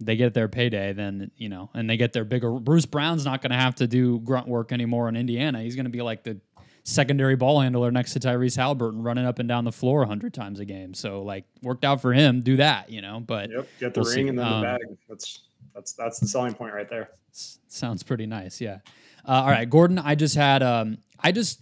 they 0.00 0.16
get 0.16 0.34
their 0.34 0.48
payday. 0.48 0.92
Then 0.92 1.30
you 1.36 1.48
know, 1.48 1.70
and 1.74 1.88
they 1.88 1.96
get 1.96 2.12
their 2.12 2.24
bigger. 2.24 2.52
Bruce 2.52 2.86
Brown's 2.86 3.24
not 3.24 3.42
going 3.42 3.50
to 3.50 3.58
have 3.58 3.76
to 3.76 3.86
do 3.86 4.18
grunt 4.20 4.48
work 4.48 4.72
anymore 4.72 5.08
in 5.08 5.16
Indiana. 5.16 5.62
He's 5.62 5.76
going 5.76 5.84
to 5.84 5.90
be 5.90 6.02
like 6.02 6.24
the 6.24 6.40
secondary 6.84 7.36
ball 7.36 7.60
handler 7.60 7.90
next 7.90 8.12
to 8.14 8.20
Tyrese 8.20 8.56
Haliburton, 8.56 9.04
running 9.04 9.26
up 9.26 9.38
and 9.38 9.48
down 9.48 9.64
the 9.64 9.72
floor 9.72 10.04
hundred 10.04 10.34
times 10.34 10.60
a 10.60 10.64
game. 10.64 10.94
So 10.94 11.22
like, 11.22 11.44
worked 11.62 11.84
out 11.84 12.00
for 12.00 12.12
him. 12.12 12.40
Do 12.40 12.56
that, 12.56 12.90
you 12.90 13.00
know. 13.00 13.20
But 13.20 13.50
yep, 13.50 13.68
get 13.78 13.94
the 13.94 14.00
we'll 14.00 14.14
ring 14.14 14.24
see. 14.24 14.28
and 14.28 14.38
then 14.38 14.46
um, 14.46 14.60
the 14.60 14.66
bag. 14.66 14.80
That's 15.08 15.40
that's 15.74 15.92
that's 15.92 16.18
the 16.18 16.26
selling 16.26 16.54
point 16.54 16.74
right 16.74 16.88
there. 16.88 17.10
Sounds 17.32 18.02
pretty 18.02 18.26
nice. 18.26 18.60
Yeah. 18.60 18.78
Uh, 19.26 19.32
all 19.32 19.50
right, 19.50 19.68
Gordon. 19.68 19.98
I 19.98 20.14
just 20.14 20.34
had. 20.34 20.62
Um, 20.62 20.98
I 21.22 21.32
just 21.32 21.60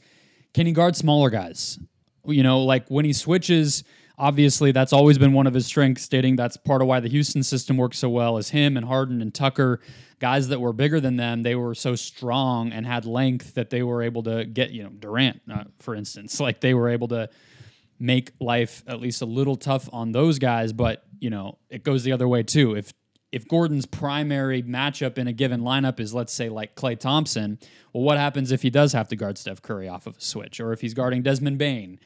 can 0.58 0.66
he 0.66 0.72
guard 0.72 0.96
smaller 0.96 1.30
guys? 1.30 1.78
You 2.26 2.42
know, 2.42 2.62
like 2.64 2.88
when 2.88 3.04
he 3.04 3.12
switches, 3.12 3.84
obviously 4.18 4.72
that's 4.72 4.92
always 4.92 5.16
been 5.16 5.32
one 5.32 5.46
of 5.46 5.54
his 5.54 5.66
strengths, 5.66 6.02
stating 6.02 6.34
that's 6.34 6.56
part 6.56 6.82
of 6.82 6.88
why 6.88 6.98
the 6.98 7.08
Houston 7.08 7.44
system 7.44 7.76
works 7.76 7.96
so 7.96 8.08
well 8.08 8.38
is 8.38 8.50
him 8.50 8.76
and 8.76 8.84
Harden 8.84 9.22
and 9.22 9.32
Tucker, 9.32 9.78
guys 10.18 10.48
that 10.48 10.60
were 10.60 10.72
bigger 10.72 10.98
than 10.98 11.16
them, 11.16 11.44
they 11.44 11.54
were 11.54 11.76
so 11.76 11.94
strong 11.94 12.72
and 12.72 12.84
had 12.84 13.06
length 13.06 13.54
that 13.54 13.70
they 13.70 13.84
were 13.84 14.02
able 14.02 14.24
to 14.24 14.46
get, 14.46 14.70
you 14.70 14.82
know, 14.82 14.88
Durant, 14.88 15.42
uh, 15.48 15.62
for 15.78 15.94
instance, 15.94 16.40
like 16.40 16.60
they 16.60 16.74
were 16.74 16.88
able 16.88 17.06
to 17.06 17.30
make 18.00 18.32
life 18.40 18.82
at 18.88 19.00
least 19.00 19.22
a 19.22 19.26
little 19.26 19.54
tough 19.54 19.88
on 19.92 20.10
those 20.10 20.40
guys, 20.40 20.72
but 20.72 21.04
you 21.20 21.30
know, 21.30 21.56
it 21.70 21.84
goes 21.84 22.02
the 22.02 22.10
other 22.10 22.26
way 22.26 22.42
too. 22.42 22.74
If 22.74 22.92
if 23.30 23.46
Gordon's 23.46 23.86
primary 23.86 24.62
matchup 24.62 25.18
in 25.18 25.28
a 25.28 25.32
given 25.32 25.60
lineup 25.60 26.00
is, 26.00 26.14
let's 26.14 26.32
say, 26.32 26.48
like 26.48 26.74
Klay 26.74 26.98
Thompson, 26.98 27.58
well, 27.92 28.02
what 28.02 28.16
happens 28.16 28.52
if 28.52 28.62
he 28.62 28.70
does 28.70 28.92
have 28.92 29.08
to 29.08 29.16
guard 29.16 29.36
Steph 29.36 29.60
Curry 29.60 29.88
off 29.88 30.06
of 30.06 30.16
a 30.16 30.20
switch, 30.20 30.60
or 30.60 30.72
if 30.72 30.80
he's 30.80 30.94
guarding 30.94 31.22
Desmond 31.22 31.58
Bane? 31.58 32.00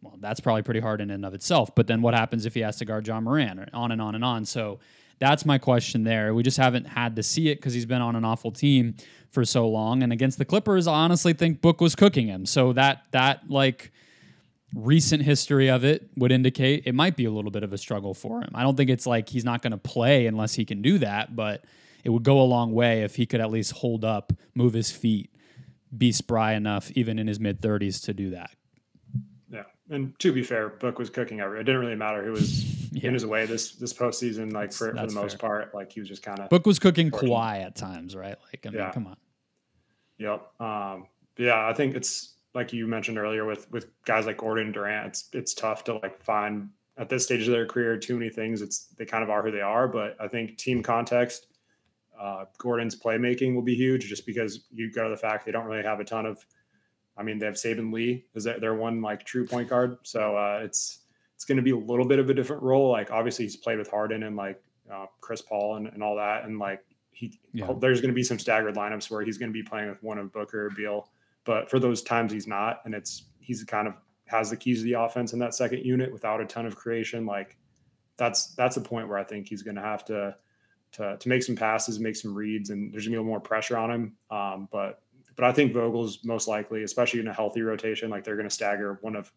Well, 0.00 0.16
that's 0.20 0.40
probably 0.40 0.62
pretty 0.62 0.80
hard 0.80 1.00
in 1.00 1.10
and 1.10 1.26
of 1.26 1.34
itself. 1.34 1.74
But 1.74 1.86
then 1.86 2.02
what 2.02 2.14
happens 2.14 2.46
if 2.46 2.54
he 2.54 2.60
has 2.60 2.76
to 2.78 2.84
guard 2.84 3.06
Ja 3.06 3.20
Morant, 3.20 3.58
or 3.58 3.66
on 3.72 3.92
and 3.92 4.00
on 4.00 4.14
and 4.14 4.24
on? 4.24 4.44
So 4.44 4.78
that's 5.18 5.44
my 5.44 5.58
question 5.58 6.04
there. 6.04 6.32
We 6.34 6.42
just 6.42 6.56
haven't 6.56 6.86
had 6.86 7.16
to 7.16 7.22
see 7.22 7.50
it 7.50 7.56
because 7.56 7.74
he's 7.74 7.86
been 7.86 8.00
on 8.00 8.16
an 8.16 8.24
awful 8.24 8.50
team 8.50 8.94
for 9.30 9.44
so 9.44 9.68
long. 9.68 10.02
And 10.02 10.12
against 10.12 10.38
the 10.38 10.44
Clippers, 10.44 10.86
I 10.86 10.94
honestly 10.94 11.32
think 11.32 11.60
Book 11.60 11.80
was 11.80 11.94
cooking 11.94 12.28
him. 12.28 12.46
So 12.46 12.72
that 12.72 13.04
that 13.10 13.50
like 13.50 13.92
recent 14.74 15.22
history 15.22 15.68
of 15.68 15.84
it 15.84 16.08
would 16.16 16.32
indicate 16.32 16.84
it 16.86 16.94
might 16.94 17.16
be 17.16 17.24
a 17.24 17.30
little 17.30 17.50
bit 17.50 17.62
of 17.62 17.72
a 17.72 17.78
struggle 17.78 18.14
for 18.14 18.40
him. 18.40 18.50
I 18.54 18.62
don't 18.62 18.76
think 18.76 18.90
it's 18.90 19.06
like 19.06 19.28
he's 19.28 19.44
not 19.44 19.62
going 19.62 19.72
to 19.72 19.78
play 19.78 20.26
unless 20.26 20.54
he 20.54 20.64
can 20.64 20.82
do 20.82 20.98
that, 20.98 21.34
but 21.34 21.64
it 22.04 22.10
would 22.10 22.22
go 22.22 22.40
a 22.40 22.44
long 22.44 22.72
way 22.72 23.02
if 23.02 23.16
he 23.16 23.26
could 23.26 23.40
at 23.40 23.50
least 23.50 23.72
hold 23.72 24.04
up, 24.04 24.32
move 24.54 24.72
his 24.72 24.90
feet, 24.90 25.30
be 25.96 26.12
spry 26.12 26.52
enough, 26.52 26.90
even 26.92 27.18
in 27.18 27.26
his 27.26 27.40
mid 27.40 27.60
30s, 27.60 28.04
to 28.04 28.14
do 28.14 28.30
that. 28.30 28.50
Yeah, 29.50 29.64
and 29.88 30.18
to 30.20 30.32
be 30.32 30.42
fair, 30.42 30.68
Book 30.68 30.98
was 30.98 31.10
cooking 31.10 31.40
every. 31.40 31.60
It 31.60 31.64
didn't 31.64 31.80
really 31.80 31.96
matter 31.96 32.22
who 32.24 32.32
was 32.32 32.92
yeah. 32.92 33.08
in 33.08 33.14
his 33.14 33.26
way 33.26 33.46
this 33.46 33.72
this 33.72 33.92
postseason. 33.92 34.52
Like 34.52 34.72
for, 34.72 34.94
for 34.94 35.06
the 35.06 35.12
most 35.12 35.40
fair. 35.40 35.48
part, 35.48 35.74
like 35.74 35.92
he 35.92 36.00
was 36.00 36.08
just 36.08 36.22
kind 36.22 36.38
of 36.38 36.48
Book 36.48 36.66
was 36.66 36.78
cooking 36.78 37.10
Kawhi 37.10 37.62
at 37.62 37.74
times, 37.76 38.14
right? 38.14 38.36
Like, 38.52 38.66
I 38.66 38.70
mean, 38.70 38.78
yeah. 38.78 38.92
come 38.92 39.06
on. 39.08 39.16
Yep. 40.18 40.60
Um, 40.60 41.06
yeah, 41.38 41.66
I 41.66 41.72
think 41.72 41.96
it's 41.96 42.34
like 42.54 42.72
you 42.72 42.86
mentioned 42.86 43.18
earlier 43.18 43.44
with 43.44 43.70
with 43.70 43.86
guys 44.04 44.26
like 44.26 44.38
Gordon 44.38 44.72
Durant, 44.72 45.08
it's 45.08 45.28
it's 45.32 45.54
tough 45.54 45.84
to 45.84 45.94
like 45.94 46.22
find 46.22 46.70
at 46.96 47.08
this 47.08 47.24
stage 47.24 47.46
of 47.46 47.52
their 47.52 47.66
career 47.66 47.96
too 47.96 48.18
many 48.18 48.30
things. 48.30 48.62
It's 48.62 48.86
they 48.98 49.04
kind 49.04 49.22
of 49.22 49.30
are 49.30 49.42
who 49.42 49.50
they 49.50 49.60
are, 49.60 49.88
but 49.88 50.16
I 50.20 50.28
think 50.28 50.58
team 50.58 50.82
context, 50.82 51.46
uh, 52.20 52.44
Gordon's 52.58 53.00
playmaking 53.00 53.54
will 53.54 53.62
be 53.62 53.74
huge 53.74 54.08
just 54.08 54.26
because 54.26 54.66
you 54.70 54.90
go 54.90 55.04
to 55.04 55.10
the 55.10 55.16
fact 55.16 55.46
they 55.46 55.52
don't 55.52 55.66
really 55.66 55.82
have 55.82 56.00
a 56.00 56.04
ton 56.04 56.26
of. 56.26 56.44
I 57.16 57.22
mean, 57.22 57.38
they 57.38 57.46
have 57.46 57.56
Saben 57.56 57.92
Lee 57.92 58.24
is 58.34 58.44
that 58.44 58.60
their 58.60 58.74
one 58.74 59.02
like 59.02 59.24
true 59.24 59.46
point 59.46 59.68
guard, 59.68 59.98
so 60.02 60.36
uh, 60.36 60.60
it's 60.62 61.00
it's 61.34 61.44
going 61.44 61.56
to 61.56 61.62
be 61.62 61.70
a 61.70 61.76
little 61.76 62.06
bit 62.06 62.18
of 62.18 62.30
a 62.30 62.34
different 62.34 62.62
role. 62.62 62.90
Like 62.90 63.10
obviously 63.10 63.44
he's 63.44 63.56
played 63.56 63.78
with 63.78 63.90
Harden 63.90 64.22
and 64.22 64.36
like 64.36 64.62
uh, 64.92 65.06
Chris 65.20 65.42
Paul 65.42 65.76
and, 65.76 65.86
and 65.86 66.02
all 66.02 66.16
that, 66.16 66.44
and 66.44 66.58
like 66.58 66.82
he 67.12 67.38
yeah. 67.52 67.72
there's 67.78 68.00
going 68.00 68.10
to 68.10 68.14
be 68.14 68.22
some 68.22 68.38
staggered 68.38 68.74
lineups 68.74 69.10
where 69.10 69.22
he's 69.22 69.38
going 69.38 69.50
to 69.50 69.54
be 69.54 69.62
playing 69.62 69.88
with 69.88 70.02
one 70.02 70.18
of 70.18 70.32
Booker 70.32 70.66
or 70.66 70.70
Beal 70.70 71.08
but 71.44 71.70
for 71.70 71.78
those 71.78 72.02
times 72.02 72.32
he's 72.32 72.46
not, 72.46 72.80
and 72.84 72.94
it's 72.94 73.24
he's 73.38 73.64
kind 73.64 73.88
of 73.88 73.94
has 74.26 74.50
the 74.50 74.56
keys 74.56 74.80
of 74.80 74.84
the 74.84 74.92
offense 74.92 75.32
in 75.32 75.38
that 75.40 75.54
second 75.54 75.84
unit 75.84 76.12
without 76.12 76.40
a 76.40 76.46
ton 76.46 76.66
of 76.66 76.76
creation. 76.76 77.26
Like 77.26 77.56
that's 78.16 78.54
that's 78.54 78.76
a 78.76 78.80
point 78.80 79.08
where 79.08 79.18
I 79.18 79.24
think 79.24 79.48
he's 79.48 79.62
going 79.62 79.76
to 79.76 79.82
have 79.82 80.04
to 80.06 80.36
to 80.92 81.16
to 81.16 81.28
make 81.28 81.42
some 81.42 81.56
passes, 81.56 81.98
make 81.98 82.16
some 82.16 82.34
reads, 82.34 82.70
and 82.70 82.92
there's 82.92 83.06
gonna 83.06 83.12
be 83.12 83.16
a 83.16 83.20
little 83.20 83.30
more 83.30 83.40
pressure 83.40 83.76
on 83.76 83.90
him. 83.90 84.16
Um, 84.30 84.68
but 84.70 85.02
but 85.36 85.44
I 85.44 85.52
think 85.52 85.72
Vogel's 85.72 86.24
most 86.24 86.48
likely, 86.48 86.82
especially 86.82 87.20
in 87.20 87.28
a 87.28 87.32
healthy 87.32 87.62
rotation, 87.62 88.10
like 88.10 88.24
they're 88.24 88.36
going 88.36 88.48
to 88.48 88.54
stagger 88.54 88.98
one 89.00 89.16
of 89.16 89.32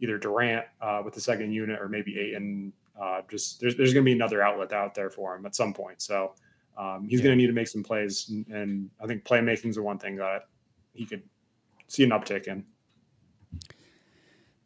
either 0.00 0.16
Durant 0.16 0.64
uh, 0.80 1.02
with 1.04 1.14
the 1.14 1.20
second 1.20 1.52
unit 1.52 1.80
or 1.80 1.88
maybe 1.88 2.18
Ayton. 2.18 2.72
Uh, 3.00 3.22
just 3.28 3.60
there's 3.60 3.76
there's 3.76 3.92
going 3.92 4.04
to 4.04 4.08
be 4.08 4.12
another 4.12 4.42
outlet 4.42 4.72
out 4.72 4.94
there 4.94 5.10
for 5.10 5.34
him 5.34 5.46
at 5.46 5.54
some 5.54 5.72
point. 5.74 6.00
So 6.00 6.34
um, 6.76 7.06
he's 7.08 7.20
yeah. 7.20 7.24
going 7.24 7.38
to 7.38 7.42
need 7.42 7.48
to 7.48 7.52
make 7.52 7.68
some 7.68 7.82
plays, 7.82 8.28
and, 8.28 8.46
and 8.48 8.90
I 9.02 9.06
think 9.06 9.24
playmaking 9.24 9.70
is 9.70 9.76
the 9.76 9.82
one 9.82 9.98
thing 9.98 10.16
that 10.16 10.42
he 10.92 11.04
could 11.04 11.22
see 11.88 12.04
an 12.04 12.10
uptick 12.10 12.46
in. 12.46 12.64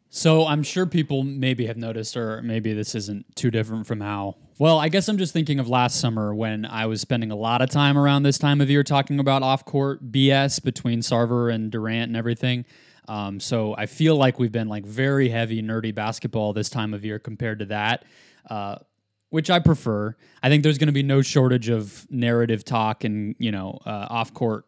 So 0.09 0.45
I'm 0.45 0.61
sure 0.61 0.85
people 0.85 1.23
maybe 1.23 1.65
have 1.65 1.77
noticed, 1.77 2.15
or 2.15 2.43
maybe 2.43 2.73
this 2.73 2.93
isn't 2.93 3.35
too 3.35 3.49
different 3.49 3.87
from 3.87 3.99
how. 3.99 4.35
Well, 4.59 4.77
I 4.77 4.87
guess 4.87 5.07
I'm 5.07 5.17
just 5.17 5.33
thinking 5.33 5.59
of 5.59 5.67
last 5.67 5.99
summer 5.99 6.35
when 6.35 6.65
I 6.65 6.85
was 6.85 7.01
spending 7.01 7.31
a 7.31 7.35
lot 7.35 7.63
of 7.63 7.71
time 7.71 7.97
around 7.97 8.21
this 8.21 8.37
time 8.37 8.61
of 8.61 8.69
year 8.69 8.83
talking 8.83 9.19
about 9.19 9.41
off-court 9.41 10.11
BS 10.11 10.63
between 10.63 10.99
Sarver 10.99 11.51
and 11.51 11.71
Durant 11.71 12.09
and 12.09 12.15
everything. 12.15 12.65
Um, 13.07 13.39
so 13.39 13.75
I 13.75 13.87
feel 13.87 14.15
like 14.15 14.37
we've 14.37 14.51
been 14.51 14.69
like 14.69 14.85
very 14.85 15.29
heavy 15.29 15.63
nerdy 15.63 15.93
basketball 15.95 16.53
this 16.53 16.69
time 16.69 16.93
of 16.93 17.03
year 17.03 17.17
compared 17.17 17.57
to 17.59 17.65
that. 17.65 18.05
Uh, 18.47 18.75
which 19.33 19.49
I 19.49 19.57
prefer. 19.57 20.15
I 20.43 20.49
think 20.49 20.61
there's 20.61 20.77
going 20.77 20.89
to 20.89 20.93
be 20.93 21.01
no 21.01 21.23
shortage 21.23 21.67
of 21.67 22.05
narrative 22.11 22.63
talk 22.63 23.03
and 23.03 23.35
you 23.39 23.51
know 23.51 23.79
uh, 23.83 24.05
off 24.11 24.31
court 24.31 24.65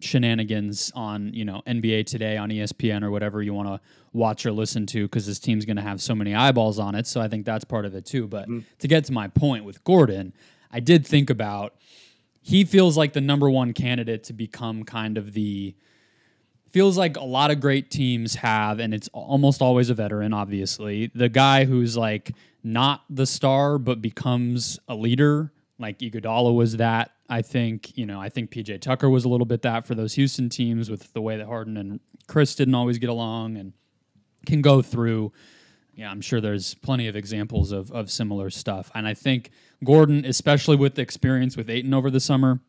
shenanigans 0.00 0.92
on 0.94 1.32
you 1.34 1.44
know 1.44 1.62
NBA 1.66 2.06
Today 2.06 2.36
on 2.36 2.50
ESPN 2.50 3.02
or 3.02 3.10
whatever 3.10 3.42
you 3.42 3.54
want 3.54 3.68
to 3.68 3.80
watch 4.12 4.44
or 4.44 4.52
listen 4.52 4.86
to 4.86 5.06
because 5.06 5.26
this 5.26 5.38
team's 5.38 5.64
going 5.64 5.76
to 5.76 5.82
have 5.82 6.00
so 6.00 6.14
many 6.14 6.34
eyeballs 6.34 6.78
on 6.78 6.94
it. 6.94 7.06
So 7.06 7.20
I 7.20 7.28
think 7.28 7.46
that's 7.46 7.64
part 7.64 7.84
of 7.84 7.94
it 7.94 8.04
too. 8.04 8.26
But 8.26 8.48
mm-hmm. 8.48 8.60
to 8.78 8.88
get 8.88 9.04
to 9.04 9.12
my 9.12 9.28
point 9.28 9.64
with 9.64 9.82
Gordon, 9.84 10.32
I 10.70 10.80
did 10.80 11.06
think 11.06 11.30
about 11.30 11.74
he 12.42 12.64
feels 12.64 12.96
like 12.96 13.12
the 13.12 13.20
number 13.20 13.50
one 13.50 13.72
candidate 13.72 14.24
to 14.24 14.32
become 14.32 14.84
kind 14.84 15.18
of 15.18 15.32
the 15.32 15.74
feels 16.70 16.96
like 16.96 17.16
a 17.16 17.24
lot 17.24 17.50
of 17.50 17.60
great 17.60 17.90
teams 17.90 18.36
have, 18.36 18.78
and 18.78 18.94
it's 18.94 19.08
almost 19.12 19.60
always 19.60 19.90
a 19.90 19.94
veteran, 19.94 20.32
obviously. 20.32 21.10
The 21.14 21.28
guy 21.28 21.64
who's 21.64 21.96
like 21.96 22.32
not 22.62 23.02
the 23.10 23.26
star 23.26 23.78
but 23.78 24.00
becomes 24.00 24.78
a 24.88 24.94
leader. 24.94 25.52
Like 25.78 25.98
Iguodala 25.98 26.54
was 26.54 26.76
that. 26.76 27.12
I 27.30 27.42
think 27.42 27.96
you 27.96 28.04
know. 28.04 28.20
I 28.20 28.28
think 28.28 28.50
PJ 28.50 28.80
Tucker 28.80 29.08
was 29.08 29.24
a 29.24 29.28
little 29.28 29.46
bit 29.46 29.62
that 29.62 29.86
for 29.86 29.94
those 29.94 30.14
Houston 30.14 30.48
teams 30.48 30.90
with 30.90 31.12
the 31.12 31.22
way 31.22 31.36
that 31.36 31.46
Harden 31.46 31.76
and 31.76 32.00
Chris 32.26 32.56
didn't 32.56 32.74
always 32.74 32.98
get 32.98 33.08
along 33.08 33.56
and 33.56 33.72
can 34.46 34.60
go 34.60 34.82
through. 34.82 35.32
Yeah, 35.94 36.10
I'm 36.10 36.20
sure 36.20 36.40
there's 36.40 36.74
plenty 36.74 37.06
of 37.06 37.14
examples 37.14 37.70
of 37.70 37.92
of 37.92 38.10
similar 38.10 38.50
stuff. 38.50 38.90
And 38.94 39.06
I 39.06 39.14
think 39.14 39.50
Gordon, 39.84 40.24
especially 40.24 40.76
with 40.76 40.96
the 40.96 41.02
experience 41.02 41.56
with 41.56 41.70
Ayton 41.70 41.94
over 41.94 42.10
the 42.10 42.20
summer, 42.20 42.60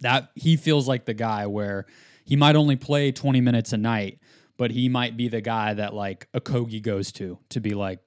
that 0.00 0.30
he 0.34 0.56
feels 0.56 0.86
like 0.86 1.06
the 1.06 1.14
guy 1.14 1.46
where 1.46 1.86
he 2.24 2.36
might 2.36 2.56
only 2.56 2.76
play 2.76 3.10
20 3.10 3.40
minutes 3.40 3.72
a 3.72 3.76
night, 3.78 4.18
but 4.58 4.70
he 4.70 4.88
might 4.88 5.16
be 5.16 5.28
the 5.28 5.40
guy 5.40 5.74
that 5.74 5.94
like 5.94 6.30
Okogie 6.32 6.82
goes 6.82 7.10
to 7.12 7.38
to 7.48 7.60
be 7.60 7.74
like, 7.74 8.00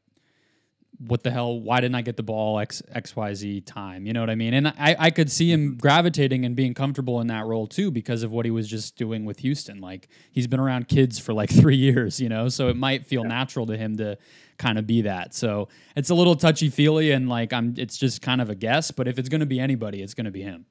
what 1.00 1.24
the 1.24 1.32
hell? 1.32 1.60
Why 1.60 1.82
didn't 1.82 1.96
I 1.96 2.02
get 2.02 2.18
the 2.18 2.24
ball 2.24 2.60
X 2.60 2.82
X 2.92 3.16
Y 3.16 3.34
Z 3.34 3.62
time? 3.62 4.06
You 4.06 4.14
know 4.14 4.20
what 4.20 4.30
I 4.30 4.36
mean? 4.36 4.54
And 4.54 4.68
I 4.68 4.96
I 4.98 5.10
could 5.10 5.32
see 5.32 5.52
him 5.52 5.72
mm-hmm. 5.72 5.78
gravitating 5.78 6.46
and 6.46 6.56
being 6.56 6.74
comfortable 6.74 7.22
in 7.22 7.28
that 7.28 7.46
role 7.46 7.68
too 7.68 7.92
because 7.92 8.24
of 8.24 8.32
what 8.32 8.46
he 8.46 8.52
was 8.52 8.68
just 8.68 8.96
doing 8.96 9.26
with 9.26 9.40
Houston. 9.40 9.82
Like 9.82 10.08
he's 10.32 10.48
been 10.48 10.60
around 10.60 10.88
kids 10.88 11.20
for 11.20 11.34
like 11.34 11.50
three 11.62 11.76
years, 11.76 12.20
you 12.20 12.30
know, 12.30 12.50
so 12.50 12.70
it 12.70 12.78
might 12.78 13.06
feel 13.06 13.24
yeah. 13.24 13.30
natural 13.30 13.66
to 13.68 13.78
him 13.78 13.98
to 13.98 14.18
kind 14.58 14.78
of 14.78 14.88
be 14.88 15.02
that. 15.02 15.34
So 15.34 15.68
it's 15.96 16.10
a 16.10 16.16
little 16.16 16.36
touchy 16.36 16.70
feely 16.70 17.12
and 17.12 17.30
like 17.30 17.54
I'm. 17.54 17.74
It's 17.78 17.98
just 17.98 18.22
kind 18.22 18.42
of 18.42 18.50
a 18.50 18.56
guess, 18.56 18.92
but 18.92 19.08
if 19.08 19.20
it's 19.20 19.30
going 19.30 19.42
to 19.42 19.46
be 19.46 19.60
anybody, 19.60 20.02
it's 20.02 20.14
going 20.14 20.26
to 20.26 20.32
be 20.32 20.42
him. 20.42 20.66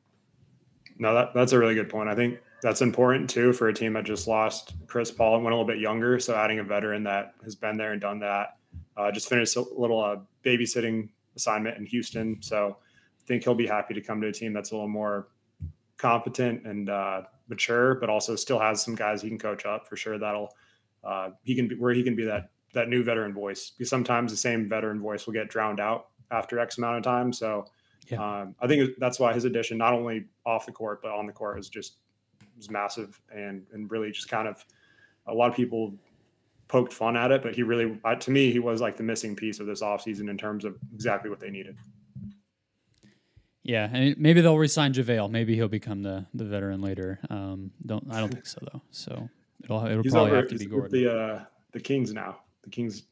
No, 0.99 1.13
that, 1.15 1.35
that's 1.35 1.53
a 1.53 1.59
really 1.59 1.75
good 1.75 1.89
point. 1.89 2.09
I 2.09 2.15
think 2.15 2.39
that's 2.63 2.81
important 2.81 3.29
too 3.29 3.53
for 3.53 3.69
a 3.69 3.75
team 3.75 3.93
that 3.95 4.05
just 4.05 4.27
lost 4.27 4.75
Chris 4.87 5.11
Paul 5.11 5.35
and 5.35 5.45
went 5.45 5.53
a 5.53 5.57
little 5.57 5.71
bit 5.71 5.81
younger. 5.81 6.19
So 6.19 6.35
adding 6.35 6.61
a 6.61 6.65
veteran 6.65 7.03
that 7.05 7.35
has 7.43 7.57
been 7.57 7.77
there 7.77 7.93
and 7.93 8.01
done 8.01 8.21
that 8.21 8.57
uh, 8.97 9.11
just 9.11 9.29
finished 9.29 9.57
a 9.57 9.65
little 9.77 10.03
uh, 10.03 10.17
babysitting 10.45 11.09
assignment 11.37 11.77
in 11.79 11.87
Houston, 11.87 12.39
so 12.41 12.77
I 13.21 13.27
think 13.27 13.45
he'll 13.45 13.55
be 13.55 13.67
happy 13.67 13.95
to 13.95 14.01
come 14.01 14.21
to 14.21 14.29
a 14.29 14.33
team 14.33 14.53
that's 14.53 14.71
a 14.71 14.75
little 14.75 14.89
more 14.89 15.29
competent 15.97 16.67
and 16.67 16.91
uh, 16.91 17.23
mature, 17.49 17.97
but 17.97 18.11
also 18.11 18.37
still 18.37 18.59
has 18.59 18.83
some 18.83 18.95
guys 18.95 19.23
he 19.23 19.29
can 19.29 19.39
coach 19.39 19.67
up 19.67 19.89
for 19.89 19.97
sure. 19.97 20.19
That'll 20.19 20.51
uh, 21.03 21.31
he 21.43 21.55
can 21.55 21.69
be 21.69 21.77
where 21.77 21.93
he 21.93 22.03
can 22.03 22.17
be 22.17 22.25
that 22.25 22.51
that 22.73 22.89
new 22.89 23.03
veteran 23.03 23.33
voice. 23.33 23.71
Because 23.71 23.91
sometimes 23.91 24.31
the 24.31 24.37
same 24.37 24.69
veteran 24.69 25.01
voice 25.01 25.27
will 25.27 25.33
get 25.33 25.49
drowned 25.49 25.81
out 25.81 26.09
after 26.31 26.59
X 26.59 26.79
amount 26.79 26.99
of 26.99 27.03
time. 27.03 27.33
So 27.33 27.67
yeah. 28.09 28.41
um, 28.43 28.55
I 28.61 28.67
think 28.67 28.91
that's 28.99 29.19
why 29.19 29.33
his 29.33 29.45
addition, 29.45 29.79
not 29.79 29.93
only 29.93 30.27
off 30.45 30.67
the 30.67 30.73
court 30.73 31.01
but 31.03 31.13
on 31.13 31.27
the 31.27 31.33
court, 31.33 31.59
is 31.59 31.69
just 31.69 31.97
was 32.57 32.71
massive 32.71 33.21
and 33.35 33.67
and 33.73 33.91
really 33.91 34.11
just 34.11 34.29
kind 34.29 34.49
of 34.49 34.65
a 35.27 35.35
lot 35.35 35.51
of 35.51 35.57
people 35.57 35.95
poked 36.69 36.93
fun 36.93 37.17
at 37.17 37.31
it, 37.31 37.43
but 37.43 37.55
he 37.55 37.63
really, 37.63 37.99
uh, 38.05 38.15
to 38.15 38.31
me, 38.31 38.51
he 38.51 38.59
was 38.59 38.81
like 38.81 38.97
the 38.97 39.03
missing 39.03 39.37
piece 39.37 39.61
of 39.61 39.67
this 39.67 39.83
offseason 39.83 40.29
in 40.29 40.39
terms 40.39 40.65
of 40.65 40.77
exactly 40.93 41.31
what 41.31 41.41
they 41.41 41.51
needed. 41.51 41.77
Yeah, 43.63 43.89
and 43.91 44.17
maybe 44.19 44.43
they'll 44.43 44.59
resign 44.59 44.93
JaVale. 44.93 45.31
Maybe 45.31 45.55
he'll 45.55 45.69
become 45.69 46.03
the 46.03 46.27
the 46.35 46.45
veteran 46.45 46.83
later. 46.83 47.19
Um, 47.31 47.71
don't 47.85 48.05
I 48.13 48.21
don't 48.21 48.31
think 48.31 48.47
so 48.47 48.61
though. 48.71 48.83
So 48.91 49.29
it'll 49.63 49.87
it'll 49.87 50.03
he's 50.03 50.13
probably 50.13 50.33
over, 50.33 50.41
have 50.43 50.51
to 50.51 50.59
be 50.59 50.67
Gordon. 50.67 50.93
The 50.93 51.17
uh, 51.17 51.45
the 51.73 51.81
Kings 51.81 52.13
now. 52.13 52.41
The 52.63 52.71
Kings. 52.71 53.05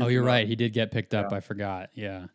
Oh, 0.00 0.08
you're 0.08 0.24
right. 0.24 0.48
He 0.48 0.56
did 0.56 0.72
get 0.72 0.90
picked 0.90 1.14
up. 1.14 1.30
Yeah. 1.30 1.36
I 1.36 1.40
forgot. 1.40 1.90
Yeah, 1.94 2.26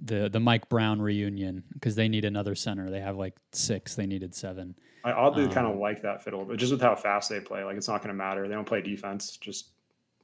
the 0.00 0.28
the 0.28 0.38
Mike 0.38 0.68
Brown 0.68 1.02
reunion 1.02 1.64
because 1.74 1.96
they 1.96 2.08
need 2.08 2.24
another 2.24 2.54
center. 2.54 2.88
They 2.88 3.00
have 3.00 3.16
like 3.16 3.34
six. 3.50 3.96
They 3.96 4.06
needed 4.06 4.32
seven. 4.32 4.76
I 5.04 5.10
oddly 5.10 5.44
um, 5.44 5.50
kind 5.50 5.66
of 5.66 5.78
like 5.78 6.02
that 6.02 6.22
fiddle, 6.22 6.44
but 6.44 6.56
just 6.56 6.70
with 6.70 6.80
how 6.80 6.94
fast 6.94 7.28
they 7.28 7.40
play, 7.40 7.64
like 7.64 7.76
it's 7.76 7.88
not 7.88 8.00
going 8.02 8.14
to 8.14 8.14
matter. 8.14 8.46
They 8.46 8.54
don't 8.54 8.64
play 8.64 8.80
defense. 8.80 9.36
Just 9.38 9.70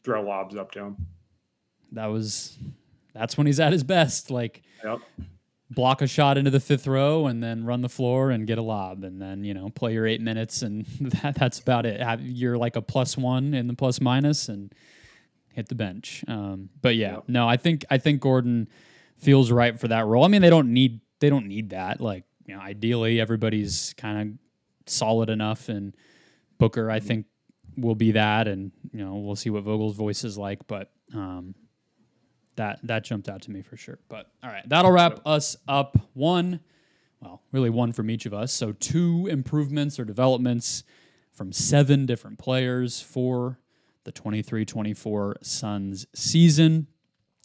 throw 0.09 0.23
lobs 0.23 0.57
up 0.57 0.71
to 0.73 0.81
him. 0.81 0.97
That 1.93 2.07
was 2.07 2.57
that's 3.13 3.37
when 3.37 3.47
he's 3.47 3.61
at 3.61 3.73
his 3.73 3.85
best. 3.85 4.31
Like 4.31 4.63
yep. 4.83 5.01
block 5.71 6.01
a 6.01 6.07
shot 6.07 6.39
into 6.39 6.51
the 6.51 6.61
fifth 6.61 6.87
row 6.87 7.27
and 7.27 7.43
then 7.43 7.67
run 7.67 7.83
the 7.83 7.91
floor 7.91 8.31
and 8.31 8.47
get 8.47 8.57
a 8.57 8.63
lob 8.63 9.05
and 9.05 9.21
then 9.21 9.45
you 9.45 9.53
know 9.53 9.69
play 9.69 9.93
your 9.93 10.07
eight 10.07 10.23
minutes 10.23 10.63
and 10.63 10.87
that, 11.01 11.35
that's 11.35 11.59
about 11.59 11.85
it. 11.85 12.01
Have, 12.01 12.23
you're 12.23 12.57
like 12.57 12.77
a 12.77 12.83
plus 12.83 13.19
one 13.19 13.53
in 13.53 13.67
the 13.67 13.75
plus 13.75 14.01
minus 14.01 14.49
and 14.49 14.75
hit 15.53 15.69
the 15.69 15.75
bench. 15.75 16.25
Um, 16.27 16.71
but 16.81 16.97
yeah, 16.97 17.17
yep. 17.17 17.25
no, 17.29 17.47
I 17.47 17.59
think 17.59 17.85
I 17.91 17.99
think 17.99 18.23
Gordon 18.23 18.69
feels 19.19 19.53
right 19.53 19.79
for 19.79 19.89
that 19.89 20.07
role. 20.07 20.25
I 20.25 20.29
mean, 20.29 20.41
they 20.41 20.51
don't 20.51 20.73
need 20.73 21.01
they 21.21 21.29
don't 21.29 21.47
need 21.47 21.71
that. 21.71 22.01
Like 22.01 22.25
you 22.47 22.55
know, 22.55 22.63
ideally 22.63 23.21
everybody's 23.21 23.95
kind 23.99 24.21
of 24.23 24.91
solid 24.91 25.29
enough 25.29 25.69
and 25.69 25.95
Booker, 26.57 26.91
I 26.91 26.99
mm-hmm. 26.99 27.07
think, 27.07 27.27
will 27.81 27.95
be 27.95 28.13
that, 28.13 28.49
and 28.49 28.73
you 28.93 29.05
know 29.05 29.17
we'll 29.17 29.37
see 29.37 29.51
what 29.51 29.63
Vogel's 29.63 29.97
voice 29.97 30.25
is 30.25 30.37
like, 30.37 30.67
but 30.67 30.91
um, 31.15 31.55
that 32.57 32.81
that 32.83 33.05
jumped 33.05 33.29
out 33.29 33.43
to 33.43 33.51
me 33.51 33.63
for 33.63 33.77
sure. 33.77 33.99
But 34.09 34.31
all 34.43 34.51
right, 34.51 34.69
that'll 34.69 34.93
wrap 34.93 35.21
us 35.27 35.57
up. 35.67 35.99
One, 36.13 36.61
well, 37.21 37.43
really 37.53 37.71
one 37.71 37.93
from 37.93 38.11
each 38.11 38.27
of 38.27 38.35
us. 38.35 38.53
So 38.53 38.73
two 38.73 39.27
improvements 39.31 39.99
or 39.99 40.05
developments 40.05 40.85
from 41.33 41.53
seven 41.53 42.05
different 42.05 42.39
players 42.39 43.01
for 43.01 43.61
the 44.05 44.13
23-24 44.13 45.35
Suns 45.45 46.07
season. 46.15 46.89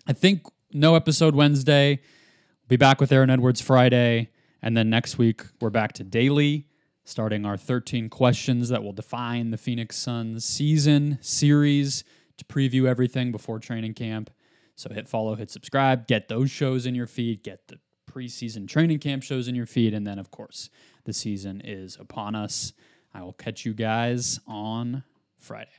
I 0.08 0.14
think 0.14 0.48
no 0.72 0.96
episode 0.96 1.36
Wednesday. 1.36 2.00
Be 2.68 2.76
back 2.76 3.00
with 3.00 3.12
Aaron 3.12 3.30
Edwards 3.30 3.62
Friday, 3.62 4.30
and 4.62 4.76
then 4.76 4.90
next 4.90 5.18
week 5.18 5.44
we're 5.62 5.70
back 5.70 5.94
to 5.94 6.04
daily 6.04 6.66
starting 7.04 7.45
our 7.45 7.58
13 7.58 8.10
questions 8.10 8.70
that 8.70 8.84
will 8.84 8.93
define 8.93 9.51
the 9.51 9.58
Phoenix 9.58 9.97
Suns 9.97 10.45
season 10.45 11.18
series 11.22 12.04
to 12.38 12.45
preview 12.45 12.88
everything 12.88 13.32
before 13.32 13.60
training 13.60 13.93
camp. 13.93 14.30
So 14.76 14.89
hit 14.91 15.08
follow, 15.08 15.36
hit 15.36 15.51
subscribe, 15.51 16.08
get 16.08 16.28
those 16.28 16.49
shows 16.49 16.86
in 16.86 16.95
your 16.95 17.08
feed, 17.08 17.43
get 17.43 17.68
the 17.68 17.80
preseason 18.10 18.68
training 18.68 18.99
camp 18.99 19.24
shows 19.24 19.47
in 19.47 19.56
your 19.56 19.66
feed, 19.66 19.93
and 19.93 20.06
then, 20.06 20.20
of 20.20 20.32
course, 20.32 20.70
the 21.06 21.14
season 21.14 21.62
is 21.64 21.97
upon 21.99 22.36
us. 22.36 22.74
I 23.14 23.22
will 23.22 23.34
catch 23.34 23.66
you 23.66 23.74
guys 23.74 24.39
on 24.47 25.04
Friday. 25.38 25.70